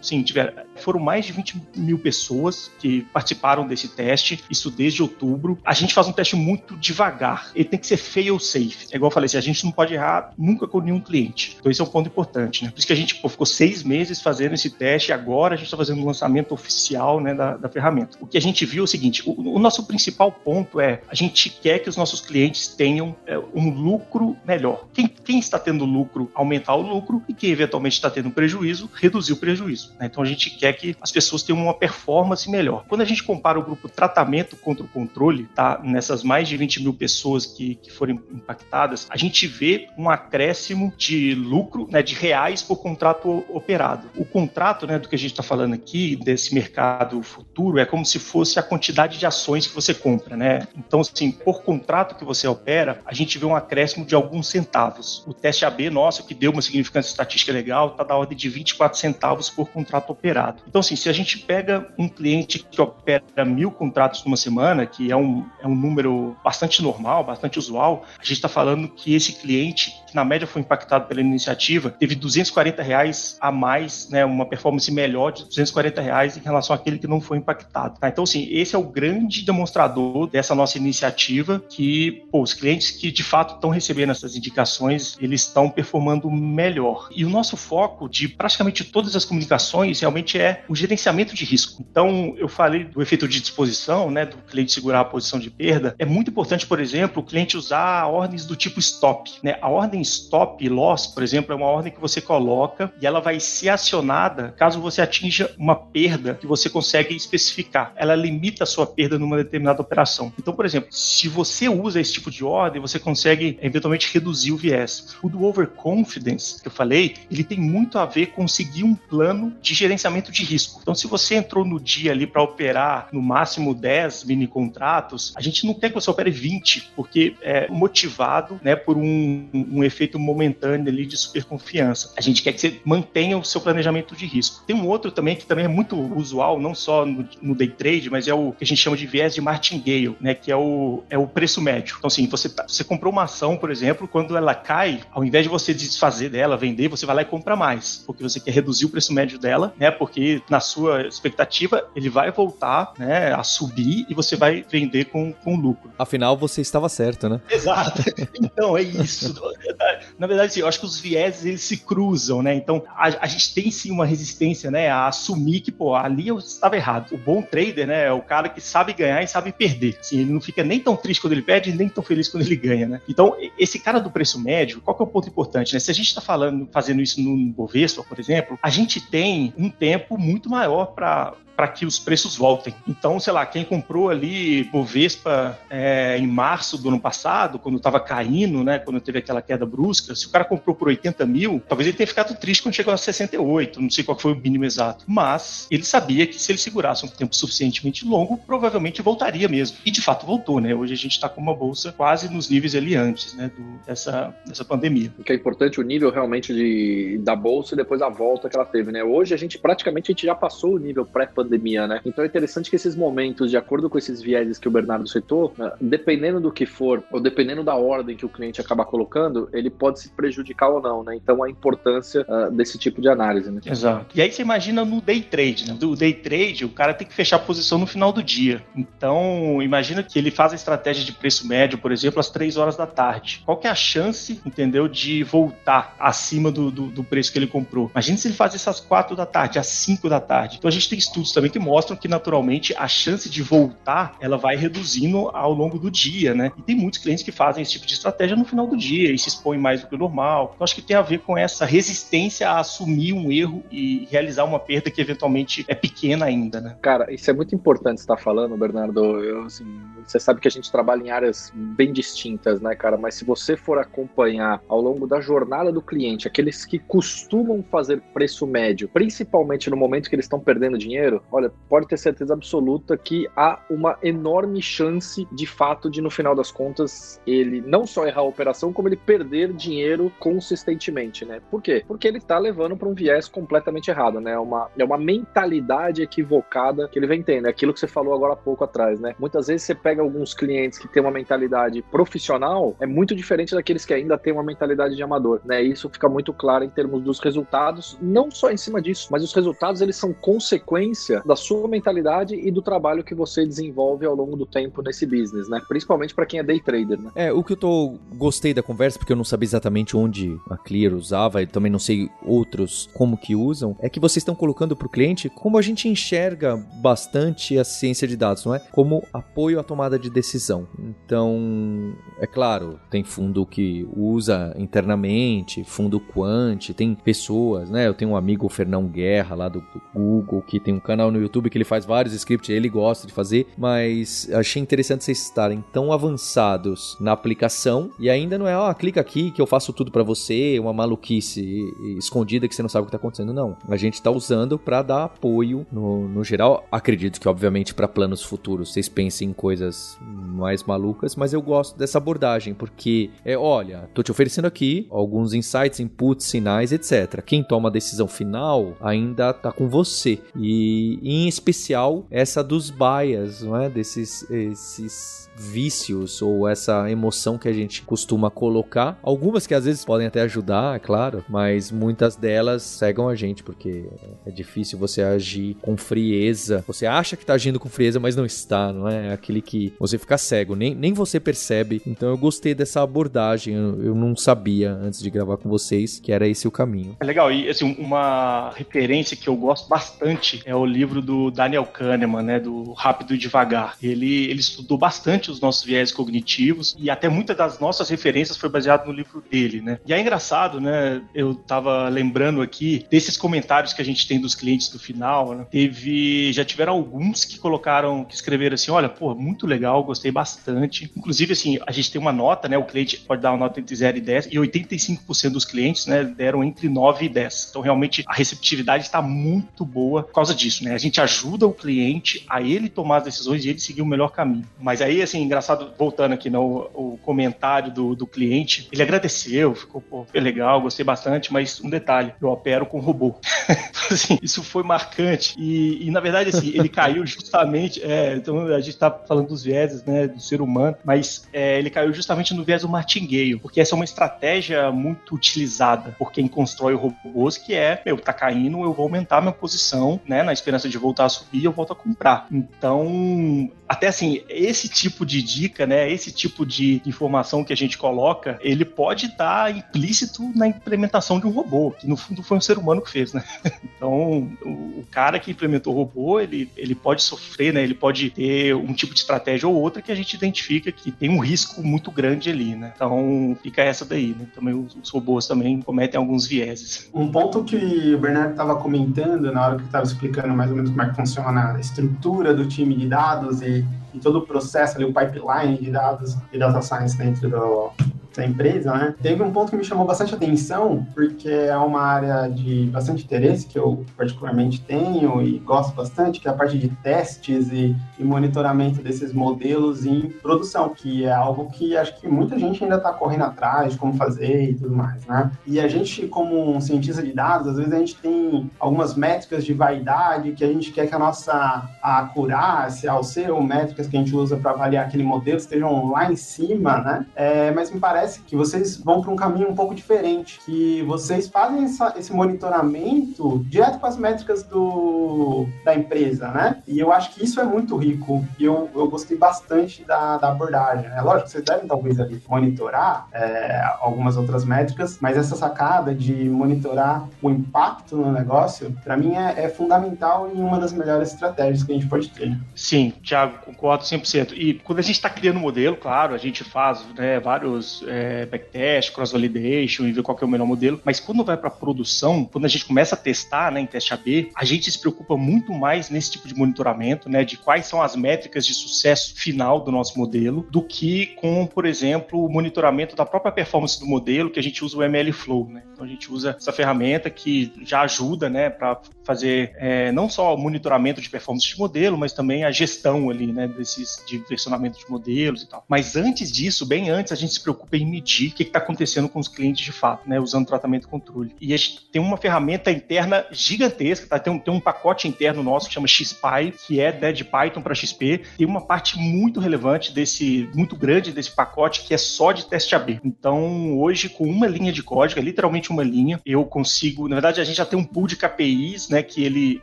Sim, 0.00 0.22
tiveram. 0.22 0.52
Foram 0.76 1.00
mais 1.00 1.26
de 1.26 1.32
20 1.32 1.62
mil 1.76 1.98
pessoas 1.98 2.70
que 2.78 3.02
participaram 3.12 3.66
desse 3.66 3.88
teste, 3.88 4.42
isso 4.50 4.70
desde 4.70 5.02
outubro. 5.02 5.58
A 5.64 5.74
gente 5.74 5.94
faz 5.94 6.06
um 6.06 6.12
teste 6.12 6.36
muito 6.36 6.76
devagar, 6.76 7.50
ele 7.54 7.64
tem 7.64 7.78
que 7.78 7.86
ser 7.86 7.96
fail 7.96 8.38
safe. 8.38 8.86
É 8.92 8.96
igual 8.96 9.10
eu 9.10 9.14
falei, 9.14 9.26
assim, 9.26 9.38
a 9.38 9.42
gente 9.42 9.64
não 9.64 9.72
pode 9.72 9.94
errar 9.94 10.32
nunca 10.38 10.66
com 10.66 10.80
nenhum 10.80 11.00
cliente. 11.00 11.56
Então 11.58 11.70
esse 11.70 11.80
é 11.80 11.84
um 11.84 11.88
ponto 11.88 12.06
importante, 12.06 12.64
né? 12.64 12.70
Por 12.70 12.78
isso 12.78 12.86
que 12.86 12.92
a 12.92 12.96
gente 12.96 13.07
gente 13.08 13.16
pô, 13.16 13.28
ficou 13.28 13.46
seis 13.46 13.82
meses 13.82 14.20
fazendo 14.20 14.54
esse 14.54 14.70
teste 14.70 15.10
e 15.10 15.12
agora 15.12 15.54
a 15.54 15.56
gente 15.56 15.66
está 15.66 15.76
fazendo 15.76 16.02
um 16.02 16.06
lançamento 16.06 16.52
oficial 16.52 17.20
né, 17.20 17.34
da, 17.34 17.56
da, 17.56 17.68
ferramenta. 17.68 18.18
O 18.20 18.26
que 18.26 18.36
a 18.36 18.40
gente 18.40 18.66
viu 18.66 18.82
é 18.82 18.84
o 18.84 18.86
seguinte: 18.86 19.22
o, 19.26 19.54
o, 19.54 19.58
nosso 19.58 19.86
principal 19.86 20.30
ponto 20.30 20.80
é 20.80 21.00
a 21.08 21.14
gente 21.14 21.48
quer 21.48 21.78
que 21.78 21.88
os 21.88 21.96
nossos 21.96 22.20
clientes 22.20 22.68
tenham 22.68 23.16
é, 23.26 23.38
um 23.38 23.70
lucro 23.70 24.36
melhor. 24.46 24.86
Quem, 24.92 25.08
quem, 25.08 25.38
está 25.38 25.58
tendo 25.58 25.84
lucro, 25.84 26.30
aumentar 26.34 26.74
o 26.74 26.82
lucro 26.82 27.22
e 27.28 27.32
quem 27.32 27.50
eventualmente 27.50 27.94
está 27.94 28.10
tendo 28.10 28.30
prejuízo, 28.30 28.90
reduzir 28.94 29.32
o 29.32 29.36
prejuízo. 29.36 29.94
Né? 29.98 30.06
Então 30.06 30.22
a 30.22 30.26
gente 30.26 30.50
quer 30.50 30.72
que 30.74 30.94
as 31.00 31.10
pessoas 31.10 31.42
tenham 31.42 31.62
uma 31.62 31.74
performance 31.74 32.50
melhor. 32.50 32.84
Quando 32.88 33.00
a 33.00 33.04
gente 33.04 33.22
compara 33.22 33.58
o 33.58 33.62
grupo 33.62 33.88
tratamento 33.88 34.56
contra 34.56 34.84
o 34.84 34.88
controle, 34.88 35.48
tá? 35.54 35.80
nessas 35.82 36.22
mais 36.22 36.48
de 36.48 36.56
20 36.56 36.82
mil 36.82 36.92
pessoas 36.92 37.46
que, 37.46 37.76
que 37.76 37.90
foram 37.90 38.20
impactadas, 38.32 39.06
a 39.08 39.16
gente 39.16 39.46
vê 39.46 39.88
um 39.96 40.10
acréscimo 40.10 40.92
de 40.96 41.34
lucro, 41.34 41.88
né, 41.90 42.02
de 42.02 42.14
reais 42.14 42.62
por 42.62 42.76
contrato 42.98 43.44
operado. 43.48 44.10
O 44.16 44.24
contrato, 44.24 44.84
né, 44.84 44.98
do 44.98 45.08
que 45.08 45.14
a 45.14 45.18
gente 45.18 45.30
está 45.30 45.42
falando 45.42 45.72
aqui, 45.72 46.16
desse 46.16 46.52
mercado 46.52 47.22
futuro, 47.22 47.78
é 47.78 47.84
como 47.84 48.04
se 48.04 48.18
fosse 48.18 48.58
a 48.58 48.62
quantidade 48.62 49.18
de 49.18 49.24
ações 49.24 49.68
que 49.68 49.74
você 49.74 49.94
compra, 49.94 50.36
né? 50.36 50.66
Então, 50.76 51.00
assim, 51.00 51.30
por 51.30 51.62
contrato 51.62 52.16
que 52.16 52.24
você 52.24 52.48
opera, 52.48 53.00
a 53.06 53.14
gente 53.14 53.38
vê 53.38 53.46
um 53.46 53.54
acréscimo 53.54 54.04
de 54.04 54.16
alguns 54.16 54.48
centavos. 54.48 55.24
O 55.28 55.32
teste 55.32 55.64
AB 55.64 55.90
nosso, 55.90 56.26
que 56.26 56.34
deu 56.34 56.50
uma 56.50 56.60
significância 56.60 57.10
estatística 57.10 57.52
legal, 57.52 57.88
está 57.88 58.02
da 58.02 58.16
ordem 58.16 58.36
de 58.36 58.48
24 58.48 58.98
centavos 58.98 59.48
por 59.48 59.68
contrato 59.68 60.10
operado. 60.10 60.62
Então, 60.66 60.80
assim, 60.80 60.96
se 60.96 61.08
a 61.08 61.12
gente 61.12 61.38
pega 61.38 61.88
um 61.96 62.08
cliente 62.08 62.58
que 62.58 62.80
opera 62.80 63.44
mil 63.44 63.70
contratos 63.70 64.24
numa 64.24 64.36
semana, 64.36 64.86
que 64.86 65.12
é 65.12 65.16
um, 65.16 65.46
é 65.62 65.68
um 65.68 65.74
número 65.74 66.36
bastante 66.42 66.82
normal, 66.82 67.22
bastante 67.22 67.60
usual, 67.60 68.04
a 68.18 68.24
gente 68.24 68.32
está 68.32 68.48
falando 68.48 68.88
que 68.88 69.14
esse 69.14 69.34
cliente, 69.34 69.94
que 70.08 70.16
na 70.16 70.24
média 70.24 70.48
foi 70.48 70.62
impactado 70.62 71.06
pela 71.06 71.20
iniciativa, 71.20 71.90
teve 71.90 72.16
240 72.16 72.87
reais 72.88 73.36
a 73.40 73.52
mais, 73.52 74.08
né, 74.10 74.24
uma 74.24 74.46
performance 74.46 74.90
melhor 74.90 75.30
de 75.30 75.44
240 75.44 76.00
reais 76.00 76.36
em 76.36 76.40
relação 76.40 76.74
àquele 76.74 76.98
que 76.98 77.06
não 77.06 77.20
foi 77.20 77.38
impactado. 77.38 77.98
Tá? 78.00 78.08
Então, 78.08 78.24
assim, 78.24 78.48
esse 78.50 78.74
é 78.74 78.78
o 78.78 78.82
grande 78.82 79.42
demonstrador 79.42 80.26
dessa 80.26 80.54
nossa 80.54 80.78
iniciativa, 80.78 81.62
que 81.68 82.24
pô, 82.32 82.42
os 82.42 82.54
clientes 82.54 82.90
que 82.90 83.10
de 83.10 83.22
fato 83.22 83.54
estão 83.54 83.70
recebendo 83.70 84.10
essas 84.10 84.36
indicações, 84.36 85.16
eles 85.20 85.42
estão 85.42 85.68
performando 85.68 86.30
melhor. 86.30 87.08
E 87.14 87.24
o 87.24 87.28
nosso 87.28 87.56
foco 87.56 88.08
de 88.08 88.28
praticamente 88.28 88.84
todas 88.84 89.14
as 89.14 89.24
comunicações 89.24 90.00
realmente 90.00 90.38
é 90.38 90.64
o 90.68 90.74
gerenciamento 90.74 91.34
de 91.34 91.44
risco. 91.44 91.84
Então, 91.90 92.34
eu 92.38 92.48
falei 92.48 92.84
do 92.84 93.02
efeito 93.02 93.28
de 93.28 93.40
disposição, 93.40 94.10
né, 94.10 94.24
do 94.24 94.36
cliente 94.38 94.72
segurar 94.72 95.00
a 95.00 95.04
posição 95.04 95.38
de 95.38 95.50
perda. 95.50 95.94
É 95.98 96.04
muito 96.04 96.30
importante, 96.30 96.66
por 96.66 96.80
exemplo, 96.80 97.22
o 97.22 97.26
cliente 97.26 97.56
usar 97.56 98.06
ordens 98.06 98.46
do 98.46 98.56
tipo 98.56 98.80
stop. 98.80 99.30
Né? 99.42 99.58
A 99.60 99.68
ordem 99.68 100.00
stop 100.00 100.66
loss, 100.68 101.06
por 101.06 101.22
exemplo, 101.22 101.52
é 101.52 101.56
uma 101.56 101.66
ordem 101.66 101.92
que 101.92 102.00
você 102.00 102.20
coloca 102.20 102.67
e 103.00 103.06
ela 103.06 103.20
vai 103.20 103.40
ser 103.40 103.70
acionada 103.70 104.54
caso 104.56 104.80
você 104.80 105.00
atinja 105.00 105.50
uma 105.58 105.74
perda 105.74 106.34
que 106.34 106.46
você 106.46 106.68
consegue 106.68 107.14
especificar. 107.14 107.92
Ela 107.96 108.14
limita 108.14 108.64
a 108.64 108.66
sua 108.66 108.86
perda 108.86 109.18
numa 109.18 109.36
determinada 109.36 109.80
operação. 109.80 110.32
Então, 110.38 110.54
por 110.54 110.66
exemplo, 110.66 110.88
se 110.92 111.28
você 111.28 111.68
usa 111.68 112.00
esse 112.00 112.12
tipo 112.12 112.30
de 112.30 112.44
ordem, 112.44 112.80
você 112.80 112.98
consegue 112.98 113.58
eventualmente 113.62 114.12
reduzir 114.12 114.52
o 114.52 114.56
viés. 114.56 115.16
O 115.22 115.28
do 115.28 115.44
overconfidence 115.44 116.60
que 116.60 116.68
eu 116.68 116.72
falei, 116.72 117.16
ele 117.30 117.42
tem 117.42 117.58
muito 117.58 117.98
a 117.98 118.04
ver 118.04 118.26
com 118.28 118.46
seguir 118.46 118.84
um 118.84 118.94
plano 118.94 119.56
de 119.60 119.74
gerenciamento 119.74 120.30
de 120.30 120.44
risco. 120.44 120.80
Então, 120.82 120.94
se 120.94 121.06
você 121.06 121.36
entrou 121.36 121.64
no 121.64 121.80
dia 121.80 122.12
ali 122.12 122.26
para 122.26 122.42
operar 122.42 123.08
no 123.12 123.22
máximo 123.22 123.74
10 123.74 124.24
mini 124.24 124.46
contratos, 124.46 125.32
a 125.36 125.40
gente 125.40 125.66
não 125.66 125.74
quer 125.74 125.88
que 125.88 125.94
você 125.94 126.10
opere 126.10 126.30
20, 126.30 126.92
porque 126.94 127.34
é 127.40 127.68
motivado 127.68 128.60
né, 128.62 128.76
por 128.76 128.96
um, 128.96 129.48
um 129.52 129.82
efeito 129.84 130.18
momentâneo 130.18 130.88
ali 130.88 131.06
de 131.06 131.16
superconfiança. 131.16 132.12
A 132.16 132.20
gente 132.20 132.42
quer 132.42 132.52
que 132.52 132.57
que 132.57 132.57
você 132.58 132.80
mantenha 132.84 133.38
o 133.38 133.44
seu 133.44 133.60
planejamento 133.60 134.14
de 134.14 134.26
risco. 134.26 134.62
Tem 134.66 134.74
um 134.74 134.86
outro 134.86 135.10
também 135.10 135.36
que 135.36 135.46
também 135.46 135.64
é 135.64 135.68
muito 135.68 135.96
usual, 136.16 136.60
não 136.60 136.74
só 136.74 137.04
no, 137.04 137.28
no 137.40 137.54
day 137.54 137.68
trade, 137.68 138.10
mas 138.10 138.28
é 138.28 138.34
o 138.34 138.52
que 138.52 138.64
a 138.64 138.66
gente 138.66 138.78
chama 138.78 138.96
de 138.96 139.06
viés 139.06 139.34
de 139.34 139.40
martingale, 139.40 140.16
né? 140.20 140.34
Que 140.34 140.50
é 140.50 140.56
o, 140.56 141.02
é 141.10 141.18
o 141.18 141.26
preço 141.26 141.60
médio. 141.60 141.96
Então, 141.98 142.08
assim, 142.08 142.26
você, 142.26 142.48
tá, 142.48 142.64
você 142.66 142.84
comprou 142.84 143.12
uma 143.12 143.24
ação, 143.24 143.56
por 143.56 143.70
exemplo, 143.70 144.08
quando 144.08 144.36
ela 144.36 144.54
cai, 144.54 145.00
ao 145.12 145.24
invés 145.24 145.44
de 145.44 145.48
você 145.48 145.72
desfazer 145.72 146.30
dela, 146.30 146.56
vender, 146.56 146.88
você 146.88 147.06
vai 147.06 147.16
lá 147.16 147.22
e 147.22 147.24
compra 147.24 147.56
mais, 147.56 148.02
porque 148.06 148.22
você 148.22 148.40
quer 148.40 148.52
reduzir 148.52 148.86
o 148.86 148.90
preço 148.90 149.12
médio 149.12 149.38
dela, 149.38 149.74
né? 149.78 149.90
Porque 149.90 150.42
na 150.48 150.60
sua 150.60 151.06
expectativa 151.06 151.88
ele 151.94 152.08
vai 152.08 152.30
voltar, 152.30 152.92
né, 152.98 153.32
a 153.32 153.42
subir 153.42 154.06
e 154.08 154.14
você 154.14 154.36
vai 154.36 154.64
vender 154.68 155.06
com, 155.06 155.32
com 155.32 155.56
lucro. 155.56 155.90
Afinal, 155.98 156.36
você 156.36 156.60
estava 156.60 156.88
certo, 156.88 157.28
né? 157.28 157.40
Exato. 157.50 158.02
Então 158.40 158.76
é 158.76 158.82
isso. 158.82 159.34
Na 160.18 160.26
verdade, 160.26 160.48
assim, 160.48 160.60
eu 160.60 160.68
acho 160.68 160.80
que 160.80 160.86
os 160.86 160.98
viés 160.98 161.44
eles 161.44 161.62
se 161.62 161.76
cruzam, 161.76 162.42
né? 162.42 162.47
Então 162.54 162.82
a, 162.96 163.06
a 163.20 163.26
gente 163.26 163.54
tem 163.54 163.70
sim 163.70 163.90
uma 163.90 164.06
resistência, 164.06 164.70
né, 164.70 164.88
a 164.88 165.08
assumir 165.08 165.60
que 165.60 165.72
pô, 165.72 165.94
ali 165.94 166.28
eu 166.28 166.38
estava 166.38 166.76
errado. 166.76 167.12
O 167.12 167.18
bom 167.18 167.42
trader, 167.42 167.86
né, 167.86 168.06
é 168.06 168.12
o 168.12 168.22
cara 168.22 168.48
que 168.48 168.60
sabe 168.60 168.92
ganhar 168.92 169.22
e 169.22 169.28
sabe 169.28 169.52
perder. 169.52 169.96
Assim, 170.00 170.20
ele 170.20 170.32
não 170.32 170.40
fica 170.40 170.62
nem 170.62 170.80
tão 170.80 170.96
triste 170.96 171.20
quando 171.20 171.32
ele 171.32 171.42
perde, 171.42 171.72
nem 171.72 171.88
tão 171.88 172.02
feliz 172.02 172.28
quando 172.28 172.44
ele 172.44 172.56
ganha, 172.56 172.86
né? 172.86 173.00
Então 173.08 173.36
esse 173.58 173.78
cara 173.78 173.98
do 173.98 174.10
preço 174.10 174.40
médio, 174.40 174.80
qual 174.80 174.96
que 174.96 175.02
é 175.02 175.06
o 175.06 175.08
ponto 175.08 175.28
importante, 175.28 175.74
né? 175.74 175.80
Se 175.80 175.90
a 175.90 175.94
gente 175.94 176.08
está 176.08 176.20
falando, 176.20 176.68
fazendo 176.72 177.02
isso 177.02 177.20
no 177.20 177.52
Bovespa, 177.52 178.02
por 178.02 178.18
exemplo, 178.18 178.58
a 178.62 178.70
gente 178.70 179.00
tem 179.00 179.52
um 179.56 179.70
tempo 179.70 180.18
muito 180.18 180.48
maior 180.48 180.86
para 180.86 181.34
para 181.58 181.66
que 181.66 181.84
os 181.84 181.98
preços 181.98 182.36
voltem. 182.36 182.72
Então, 182.86 183.18
sei 183.18 183.32
lá, 183.32 183.44
quem 183.44 183.64
comprou 183.64 184.10
ali 184.10 184.62
Bovespa 184.70 185.58
é, 185.68 186.16
em 186.16 186.24
março 186.24 186.78
do 186.78 186.88
ano 186.88 187.00
passado, 187.00 187.58
quando 187.58 187.78
estava 187.78 187.98
caindo, 187.98 188.62
né, 188.62 188.78
quando 188.78 189.00
teve 189.00 189.18
aquela 189.18 189.42
queda 189.42 189.66
brusca, 189.66 190.14
se 190.14 190.28
o 190.28 190.30
cara 190.30 190.44
comprou 190.44 190.76
por 190.76 190.86
80 190.86 191.26
mil, 191.26 191.60
talvez 191.68 191.88
ele 191.88 191.96
tenha 191.96 192.06
ficado 192.06 192.38
triste 192.38 192.62
quando 192.62 192.76
chegou 192.76 192.94
a 192.94 192.96
68, 192.96 193.82
não 193.82 193.90
sei 193.90 194.04
qual 194.04 194.16
foi 194.16 194.34
o 194.34 194.36
mínimo 194.36 194.64
exato. 194.64 195.04
Mas 195.08 195.66
ele 195.68 195.82
sabia 195.82 196.28
que 196.28 196.40
se 196.40 196.52
ele 196.52 196.60
segurasse 196.60 197.04
um 197.04 197.08
tempo 197.08 197.34
suficientemente 197.34 198.06
longo, 198.06 198.38
provavelmente 198.38 199.02
voltaria 199.02 199.48
mesmo. 199.48 199.78
E 199.84 199.90
de 199.90 200.00
fato 200.00 200.24
voltou, 200.24 200.60
né? 200.60 200.72
Hoje 200.72 200.92
a 200.92 200.96
gente 200.96 201.14
está 201.14 201.28
com 201.28 201.40
uma 201.40 201.56
bolsa 201.56 201.90
quase 201.90 202.32
nos 202.32 202.48
níveis 202.48 202.76
ali 202.76 202.94
antes, 202.94 203.34
né, 203.34 203.50
do, 203.56 203.84
dessa, 203.84 204.32
dessa 204.46 204.64
pandemia. 204.64 205.12
O 205.18 205.24
que 205.24 205.32
é 205.32 205.34
importante, 205.34 205.80
o 205.80 205.82
nível 205.82 206.12
realmente 206.12 206.54
de, 206.54 207.18
da 207.24 207.34
bolsa 207.34 207.74
e 207.74 207.76
depois 207.76 208.00
a 208.00 208.08
volta 208.08 208.48
que 208.48 208.54
ela 208.54 208.64
teve, 208.64 208.92
né? 208.92 209.02
Hoje 209.02 209.34
a 209.34 209.36
gente 209.36 209.58
praticamente 209.58 210.12
a 210.12 210.14
gente 210.14 210.24
já 210.24 210.36
passou 210.36 210.74
o 210.74 210.78
nível 210.78 211.04
pré-pandemia 211.04 211.47
pandemia, 211.48 211.86
né? 211.86 212.00
Então 212.04 212.22
é 212.22 212.26
interessante 212.26 212.68
que 212.68 212.76
esses 212.76 212.94
momentos, 212.94 213.50
de 213.50 213.56
acordo 213.56 213.88
com 213.88 213.96
esses 213.96 214.20
vieses 214.20 214.58
que 214.58 214.68
o 214.68 214.70
Bernardo 214.70 215.08
citou, 215.08 215.54
né, 215.56 215.72
dependendo 215.80 216.40
do 216.40 216.52
que 216.52 216.66
for, 216.66 217.02
ou 217.10 217.20
dependendo 217.20 217.64
da 217.64 217.74
ordem 217.74 218.16
que 218.16 218.26
o 218.26 218.28
cliente 218.28 218.60
acaba 218.60 218.84
colocando, 218.84 219.48
ele 219.52 219.70
pode 219.70 220.00
se 220.00 220.10
prejudicar 220.10 220.68
ou 220.68 220.80
não, 220.80 221.02
né? 221.02 221.16
Então 221.16 221.42
a 221.42 221.50
importância 221.50 222.26
uh, 222.28 222.50
desse 222.50 222.78
tipo 222.78 223.00
de 223.00 223.08
análise, 223.08 223.50
né? 223.50 223.60
Exato. 223.64 224.16
E 224.16 224.20
aí 224.20 224.30
você 224.30 224.42
imagina 224.42 224.84
no 224.84 225.00
day 225.00 225.22
trade, 225.22 225.68
né? 225.68 225.76
Do 225.78 225.96
day 225.96 226.12
trade, 226.12 226.64
o 226.64 226.68
cara 226.68 226.92
tem 226.92 227.06
que 227.06 227.14
fechar 227.14 227.36
a 227.36 227.40
posição 227.40 227.78
no 227.78 227.86
final 227.86 228.12
do 228.12 228.22
dia. 228.22 228.62
Então, 228.76 229.62
imagina 229.62 230.02
que 230.02 230.18
ele 230.18 230.30
faz 230.30 230.52
a 230.52 230.56
estratégia 230.56 231.04
de 231.04 231.12
preço 231.12 231.46
médio, 231.46 231.78
por 231.78 231.92
exemplo, 231.92 232.20
às 232.20 232.30
3 232.30 232.56
horas 232.56 232.76
da 232.76 232.86
tarde. 232.86 233.42
Qual 233.44 233.56
que 233.56 233.66
é 233.66 233.70
a 233.70 233.74
chance, 233.74 234.40
entendeu, 234.44 234.88
de 234.88 235.22
voltar 235.22 235.96
acima 235.98 236.50
do, 236.50 236.70
do, 236.70 236.86
do 236.86 237.04
preço 237.04 237.32
que 237.32 237.38
ele 237.38 237.46
comprou? 237.46 237.90
Imagina 237.92 238.18
se 238.18 238.28
ele 238.28 238.34
faz 238.34 238.54
isso 238.54 238.68
às 238.68 238.80
4 238.80 239.16
da 239.16 239.26
tarde, 239.26 239.58
às 239.58 239.66
5 239.66 240.08
da 240.08 240.20
tarde. 240.20 240.56
Então 240.58 240.68
a 240.68 240.72
gente 240.72 240.88
tem 240.88 240.98
estudos 240.98 241.32
também 241.38 241.52
que 241.52 241.58
mostram 241.60 241.96
que 241.96 242.08
naturalmente 242.08 242.74
a 242.76 242.88
chance 242.88 243.30
de 243.30 243.42
voltar 243.44 244.16
ela 244.20 244.36
vai 244.36 244.56
reduzindo 244.56 245.28
ao 245.28 245.52
longo 245.52 245.78
do 245.78 245.88
dia, 245.88 246.34
né? 246.34 246.50
E 246.58 246.62
tem 246.62 246.74
muitos 246.74 246.98
clientes 246.98 247.22
que 247.22 247.30
fazem 247.30 247.62
esse 247.62 247.72
tipo 247.72 247.86
de 247.86 247.94
estratégia 247.94 248.36
no 248.36 248.44
final 248.44 248.66
do 248.66 248.76
dia 248.76 249.12
e 249.12 249.18
se 249.18 249.28
expõem 249.28 249.56
mais 249.56 249.80
do 249.80 249.86
que 249.86 249.94
o 249.94 249.98
normal. 249.98 250.50
Então 250.54 250.64
acho 250.64 250.74
que 250.74 250.82
tem 250.82 250.96
a 250.96 251.02
ver 251.02 251.20
com 251.20 251.38
essa 251.38 251.64
resistência 251.64 252.50
a 252.50 252.58
assumir 252.58 253.12
um 253.12 253.30
erro 253.30 253.62
e 253.70 254.08
realizar 254.10 254.42
uma 254.42 254.58
perda 254.58 254.90
que 254.90 255.00
eventualmente 255.00 255.64
é 255.68 255.76
pequena 255.76 256.24
ainda, 256.24 256.60
né? 256.60 256.76
Cara, 256.82 257.12
isso 257.14 257.30
é 257.30 257.32
muito 257.32 257.54
importante 257.54 257.98
estar 257.98 258.16
falando, 258.16 258.56
Bernardo. 258.56 259.00
Eu, 259.22 259.44
assim, 259.44 259.64
você 260.04 260.18
sabe 260.18 260.40
que 260.40 260.48
a 260.48 260.50
gente 260.50 260.72
trabalha 260.72 261.02
em 261.02 261.10
áreas 261.10 261.52
bem 261.54 261.92
distintas, 261.92 262.60
né, 262.60 262.74
cara? 262.74 262.96
Mas 262.96 263.14
se 263.14 263.24
você 263.24 263.56
for 263.56 263.78
acompanhar 263.78 264.60
ao 264.68 264.80
longo 264.80 265.06
da 265.06 265.20
jornada 265.20 265.70
do 265.70 265.80
cliente, 265.80 266.26
aqueles 266.26 266.64
que 266.64 266.80
costumam 266.80 267.64
fazer 267.70 268.00
preço 268.12 268.44
médio, 268.44 268.88
principalmente 268.88 269.70
no 269.70 269.76
momento 269.76 270.08
que 270.08 270.16
eles 270.16 270.24
estão 270.24 270.40
perdendo 270.40 270.76
dinheiro, 270.78 271.22
olha, 271.30 271.52
pode 271.68 271.86
ter 271.86 271.96
certeza 271.96 272.34
absoluta 272.34 272.96
que 272.96 273.28
há 273.36 273.60
uma 273.70 273.98
enorme 274.02 274.60
chance, 274.62 275.26
de 275.32 275.46
fato, 275.46 275.90
de 275.90 276.00
no 276.00 276.10
final 276.10 276.34
das 276.34 276.50
contas 276.50 277.20
ele 277.26 277.60
não 277.60 277.86
só 277.86 278.06
errar 278.06 278.20
a 278.20 278.24
operação, 278.24 278.72
como 278.72 278.88
ele 278.88 278.96
perder 278.96 279.52
dinheiro 279.52 280.12
consistentemente, 280.18 281.24
né? 281.24 281.40
Por 281.50 281.62
quê? 281.62 281.84
Porque 281.86 282.08
ele 282.08 282.20
tá 282.20 282.38
levando 282.38 282.76
para 282.76 282.88
um 282.88 282.94
viés 282.94 283.28
completamente 283.28 283.90
errado, 283.90 284.20
né? 284.20 284.32
É 284.32 284.38
uma, 284.38 284.70
é 284.78 284.84
uma 284.84 284.98
mentalidade 284.98 286.02
equivocada 286.02 286.88
que 286.88 286.98
ele 286.98 287.06
vem 287.06 287.22
tendo. 287.22 287.46
É 287.46 287.50
aquilo 287.50 287.72
que 287.72 287.80
você 287.80 287.86
falou 287.86 288.14
agora 288.14 288.32
há 288.32 288.36
pouco 288.36 288.64
atrás, 288.64 289.00
né? 289.00 289.14
Muitas 289.18 289.46
vezes 289.46 289.62
você 289.62 289.74
pega 289.74 290.02
alguns 290.02 290.34
clientes 290.34 290.78
que 290.78 290.88
têm 290.88 291.02
uma 291.02 291.12
mentalidade 291.12 291.82
profissional, 291.82 292.76
é 292.80 292.86
muito 292.86 293.14
diferente 293.14 293.54
daqueles 293.54 293.84
que 293.84 293.94
ainda 293.94 294.18
têm 294.18 294.32
uma 294.32 294.42
mentalidade 294.42 294.96
de 294.96 295.02
amador, 295.02 295.40
né? 295.44 295.62
Isso 295.62 295.88
fica 295.88 296.08
muito 296.08 296.32
claro 296.32 296.64
em 296.64 296.70
termos 296.70 297.02
dos 297.02 297.20
resultados, 297.20 297.98
não 298.00 298.30
só 298.30 298.50
em 298.50 298.56
cima 298.56 298.80
disso, 298.80 299.08
mas 299.10 299.22
os 299.22 299.32
resultados 299.32 299.80
eles 299.80 299.96
são 299.96 300.12
consequência 300.12 301.07
da 301.24 301.36
sua 301.36 301.68
mentalidade 301.68 302.34
e 302.34 302.50
do 302.50 302.62
trabalho 302.62 303.04
que 303.04 303.14
você 303.14 303.44
desenvolve 303.46 304.06
ao 304.06 304.14
longo 304.14 304.36
do 304.36 304.46
tempo 304.46 304.82
nesse 304.82 305.06
business, 305.06 305.48
né? 305.48 305.60
Principalmente 305.68 306.14
para 306.14 306.26
quem 306.26 306.40
é 306.40 306.42
day 306.42 306.60
trader, 306.60 307.00
né? 307.00 307.10
É, 307.14 307.32
o 307.32 307.42
que 307.42 307.52
eu 307.52 307.56
tô 307.56 307.98
gostei 308.14 308.52
da 308.52 308.62
conversa, 308.62 308.98
porque 308.98 309.12
eu 309.12 309.16
não 309.16 309.24
sabia 309.24 309.46
exatamente 309.46 309.96
onde 309.96 310.38
a 310.50 310.56
Clear 310.56 310.94
usava 310.94 311.42
e 311.42 311.46
também 311.46 311.70
não 311.70 311.78
sei 311.78 312.08
outros 312.22 312.88
como 312.94 313.16
que 313.16 313.34
usam, 313.34 313.76
é 313.80 313.88
que 313.88 314.00
vocês 314.00 314.18
estão 314.18 314.34
colocando 314.34 314.76
para 314.76 314.86
o 314.86 314.90
cliente 314.90 315.28
como 315.28 315.58
a 315.58 315.62
gente 315.62 315.88
enxerga 315.88 316.56
bastante 316.80 317.58
a 317.58 317.64
ciência 317.64 318.06
de 318.06 318.16
dados, 318.16 318.44
não 318.44 318.54
é? 318.54 318.58
Como 318.58 319.04
apoio 319.12 319.60
à 319.60 319.62
tomada 319.62 319.98
de 319.98 320.10
decisão. 320.10 320.66
Então, 320.78 321.94
é 322.20 322.26
claro, 322.26 322.78
tem 322.90 323.04
fundo 323.04 323.46
que 323.46 323.88
usa 323.96 324.54
internamente, 324.56 325.64
fundo 325.64 326.00
quant, 326.00 326.72
tem 326.74 326.94
pessoas, 326.94 327.70
né? 327.70 327.86
Eu 327.86 327.94
tenho 327.94 328.12
um 328.12 328.16
amigo, 328.16 328.46
o 328.46 328.48
Fernão 328.48 328.86
Guerra, 328.86 329.34
lá 329.34 329.48
do, 329.48 329.60
do 329.60 329.80
Google, 329.94 330.42
que 330.42 330.58
tem 330.58 330.74
um 330.74 330.80
canal 330.80 330.97
no 331.10 331.20
YouTube 331.20 331.50
que 331.50 331.56
ele 331.56 331.64
faz 331.64 331.84
vários 331.84 332.14
scripts, 332.14 332.50
ele 332.50 332.68
gosta 332.68 333.06
de 333.06 333.12
fazer, 333.12 333.46
mas 333.56 334.28
achei 334.32 334.60
interessante 334.60 335.04
vocês 335.04 335.22
estarem 335.22 335.64
tão 335.72 335.92
avançados 335.92 336.96
na 337.00 337.12
aplicação 337.12 337.90
e 337.98 338.10
ainda 338.10 338.38
não 338.38 338.46
é, 338.46 338.56
ó, 338.56 338.70
oh, 338.70 338.74
clica 338.74 339.00
aqui 339.00 339.30
que 339.30 339.40
eu 339.40 339.46
faço 339.46 339.72
tudo 339.72 339.90
para 339.90 340.02
você, 340.02 340.58
uma 340.58 340.72
maluquice 340.72 341.72
escondida 341.98 342.48
que 342.48 342.54
você 342.54 342.62
não 342.62 342.68
sabe 342.68 342.82
o 342.82 342.86
que 342.86 342.92
tá 342.92 342.96
acontecendo. 342.96 343.32
Não, 343.32 343.56
a 343.68 343.76
gente 343.76 344.02
tá 344.02 344.10
usando 344.10 344.58
para 344.58 344.82
dar 344.82 345.04
apoio 345.04 345.66
no, 345.70 346.08
no 346.08 346.24
geral. 346.24 346.66
Acredito 346.70 347.20
que, 347.20 347.28
obviamente, 347.28 347.74
para 347.74 347.88
planos 347.88 348.22
futuros 348.22 348.72
vocês 348.72 348.88
pensem 348.88 349.30
em 349.30 349.32
coisas 349.32 349.98
mais 350.00 350.62
malucas, 350.64 351.16
mas 351.16 351.32
eu 351.32 351.42
gosto 351.42 351.76
dessa 351.76 351.98
abordagem 351.98 352.54
porque 352.54 353.10
é, 353.24 353.36
olha, 353.36 353.88
tô 353.94 354.02
te 354.02 354.10
oferecendo 354.10 354.46
aqui 354.46 354.86
alguns 354.90 355.34
insights, 355.34 355.80
inputs, 355.80 356.26
sinais, 356.26 356.72
etc. 356.72 357.22
Quem 357.22 357.42
toma 357.42 357.68
a 357.68 357.72
decisão 357.72 358.08
final 358.08 358.76
ainda 358.80 359.32
tá 359.32 359.52
com 359.52 359.68
você 359.68 360.20
e 360.36 360.87
em 361.02 361.28
especial 361.28 362.06
essa 362.10 362.42
dos 362.42 362.70
bias, 362.70 363.42
não 363.42 363.56
é? 363.56 363.68
Desses 363.68 364.28
esses 364.30 365.28
vícios 365.38 366.20
ou 366.20 366.48
essa 366.48 366.90
emoção 366.90 367.38
que 367.38 367.48
a 367.48 367.52
gente 367.52 367.82
costuma 367.82 368.30
colocar. 368.30 368.98
Algumas 369.02 369.46
que 369.46 369.54
às 369.54 369.64
vezes 369.64 369.84
podem 369.84 370.06
até 370.06 370.20
ajudar, 370.22 370.76
é 370.76 370.78
claro, 370.78 371.24
mas 371.28 371.70
muitas 371.70 372.16
delas 372.16 372.62
cegam 372.62 373.08
a 373.08 373.14
gente 373.14 373.42
porque 373.42 373.84
é 374.26 374.30
difícil 374.30 374.78
você 374.78 375.02
agir 375.02 375.56
com 375.62 375.76
frieza. 375.76 376.64
Você 376.66 376.86
acha 376.86 377.16
que 377.16 377.22
está 377.22 377.34
agindo 377.34 377.60
com 377.60 377.68
frieza, 377.68 378.00
mas 378.00 378.16
não 378.16 378.26
está, 378.26 378.72
não 378.72 378.88
é? 378.88 379.08
é? 379.08 379.12
Aquele 379.12 379.40
que 379.40 379.72
você 379.78 379.96
fica 379.98 380.18
cego, 380.18 380.56
nem, 380.56 380.74
nem 380.74 380.92
você 380.92 381.20
percebe. 381.20 381.80
Então 381.86 382.08
eu 382.08 382.18
gostei 382.18 382.54
dessa 382.54 382.82
abordagem, 382.82 383.54
eu, 383.54 383.82
eu 383.82 383.94
não 383.94 384.16
sabia 384.16 384.72
antes 384.72 385.00
de 385.00 385.10
gravar 385.10 385.36
com 385.36 385.48
vocês 385.48 386.00
que 386.00 386.12
era 386.12 386.26
esse 386.26 386.48
o 386.48 386.50
caminho. 386.50 386.96
É 387.00 387.04
legal, 387.04 387.30
e 387.30 387.48
assim, 387.48 387.76
uma 387.78 388.50
referência 388.50 389.16
que 389.16 389.28
eu 389.28 389.36
gosto 389.36 389.68
bastante 389.68 390.42
é 390.44 390.54
o 390.54 390.64
livro 390.64 390.77
do 390.86 391.30
Daniel 391.30 391.64
Kahneman, 391.64 392.22
né, 392.22 392.40
do 392.40 392.72
Rápido 392.72 393.14
e 393.14 393.18
Devagar. 393.18 393.76
Ele, 393.82 394.24
ele 394.24 394.40
estudou 394.40 394.78
bastante 394.78 395.30
os 395.30 395.40
nossos 395.40 395.64
viés 395.64 395.92
cognitivos 395.92 396.76
e 396.78 396.90
até 396.90 397.08
muitas 397.08 397.36
das 397.36 397.58
nossas 397.58 397.88
referências 397.88 398.36
foi 398.36 398.48
baseado 398.48 398.86
no 398.86 398.92
livro 398.92 399.22
dele, 399.30 399.60
né? 399.60 399.78
E 399.86 399.92
é 399.92 400.00
engraçado, 400.00 400.60
né? 400.60 401.02
Eu 401.14 401.34
tava 401.34 401.88
lembrando 401.88 402.40
aqui 402.40 402.84
desses 402.90 403.16
comentários 403.16 403.72
que 403.72 403.82
a 403.82 403.84
gente 403.84 404.06
tem 404.06 404.20
dos 404.20 404.34
clientes 404.34 404.68
do 404.68 404.78
final, 404.78 405.34
né? 405.34 405.46
Teve, 405.50 406.32
já 406.32 406.44
tiveram 406.44 406.72
alguns 406.72 407.24
que 407.24 407.38
colocaram, 407.38 408.04
que 408.04 408.14
escreveram 408.14 408.54
assim, 408.54 408.70
olha, 408.70 408.88
pô, 408.88 409.14
muito 409.14 409.46
legal, 409.46 409.82
gostei 409.84 410.10
bastante. 410.10 410.90
Inclusive, 410.96 411.32
assim, 411.32 411.58
a 411.66 411.72
gente 411.72 411.90
tem 411.90 412.00
uma 412.00 412.12
nota, 412.12 412.48
né? 412.48 412.56
O 412.58 412.64
cliente 412.64 412.98
pode 412.98 413.22
dar 413.22 413.30
uma 413.32 413.38
nota 413.38 413.60
entre 413.60 413.74
0 413.74 413.98
e 413.98 414.00
10, 414.00 414.26
e 414.26 414.36
85% 414.36 415.30
dos 415.30 415.44
clientes 415.44 415.86
né, 415.86 416.04
deram 416.04 416.42
entre 416.44 416.68
9 416.68 417.06
e 417.06 417.08
10. 417.08 417.48
Então, 417.50 417.62
realmente, 417.62 418.04
a 418.06 418.14
receptividade 418.14 418.84
está 418.84 419.00
muito 419.00 419.64
boa 419.64 420.02
por 420.02 420.12
causa 420.12 420.34
disso, 420.34 420.64
né? 420.64 420.67
A 420.72 420.78
gente 420.78 421.00
ajuda 421.00 421.46
o 421.46 421.52
cliente 421.52 422.24
a 422.28 422.40
ele 422.40 422.68
tomar 422.68 422.98
as 422.98 423.04
decisões 423.04 423.44
e 423.44 423.50
ele 423.50 423.58
seguir 423.58 423.82
o 423.82 423.86
melhor 423.86 424.10
caminho. 424.10 424.44
Mas 424.60 424.80
aí, 424.80 425.02
assim, 425.02 425.22
engraçado, 425.22 425.72
voltando 425.78 426.12
aqui 426.12 426.30
no 426.30 426.60
né, 426.60 426.68
o 426.74 426.98
comentário 427.02 427.72
do, 427.72 427.94
do 427.94 428.06
cliente, 428.06 428.68
ele 428.72 428.82
agradeceu, 428.82 429.54
ficou, 429.54 429.80
pô, 429.80 430.04
foi 430.04 430.20
legal, 430.20 430.60
gostei 430.60 430.84
bastante, 430.84 431.32
mas 431.32 431.60
um 431.60 431.70
detalhe, 431.70 432.12
eu 432.20 432.28
opero 432.28 432.66
com 432.66 432.80
robô. 432.80 433.16
assim, 433.90 434.18
isso 434.22 434.42
foi 434.42 434.62
marcante. 434.62 435.34
E, 435.38 435.86
e, 435.86 435.90
na 435.90 436.00
verdade, 436.00 436.30
assim, 436.30 436.48
ele 436.54 436.68
caiu 436.68 437.06
justamente, 437.06 437.82
é, 437.82 438.14
então 438.14 438.46
a 438.46 438.60
gente 438.60 438.74
está 438.74 438.90
falando 438.90 439.28
dos 439.28 439.42
vieses, 439.42 439.84
né, 439.84 440.08
do 440.08 440.20
ser 440.20 440.40
humano, 440.40 440.76
mas 440.84 441.28
é, 441.32 441.58
ele 441.58 441.70
caiu 441.70 441.92
justamente 441.92 442.34
no 442.34 442.44
viés 442.44 442.62
do 442.62 442.68
martingueio, 442.68 443.38
porque 443.40 443.60
essa 443.60 443.74
é 443.74 443.76
uma 443.76 443.84
estratégia 443.84 444.70
muito 444.70 445.14
utilizada 445.14 445.94
por 445.98 446.12
quem 446.12 446.26
constrói 446.26 446.74
robôs, 446.74 447.36
que 447.36 447.54
é, 447.54 447.82
meu, 447.84 447.98
tá 447.98 448.12
caindo, 448.12 448.62
eu 448.62 448.72
vou 448.72 448.84
aumentar 448.84 449.20
minha 449.20 449.32
posição, 449.32 450.00
né, 450.06 450.22
na 450.22 450.32
esperança 450.32 450.57
de 450.66 450.78
voltar 450.78 451.04
a 451.04 451.08
subir, 451.08 451.44
eu 451.44 451.52
volto 451.52 451.72
a 451.72 451.76
comprar. 451.76 452.26
Então, 452.32 453.50
até 453.68 453.88
assim, 453.88 454.22
esse 454.28 454.68
tipo 454.68 455.04
de 455.04 455.22
dica, 455.22 455.66
né, 455.66 455.90
esse 455.92 456.10
tipo 456.10 456.46
de 456.46 456.80
informação 456.86 457.44
que 457.44 457.52
a 457.52 457.56
gente 457.56 457.76
coloca, 457.76 458.38
ele 458.40 458.64
pode 458.64 459.06
estar 459.06 459.54
implícito 459.54 460.22
na 460.34 460.48
implementação 460.48 461.20
de 461.20 461.26
um 461.26 461.30
robô, 461.30 461.72
que 461.72 461.86
no 461.86 461.96
fundo 461.96 462.22
foi 462.22 462.38
um 462.38 462.40
ser 462.40 462.56
humano 462.56 462.80
que 462.80 462.90
fez, 462.90 463.12
né? 463.12 463.22
Então, 463.78 464.28
o 464.44 464.84
cara 464.90 465.20
que 465.20 465.30
implementou 465.30 465.72
o 465.72 465.76
robô, 465.76 466.18
ele, 466.18 466.50
ele 466.56 466.74
pode 466.74 467.02
sofrer, 467.02 467.52
né, 467.52 467.62
ele 467.62 467.74
pode 467.74 468.10
ter 468.10 468.54
um 468.54 468.72
tipo 468.72 468.92
de 468.92 469.00
estratégia 469.00 469.48
ou 469.48 469.54
outra 469.54 469.80
que 469.80 469.92
a 469.92 469.94
gente 469.94 470.14
identifica 470.14 470.72
que 470.72 470.90
tem 470.90 471.08
um 471.08 471.18
risco 471.18 471.62
muito 471.62 471.90
grande 471.90 472.30
ali, 472.30 472.56
né? 472.56 472.72
Então, 472.74 473.36
fica 473.40 473.62
essa 473.62 473.84
daí, 473.84 474.16
né? 474.18 474.26
Também 474.34 474.54
os 474.54 474.88
robôs 474.90 475.26
também 475.26 475.60
cometem 475.60 475.98
alguns 475.98 476.26
vieses. 476.26 476.88
Um 476.92 477.10
ponto 477.10 477.44
que 477.44 477.94
o 477.94 477.98
Bernardo 477.98 478.32
estava 478.32 478.56
comentando 478.56 479.32
na 479.32 479.46
hora 479.46 479.56
que 479.56 479.64
estava 479.64 479.84
explicando 479.84 480.34
mais 480.34 480.47
ou 480.50 480.56
menos 480.56 480.70
como 480.70 480.82
é 480.82 480.88
que 480.88 480.96
funciona 480.96 481.52
a 481.52 481.60
estrutura 481.60 482.34
do 482.34 482.46
time 482.46 482.74
de 482.76 482.88
dados 482.88 483.42
e, 483.42 483.64
e 483.94 483.98
todo 483.98 484.18
o 484.18 484.26
processo 484.26 484.76
ali, 484.76 484.84
o 484.84 484.92
pipeline 484.92 485.58
de 485.58 485.70
dados 485.70 486.16
e 486.32 486.38
data 486.38 486.60
science 486.62 486.96
dentro 486.96 487.28
do, 487.28 487.70
da 488.18 488.26
empresa, 488.26 488.74
né? 488.74 488.94
Teve 489.00 489.22
um 489.22 489.30
ponto 489.30 489.50
que 489.50 489.56
me 489.56 489.64
chamou 489.64 489.86
bastante 489.86 490.12
atenção, 490.12 490.84
porque 490.92 491.30
é 491.30 491.56
uma 491.56 491.80
área 491.80 492.28
de 492.28 492.66
bastante 492.66 493.04
interesse 493.04 493.46
que 493.46 493.58
eu 493.58 493.84
particularmente 493.96 494.60
tenho 494.60 495.22
e 495.22 495.38
gosto 495.38 495.74
bastante, 495.74 496.20
que 496.20 496.26
é 496.26 496.30
a 496.30 496.34
parte 496.34 496.58
de 496.58 496.68
testes 496.68 497.50
e, 497.52 497.76
e 497.98 498.04
monitoramento 498.04 498.82
desses 498.82 499.12
modelos 499.12 499.86
em 499.86 500.10
produção, 500.10 500.70
que 500.70 501.04
é 501.04 501.12
algo 501.12 501.48
que 501.50 501.76
acho 501.76 501.98
que 502.00 502.08
muita 502.08 502.36
gente 502.38 502.62
ainda 502.62 502.76
está 502.76 502.92
correndo 502.92 503.22
atrás 503.22 503.72
de 503.72 503.78
como 503.78 503.94
fazer 503.94 504.50
e 504.50 504.54
tudo 504.54 504.74
mais, 504.74 505.06
né? 505.06 505.30
E 505.46 505.60
a 505.60 505.68
gente, 505.68 506.08
como 506.08 506.56
um 506.56 506.60
cientista 506.60 507.02
de 507.02 507.12
dados, 507.12 507.46
às 507.46 507.56
vezes 507.56 507.72
a 507.72 507.78
gente 507.78 507.96
tem 507.96 508.50
algumas 508.58 508.96
métricas 508.96 509.44
de 509.44 509.54
vaidade 509.54 510.32
que 510.32 510.44
a 510.44 510.48
gente 510.48 510.72
quer 510.72 510.88
que 510.88 510.94
a 510.94 510.98
nossa 510.98 511.70
acurácia, 511.80 512.90
ao 512.90 513.04
ser 513.04 513.30
ou 513.30 513.40
métricas 513.42 513.86
que 513.86 513.96
a 513.96 514.00
gente 514.00 514.14
usa 514.14 514.36
para 514.36 514.50
avaliar 514.50 514.86
aquele 514.86 515.04
modelo 515.04 515.36
estejam 515.36 515.90
lá 515.90 516.10
em 516.10 516.16
cima, 516.16 516.78
né? 516.78 517.06
É, 517.14 517.52
mas 517.52 517.70
me 517.70 517.78
parece 517.78 518.07
que 518.16 518.36
vocês 518.36 518.76
vão 518.76 519.02
para 519.02 519.10
um 519.10 519.16
caminho 519.16 519.50
um 519.50 519.54
pouco 519.54 519.74
diferente, 519.74 520.40
que 520.44 520.82
vocês 520.82 521.28
fazem 521.28 521.64
essa, 521.64 521.94
esse 521.96 522.12
monitoramento 522.12 523.44
direto 523.48 523.78
com 523.78 523.86
as 523.86 523.96
métricas 523.96 524.42
do, 524.42 525.46
da 525.64 525.74
empresa, 525.74 526.28
né? 526.28 526.62
E 526.66 526.78
eu 526.78 526.92
acho 526.92 527.14
que 527.14 527.24
isso 527.24 527.40
é 527.40 527.44
muito 527.44 527.76
rico 527.76 528.24
e 528.38 528.44
eu, 528.44 528.70
eu 528.74 528.88
gostei 528.88 529.16
bastante 529.16 529.84
da, 529.84 530.16
da 530.16 530.30
abordagem. 530.30 530.86
É 530.86 531.00
lógico, 531.00 531.28
vocês 531.28 531.44
devem 531.44 531.66
talvez 531.66 531.98
ali 532.00 532.22
monitorar 532.28 533.08
é, 533.12 533.60
algumas 533.80 534.16
outras 534.16 534.44
métricas, 534.44 534.98
mas 535.00 535.16
essa 535.16 535.36
sacada 535.36 535.94
de 535.94 536.28
monitorar 536.28 537.08
o 537.20 537.30
impacto 537.30 537.96
no 537.96 538.12
negócio, 538.12 538.74
para 538.84 538.96
mim 538.96 539.14
é, 539.14 539.44
é 539.44 539.48
fundamental 539.48 540.30
e 540.32 540.38
uma 540.38 540.58
das 540.58 540.72
melhores 540.72 541.12
estratégias 541.12 541.62
que 541.62 541.72
a 541.72 541.74
gente 541.74 541.86
pode 541.86 542.08
ter. 542.10 542.36
Sim, 542.54 542.92
Thiago, 543.02 543.38
concordo 543.44 543.84
100%. 543.84 544.32
E 544.36 544.54
quando 544.54 544.78
a 544.78 544.82
gente 544.82 544.96
está 544.96 545.10
criando 545.10 545.36
um 545.38 545.40
modelo, 545.40 545.76
claro, 545.76 546.14
a 546.14 546.18
gente 546.18 546.44
faz 546.44 546.84
né, 546.96 547.18
vários 547.18 547.84
é, 547.86 547.97
é, 547.98 548.26
backtest, 548.26 548.92
cross-validation 548.92 549.86
e 549.86 549.92
ver 549.92 550.02
qual 550.02 550.16
é 550.20 550.24
o 550.24 550.28
melhor 550.28 550.46
modelo. 550.46 550.80
Mas 550.84 551.00
quando 551.00 551.24
vai 551.24 551.36
para 551.36 551.50
produção, 551.50 552.24
quando 552.24 552.44
a 552.44 552.48
gente 552.48 552.64
começa 552.64 552.94
a 552.94 552.98
testar 552.98 553.50
né, 553.50 553.60
em 553.60 553.66
teste 553.66 553.92
AB, 553.92 554.30
a 554.34 554.44
gente 554.44 554.70
se 554.70 554.78
preocupa 554.78 555.16
muito 555.16 555.52
mais 555.52 555.90
nesse 555.90 556.12
tipo 556.12 556.28
de 556.28 556.34
monitoramento, 556.34 557.08
né, 557.08 557.24
de 557.24 557.36
quais 557.36 557.66
são 557.66 557.82
as 557.82 557.96
métricas 557.96 558.46
de 558.46 558.54
sucesso 558.54 559.14
final 559.16 559.60
do 559.60 559.72
nosso 559.72 559.98
modelo, 559.98 560.46
do 560.50 560.62
que 560.62 561.06
com, 561.16 561.46
por 561.46 561.66
exemplo, 561.66 562.24
o 562.24 562.28
monitoramento 562.28 562.94
da 562.94 563.04
própria 563.04 563.32
performance 563.32 563.78
do 563.80 563.86
modelo, 563.86 564.30
que 564.30 564.38
a 564.38 564.42
gente 564.42 564.64
usa 564.64 564.76
o 564.76 564.82
ML 564.82 565.12
Flow. 565.12 565.48
Né? 565.48 565.62
Então 565.72 565.84
a 565.84 565.88
gente 565.88 566.12
usa 566.12 566.36
essa 566.38 566.52
ferramenta 566.52 567.10
que 567.10 567.52
já 567.64 567.82
ajuda 567.82 568.28
né, 568.28 568.50
para 568.50 568.80
fazer 569.04 569.52
é, 569.56 569.90
não 569.90 570.08
só 570.08 570.34
o 570.34 570.38
monitoramento 570.38 571.00
de 571.00 571.08
performance 571.08 571.48
de 571.48 571.58
modelo, 571.58 571.96
mas 571.96 572.12
também 572.12 572.44
a 572.44 572.50
gestão 572.50 573.10
ali, 573.10 573.32
né, 573.32 573.48
desses 573.48 574.02
de 574.06 574.18
versionamento 574.18 574.78
de 574.78 574.90
modelos 574.90 575.42
e 575.42 575.48
tal. 575.48 575.64
Mas 575.68 575.96
antes 575.96 576.30
disso, 576.30 576.66
bem 576.66 576.90
antes, 576.90 577.12
a 577.12 577.16
gente 577.16 577.32
se 577.32 577.40
preocupa 577.40 577.76
em 577.78 577.86
medir 577.86 578.30
o 578.30 578.34
que 578.34 578.42
está 578.42 578.58
acontecendo 578.58 579.08
com 579.08 579.18
os 579.18 579.28
clientes 579.28 579.64
de 579.64 579.72
fato, 579.72 580.08
né, 580.08 580.20
usando 580.20 580.46
tratamento 580.46 580.84
e 580.84 580.88
controle. 580.88 581.34
E 581.40 581.54
a 581.54 581.56
gente 581.56 581.88
tem 581.90 582.00
uma 582.00 582.16
ferramenta 582.16 582.70
interna 582.70 583.24
gigantesca, 583.30 584.06
tá? 584.06 584.18
tem, 584.18 584.32
um, 584.32 584.38
tem 584.38 584.52
um 584.52 584.60
pacote 584.60 585.08
interno 585.08 585.42
nosso 585.42 585.68
que 585.68 585.74
chama 585.74 585.88
XPy, 585.88 586.52
que 586.66 586.80
é 586.80 586.92
né, 586.92 587.12
de 587.12 587.24
Python 587.24 587.62
para 587.62 587.74
XP, 587.74 588.22
tem 588.36 588.46
uma 588.46 588.60
parte 588.60 588.98
muito 588.98 589.40
relevante 589.40 589.92
desse, 589.92 590.48
muito 590.54 590.76
grande 590.76 591.12
desse 591.12 591.30
pacote 591.30 591.84
que 591.84 591.94
é 591.94 591.98
só 591.98 592.32
de 592.32 592.46
teste 592.46 592.74
AB. 592.74 593.00
Então, 593.04 593.78
hoje, 593.78 594.08
com 594.08 594.24
uma 594.24 594.46
linha 594.46 594.72
de 594.72 594.82
código, 594.82 595.20
é 595.20 595.22
literalmente 595.22 595.70
uma 595.70 595.82
linha, 595.82 596.20
eu 596.24 596.44
consigo, 596.44 597.08
na 597.08 597.16
verdade, 597.16 597.40
a 597.40 597.44
gente 597.44 597.56
já 597.56 597.66
tem 597.66 597.78
um 597.78 597.84
pool 597.84 598.06
de 598.06 598.16
KPIs, 598.16 598.88
né, 598.88 599.02
que 599.02 599.22
ele, 599.22 599.60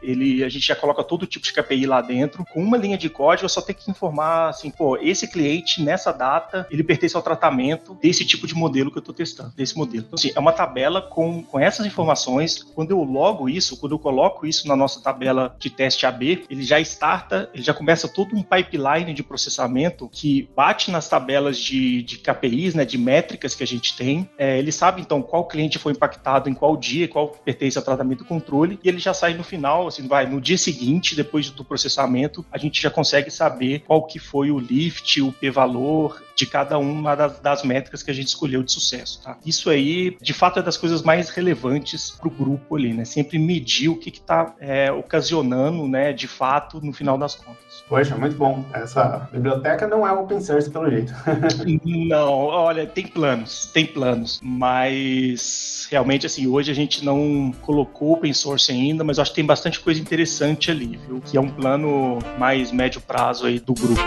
ele, 0.01 0.43
a 0.43 0.49
gente 0.49 0.67
já 0.67 0.75
coloca 0.75 1.03
todo 1.03 1.25
tipo 1.25 1.45
de 1.45 1.53
KPI 1.53 1.85
lá 1.85 2.01
dentro. 2.01 2.45
Com 2.45 2.61
uma 2.61 2.77
linha 2.77 2.97
de 2.97 3.09
código, 3.09 3.45
eu 3.45 3.49
só 3.49 3.61
tenho 3.61 3.77
que 3.77 3.89
informar, 3.89 4.49
assim, 4.49 4.69
pô, 4.69 4.97
esse 4.97 5.27
cliente, 5.27 5.81
nessa 5.81 6.11
data, 6.11 6.67
ele 6.69 6.83
pertence 6.83 7.15
ao 7.15 7.21
tratamento 7.21 7.97
desse 8.05 8.23
tipo 8.23 8.45
de 8.45 8.53
modelo 8.53 8.91
que 8.91 8.97
eu 8.97 8.99
estou 8.99 9.15
testando, 9.15 9.51
desse 9.55 9.75
modelo. 9.75 10.05
Então, 10.05 10.15
assim, 10.15 10.31
é 10.35 10.39
uma 10.39 10.51
tabela 10.51 11.01
com, 11.01 11.41
com 11.41 11.59
essas 11.59 11.87
informações. 11.87 12.61
Quando 12.61 12.91
eu 12.91 13.03
logo 13.03 13.49
isso, 13.49 13.77
quando 13.77 13.93
eu 13.93 13.99
coloco 13.99 14.45
isso 14.45 14.67
na 14.67 14.75
nossa 14.75 15.01
tabela 15.01 15.55
de 15.57 15.71
teste 15.71 16.05
AB, 16.05 16.45
ele 16.47 16.61
já 16.61 16.79
starta, 16.81 17.49
ele 17.51 17.63
já 17.63 17.73
começa 17.73 18.07
todo 18.07 18.35
um 18.35 18.43
pipeline 18.43 19.11
de 19.11 19.23
processamento 19.23 20.07
que 20.07 20.47
bate 20.55 20.91
nas 20.91 21.09
tabelas 21.09 21.57
de, 21.57 22.03
de 22.03 22.19
KPIs, 22.19 22.75
né, 22.75 22.85
de 22.85 22.95
métricas 22.95 23.55
que 23.55 23.63
a 23.63 23.67
gente 23.67 23.97
tem. 23.97 24.29
É, 24.37 24.59
ele 24.59 24.71
sabe, 24.71 25.01
então, 25.01 25.23
qual 25.23 25.47
cliente 25.47 25.79
foi 25.79 25.93
impactado 25.93 26.47
em 26.47 26.53
qual 26.53 26.77
dia, 26.77 27.07
qual 27.07 27.29
pertence 27.29 27.75
ao 27.75 27.83
tratamento 27.83 28.23
e 28.23 28.27
controle, 28.27 28.79
e 28.83 28.87
ele 28.87 28.99
já 28.99 29.15
sai 29.15 29.33
no 29.33 29.43
final, 29.43 29.87
assim, 29.87 30.07
vai, 30.07 30.27
no 30.27 30.39
dia 30.39 30.59
seguinte, 30.59 31.15
depois 31.15 31.49
do 31.49 31.65
processamento, 31.65 32.45
a 32.51 32.59
gente 32.59 32.79
já 32.79 32.91
consegue 32.91 33.31
saber 33.31 33.79
qual 33.79 34.05
que 34.05 34.19
foi 34.19 34.51
o 34.51 34.59
lift, 34.59 35.19
o 35.23 35.31
p-valor, 35.31 36.21
de 36.35 36.45
cada 36.45 36.77
uma 36.77 37.15
das, 37.15 37.39
das, 37.39 37.63
métricas 37.63 37.94
que 38.03 38.11
a 38.11 38.13
gente 38.13 38.27
escolheu 38.27 38.63
de 38.63 38.71
sucesso, 38.71 39.21
tá? 39.23 39.37
Isso 39.45 39.69
aí, 39.69 40.17
de 40.21 40.33
fato, 40.33 40.59
é 40.59 40.63
das 40.63 40.77
coisas 40.77 41.01
mais 41.01 41.29
relevantes 41.29 42.11
para 42.11 42.27
o 42.27 42.31
grupo 42.31 42.75
ali, 42.75 42.93
né? 42.93 43.05
Sempre 43.05 43.37
medir 43.37 43.89
o 43.89 43.97
que 43.97 44.09
está 44.09 44.53
é, 44.59 44.91
ocasionando, 44.91 45.87
né, 45.87 46.13
de 46.13 46.27
fato, 46.27 46.79
no 46.83 46.93
final 46.93 47.17
das 47.17 47.35
contas. 47.35 47.83
Poxa, 47.87 48.15
muito 48.15 48.35
bom. 48.35 48.63
Essa 48.73 49.29
biblioteca 49.31 49.87
não 49.87 50.07
é 50.07 50.11
open 50.11 50.41
source, 50.41 50.69
pelo 50.69 50.89
jeito. 50.89 51.13
não, 51.85 52.29
olha, 52.29 52.85
tem 52.85 53.07
planos, 53.07 53.69
tem 53.73 53.85
planos, 53.85 54.39
mas 54.43 55.87
realmente, 55.89 56.25
assim, 56.25 56.47
hoje 56.47 56.71
a 56.71 56.75
gente 56.75 57.03
não 57.03 57.51
colocou 57.61 58.13
open 58.13 58.33
source 58.33 58.71
ainda, 58.71 59.03
mas 59.03 59.19
acho 59.19 59.31
que 59.31 59.35
tem 59.35 59.45
bastante 59.45 59.79
coisa 59.79 59.99
interessante 59.99 60.71
ali, 60.71 60.99
viu? 61.07 61.21
Que 61.21 61.37
é 61.37 61.41
um 61.41 61.49
plano 61.49 62.19
mais 62.37 62.71
médio 62.71 63.01
prazo 63.01 63.45
aí 63.45 63.59
do 63.59 63.73
grupo. 63.73 64.01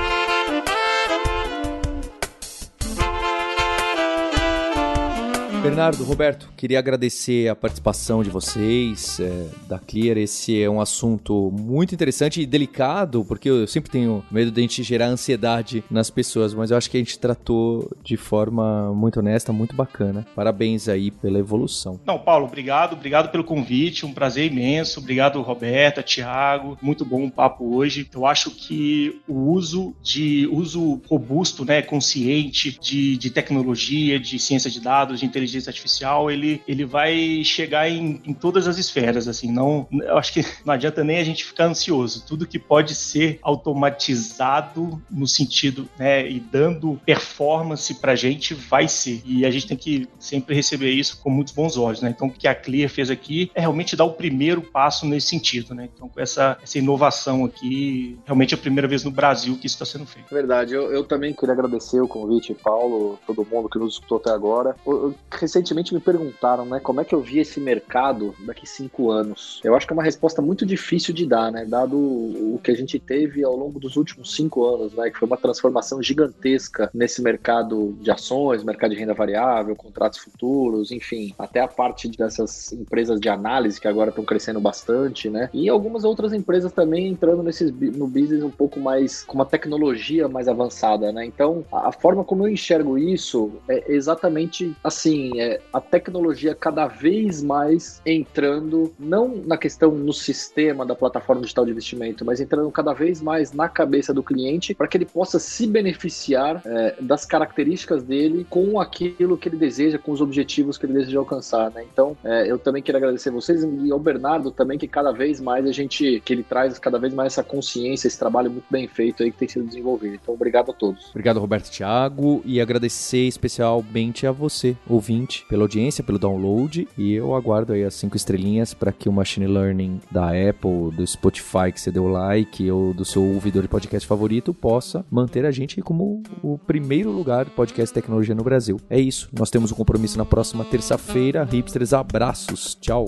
Bernardo, 5.69 6.03
Roberto, 6.03 6.51
queria 6.57 6.79
agradecer 6.79 7.47
a 7.47 7.55
participação 7.55 8.23
de 8.23 8.31
vocês, 8.31 9.21
é, 9.21 9.49
da 9.69 9.79
Clear. 9.79 10.17
Esse 10.17 10.63
é 10.63 10.69
um 10.69 10.81
assunto 10.81 11.53
muito 11.53 11.95
interessante 11.95 12.41
e 12.41 12.47
delicado, 12.47 13.23
porque 13.23 13.51
eu 13.51 13.67
sempre 13.67 13.91
tenho 13.91 14.25
medo 14.31 14.51
de 14.51 14.59
a 14.59 14.63
gente 14.63 14.83
gerar 14.83 15.09
ansiedade 15.09 15.85
nas 15.91 16.09
pessoas, 16.09 16.55
mas 16.55 16.71
eu 16.71 16.77
acho 16.79 16.91
que 16.91 16.97
a 16.97 17.01
gente 17.01 17.19
tratou 17.19 17.95
de 18.03 18.17
forma 18.17 18.95
muito 18.95 19.21
honesta, 19.21 19.53
muito 19.53 19.77
bacana. 19.77 20.27
Parabéns 20.35 20.89
aí 20.89 21.11
pela 21.11 21.39
evolução. 21.39 22.01
Não, 22.07 22.19
Paulo, 22.19 22.47
obrigado, 22.47 22.95
obrigado 22.95 23.31
pelo 23.31 23.45
convite, 23.45 24.07
um 24.07 24.15
prazer 24.15 24.51
imenso. 24.51 25.01
Obrigado, 25.01 25.43
Roberta, 25.43 26.03
Thiago, 26.03 26.79
muito 26.81 27.05
bom 27.05 27.27
o 27.27 27.31
papo 27.31 27.77
hoje. 27.77 28.09
Eu 28.15 28.25
acho 28.25 28.51
que 28.53 29.21
o 29.29 29.53
uso 29.53 29.95
de 30.03 30.49
uso 30.51 31.03
robusto, 31.07 31.63
né, 31.63 31.83
consciente 31.83 32.79
de, 32.81 33.19
de 33.19 33.31
tecnologia, 33.31 34.19
de 34.19 34.39
ciência 34.39 34.71
de 34.71 34.81
dados, 34.81 35.21
de 35.21 35.27
inteligência 35.27 35.58
inteligência 35.59 35.71
artificial, 35.71 36.31
ele, 36.31 36.63
ele 36.67 36.85
vai 36.85 37.43
chegar 37.45 37.89
em, 37.91 38.21
em 38.25 38.33
todas 38.33 38.67
as 38.67 38.79
esferas, 38.79 39.29
assim, 39.29 39.51
não, 39.51 39.87
eu 39.91 40.17
acho 40.17 40.33
que 40.33 40.45
não 40.65 40.75
adianta 40.75 41.03
nem 41.05 41.19
a 41.19 41.25
gente 41.25 41.45
ficar 41.45 41.65
ansioso. 41.65 42.25
Tudo 42.27 42.47
que 42.47 42.59
pode 42.59 42.95
ser 42.95 43.39
automatizado 43.43 45.01
no 45.11 45.27
sentido, 45.27 45.89
né, 45.99 46.29
e 46.29 46.41
dando 46.41 47.01
performance 47.05 47.95
pra 47.95 48.15
gente 48.15 48.55
vai 48.55 48.89
ser. 48.89 49.23
E 49.25 49.45
a 49.45 49.51
gente 49.51 49.67
tem 49.67 49.77
que 49.77 50.09
sempre 50.19 50.55
receber 50.55 50.91
isso 50.91 51.21
com 51.21 51.31
muitos 51.31 51.53
bons 51.53 51.77
olhos, 51.77 52.01
né? 52.01 52.11
Então, 52.11 52.29
o 52.29 52.31
que 52.31 52.47
a 52.47 52.55
Clear 52.55 52.89
fez 52.89 53.11
aqui 53.11 53.51
é 53.55 53.61
realmente 53.61 53.97
dar 53.97 54.05
o 54.05 54.13
primeiro 54.13 54.63
passo 54.63 55.07
nesse 55.07 55.29
sentido, 55.29 55.75
né? 55.75 55.89
Então, 55.95 56.09
com 56.09 56.21
essa, 56.21 56.57
essa 56.63 56.79
inovação 56.79 57.45
aqui, 57.45 58.19
realmente 58.25 58.55
é 58.55 58.57
a 58.57 58.61
primeira 58.61 58.87
vez 58.87 59.05
no 59.05 59.11
Brasil 59.11 59.57
que 59.57 59.67
isso 59.67 59.75
está 59.75 59.85
sendo 59.85 60.07
feito. 60.07 60.33
Verdade, 60.33 60.75
eu, 60.75 60.93
eu 60.93 61.05
também 61.05 61.33
queria 61.33 61.53
agradecer 61.53 62.01
o 62.01 62.09
convite, 62.09 62.55
Paulo, 62.55 63.19
todo 63.27 63.47
mundo 63.51 63.69
que 63.69 63.79
nos 63.79 63.95
escutou 63.95 64.19
até 64.19 64.31
agora. 64.31 64.77
Eu, 64.87 64.93
eu, 64.93 65.15
recentemente 65.41 65.95
me 65.95 66.01
perguntaram, 66.01 66.65
né, 66.65 66.81
como 66.81 67.01
é 67.01 67.05
que 67.05 67.15
eu 67.15 67.21
vi 67.21 67.39
esse 67.39 67.61
mercado 67.61 68.35
daqui 68.41 68.67
cinco 68.67 69.11
anos. 69.11 69.61
Eu 69.65 69.75
acho 69.75 69.87
que 69.87 69.93
é 69.93 69.97
uma 69.97 70.03
resposta 70.03 70.43
muito 70.43 70.65
difícil 70.67 71.15
de 71.15 71.27
dar, 71.27 71.51
né, 71.51 71.65
dado 71.65 71.97
o 71.97 72.61
que 72.63 72.71
a 72.71 72.75
gente 72.75 72.99
teve 72.99 73.45
ao 73.45 73.57
longo 73.57 73.79
dos 73.79 73.97
últimos 73.97 74.35
cinco 74.35 74.65
anos, 74.65 74.93
né, 74.95 75.11
que 75.11 75.19
foi 75.19 75.27
uma 75.27 75.37
transformação 75.37 76.03
gigantesca 76.03 76.91
nesse 76.93 77.23
mercado 77.23 77.97
de 78.01 78.11
ações, 78.11 78.65
mercado 78.65 78.91
de 78.91 78.97
renda 78.97 79.15
variável, 79.15 79.75
contratos 79.75 80.19
futuros, 80.19 80.91
enfim, 80.91 81.35
até 81.39 81.61
a 81.61 81.69
parte 81.69 82.09
dessas 82.09 82.73
empresas 82.73 83.21
de 83.21 83.29
análise 83.29 83.81
que 83.81 83.89
agora 83.89 84.11
estão 84.11 84.25
crescendo 84.25 84.61
bastante, 84.61 85.29
né, 85.29 85.49
e 85.53 85.69
algumas 85.69 86.05
outras 86.05 86.33
empresas 86.33 86.73
também 86.73 87.09
entrando 87.09 87.43
nesses, 87.43 87.71
no 87.71 88.07
business 88.07 88.43
um 88.43 88.51
pouco 88.51 88.81
mais, 88.81 89.25
com 89.25 89.35
uma 89.35 89.47
tecnologia 89.47 90.29
mais 90.29 90.49
avançada, 90.49 91.13
né, 91.13 91.25
então 91.25 91.65
a, 91.73 91.93
forma 91.93 92.25
como 92.25 92.45
eu 92.45 92.49
enxergo 92.49 92.99
isso 92.99 93.53
é 93.69 93.93
exatamente 93.93 94.75
assim, 94.83 95.28
é 95.37 95.61
a 95.73 95.81
tecnologia 95.81 96.55
cada 96.55 96.87
vez 96.87 97.43
mais 97.43 98.01
entrando, 98.05 98.93
não 98.99 99.37
na 99.45 99.57
questão 99.57 99.91
no 99.91 100.13
sistema 100.13 100.85
da 100.85 100.95
plataforma 100.95 101.43
digital 101.43 101.65
de 101.65 101.71
investimento, 101.73 102.25
mas 102.25 102.41
entrando 102.41 102.71
cada 102.71 102.93
vez 102.93 103.21
mais 103.21 103.53
na 103.53 103.69
cabeça 103.69 104.13
do 104.13 104.23
cliente 104.23 104.75
para 104.75 104.87
que 104.87 104.97
ele 104.97 105.07
possa 105.07 105.39
se 105.39 105.67
beneficiar 105.67 106.63
é, 106.65 106.97
das 107.01 107.25
características 107.25 108.03
dele 108.03 108.47
com 108.49 108.81
aquilo 108.81 109.37
que 109.37 109.49
ele 109.49 109.57
deseja, 109.57 109.99
com 109.99 110.13
os 110.13 110.21
objetivos 110.21 110.79
que 110.79 110.87
ele 110.87 110.95
deseja 110.95 111.19
alcançar, 111.19 111.71
né? 111.71 111.85
Então, 111.93 112.17
é, 112.25 112.51
eu 112.51 112.59
também 112.59 112.83
quero 112.83 112.99
agradecer 112.99 113.31
vocês 113.31 113.63
e 113.63 113.91
ao 113.91 113.99
Bernardo 113.99 114.51
também, 114.51 114.79
que 114.79 114.89
cada 114.89 115.13
vez 115.13 115.41
mais 115.41 115.67
a 115.67 115.73
gente, 115.73 116.21
que 116.25 116.33
ele 116.33 116.43
traz 116.43 116.79
cada 116.79 116.99
vez 116.99 117.15
mais 117.15 117.33
essa 117.33 117.43
consciência, 117.43 118.09
esse 118.09 118.19
trabalho 118.19 118.51
muito 118.51 118.67
bem 118.71 118.87
feito 118.87 119.23
aí 119.23 119.31
que 119.31 119.39
tem 119.39 119.49
sido 119.49 119.67
desenvolvido. 119.67 120.15
Então, 120.15 120.35
obrigado 120.35 120.71
a 120.71 120.75
todos. 120.75 121.11
Obrigado, 121.11 121.41
Roberto 121.41 121.71
Thiago, 121.71 122.43
e 122.45 122.61
agradecer 122.61 123.27
especialmente 123.27 124.27
a 124.27 124.33
você, 124.33 124.77
ouvinte, 125.19 125.45
pela 125.49 125.65
audiência, 125.65 126.05
pelo 126.05 126.19
download, 126.19 126.87
e 126.97 127.13
eu 127.13 127.35
aguardo 127.35 127.73
aí 127.73 127.85
as 127.85 127.95
cinco 127.95 128.17
estrelinhas 128.17 128.73
para 128.73 128.93
que 128.93 129.09
o 129.09 129.13
Machine 129.13 129.47
Learning 129.47 130.01
da 130.11 130.29
Apple, 130.29 130.91
do 130.95 131.07
Spotify 131.07 131.73
que 131.73 131.81
você 131.81 131.91
deu 131.91 132.07
like, 132.07 132.71
ou 132.71 132.95
do 132.95 133.05
seu 133.05 133.23
ouvidor 133.23 133.63
de 133.63 133.69
podcast 133.69 134.07
favorito, 134.07 134.55
possa 134.55 135.05
manter 135.11 135.45
a 135.45 135.51
gente 135.51 135.81
como 135.83 136.23
o 136.43 136.59
primeiro 136.59 137.11
lugar 137.11 137.45
de 137.45 137.51
podcast 137.51 137.93
tecnologia 137.93 138.35
no 138.35 138.45
Brasil. 138.45 138.79
É 138.89 138.99
isso, 139.01 139.29
nós 139.37 139.51
temos 139.51 139.73
um 139.73 139.75
compromisso 139.75 140.17
na 140.17 140.25
próxima 140.25 140.65
terça-feira. 140.65 141.45
Hipsters, 141.45 141.93
abraços, 141.93 142.77
tchau! 142.81 143.05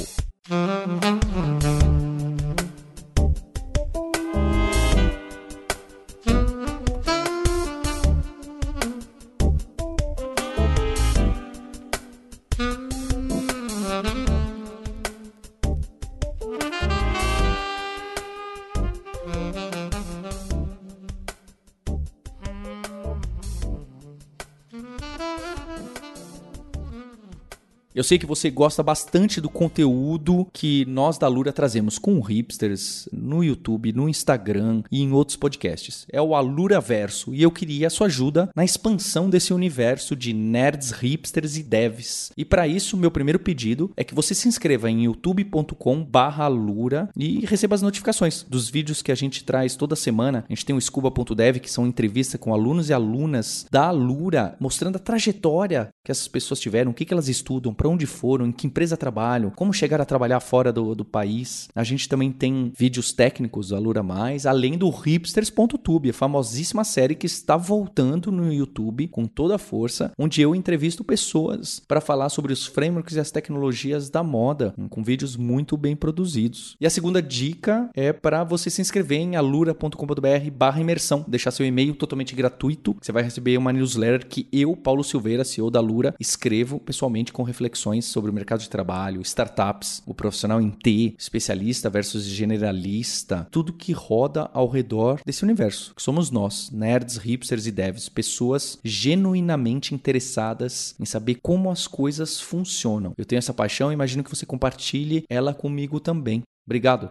Eu 28.01 28.05
sei 28.05 28.18
que 28.18 28.24
você 28.24 28.51
gosta 28.51 28.82
bastante 28.82 29.42
do 29.42 29.51
conteúdo 29.51 30.46
que 30.55 30.86
nós 30.86 31.18
da 31.18 31.28
Lura 31.28 31.53
trazemos 31.53 31.98
com 31.98 32.18
hipsters 32.18 33.07
no 33.12 33.44
YouTube, 33.44 33.92
no 33.92 34.09
Instagram 34.09 34.82
e 34.90 35.03
em 35.03 35.12
outros 35.12 35.36
podcasts. 35.36 36.07
É 36.11 36.18
o 36.18 36.34
Alura 36.34 36.80
Verso 36.80 37.34
e 37.34 37.42
eu 37.42 37.51
queria 37.51 37.88
a 37.88 37.90
sua 37.90 38.07
ajuda 38.07 38.48
na 38.57 38.64
expansão 38.64 39.28
desse 39.28 39.53
universo 39.53 40.16
de 40.16 40.32
nerds, 40.32 40.92
hipsters 40.92 41.59
e 41.59 41.62
devs. 41.62 42.32
E 42.38 42.42
para 42.42 42.66
isso, 42.66 42.96
meu 42.96 43.11
primeiro 43.11 43.38
pedido 43.38 43.92
é 43.94 44.03
que 44.03 44.14
você 44.14 44.34
se 44.34 44.48
inscreva 44.48 44.90
em 44.90 45.05
youtube.com/alura 45.05 47.11
e 47.14 47.44
receba 47.44 47.74
as 47.74 47.82
notificações 47.82 48.46
dos 48.48 48.70
vídeos 48.70 49.03
que 49.03 49.12
a 49.12 49.14
gente 49.14 49.44
traz 49.44 49.76
toda 49.76 49.94
semana. 49.94 50.46
A 50.48 50.53
gente 50.55 50.64
tem 50.64 50.74
o 50.74 50.80
scuba.dev 50.80 51.59
que 51.59 51.70
são 51.70 51.86
entrevistas 51.86 52.40
com 52.40 52.55
alunos 52.55 52.88
e 52.88 52.94
alunas 52.94 53.66
da 53.70 53.88
Alura, 53.88 54.57
mostrando 54.59 54.96
a 54.96 54.98
trajetória 54.98 55.90
que 56.03 56.11
essas 56.11 56.28
pessoas 56.28 56.61
tiveram, 56.61 56.92
o 56.92 56.94
que, 56.94 57.05
que 57.05 57.12
elas 57.12 57.28
estudam, 57.28 57.74
para 57.74 57.89
onde 57.91 58.07
foram, 58.07 58.47
em 58.47 58.53
que 58.53 58.66
empresa 58.66 58.97
trabalham, 58.97 59.51
como 59.51 59.72
chegar 59.72 60.01
a 60.01 60.05
trabalhar 60.05 60.41
fora 60.41 60.72
do, 60.72 60.95
do 60.95 61.05
país. 61.05 61.68
A 61.74 61.84
gente 61.84 62.09
também 62.09 62.30
tem 62.30 62.72
vídeos 62.76 63.12
técnicos 63.12 63.68
do 63.68 63.76
Alura 63.76 64.03
Mais, 64.03 64.47
além 64.47 64.78
do 64.78 64.88
hipsters.tube, 64.88 66.11
a 66.11 66.14
famosíssima 66.14 66.84
série 66.84 67.14
que 67.14 67.26
está 67.26 67.57
voltando 67.57 68.30
no 68.30 68.53
YouTube 68.53 69.09
com 69.09 69.26
toda 69.26 69.57
a 69.57 69.59
força, 69.59 70.12
onde 70.18 70.41
eu 70.41 70.55
entrevisto 70.55 71.05
pessoas 71.05 71.80
para 71.86 72.01
falar 72.01 72.28
sobre 72.28 72.53
os 72.53 72.66
frameworks 72.66 73.16
e 73.16 73.20
as 73.20 73.30
tecnologias 73.30 74.09
da 74.09 74.22
moda, 74.22 74.74
com 74.88 75.03
vídeos 75.03 75.36
muito 75.36 75.76
bem 75.76 75.97
produzidos. 75.97 76.76
E 76.80 76.86
a 76.86 76.91
segunda 76.91 77.20
dica 77.20 77.91
é 77.95 78.12
para 78.12 78.45
você 78.45 78.70
se 78.70 78.80
inscrever 78.80 79.18
em 79.18 79.36
alura.com.br 79.36 80.80
imersão, 80.80 81.24
deixar 81.26 81.51
seu 81.51 81.66
e-mail 81.66 81.95
totalmente 81.95 82.34
gratuito, 82.34 82.97
você 83.01 83.12
vai 83.12 83.22
receber 83.22 83.57
uma 83.57 83.72
newsletter 83.72 84.26
que 84.26 84.49
eu, 84.53 84.76
Paulo 84.76 85.03
Silveira, 85.03 85.45
CEO 85.45 85.70
da 85.70 85.78
Alura, 85.78 86.14
escrevo 86.20 86.78
pessoalmente 86.78 87.32
com 87.32 87.43
reflexões 87.43 87.80
reflexões 87.81 88.05
sobre 88.05 88.31
o 88.31 88.35
mercado 88.35 88.61
de 88.61 88.68
trabalho, 88.68 89.22
startups, 89.22 90.03
o 90.07 90.14
profissional 90.14 90.61
em 90.61 90.70
T, 90.70 91.14
especialista 91.18 91.89
versus 91.89 92.24
generalista, 92.24 93.49
tudo 93.51 93.72
que 93.72 93.93
roda 93.93 94.51
ao 94.53 94.68
redor 94.68 95.20
desse 95.24 95.43
universo, 95.43 95.95
que 95.95 96.03
somos 96.03 96.31
nós, 96.31 96.70
nerds, 96.70 97.16
hipsters 97.16 97.66
e 97.66 97.72
devs, 97.72 98.09
pessoas 98.09 98.78
genuinamente 98.85 99.95
interessadas 99.95 100.95
em 101.01 101.05
saber 101.05 101.37
como 101.43 101.70
as 101.70 101.87
coisas 101.87 102.41
funcionam. 102.41 103.14
Eu 103.16 103.24
tenho 103.24 103.39
essa 103.39 103.55
paixão 103.55 103.91
e 103.91 103.95
imagino 103.95 104.22
que 104.22 104.31
você 104.31 104.45
compartilhe 104.45 105.24
ela 105.28 105.55
comigo 105.55 105.99
também. 105.99 106.43
Obrigado. 106.66 107.11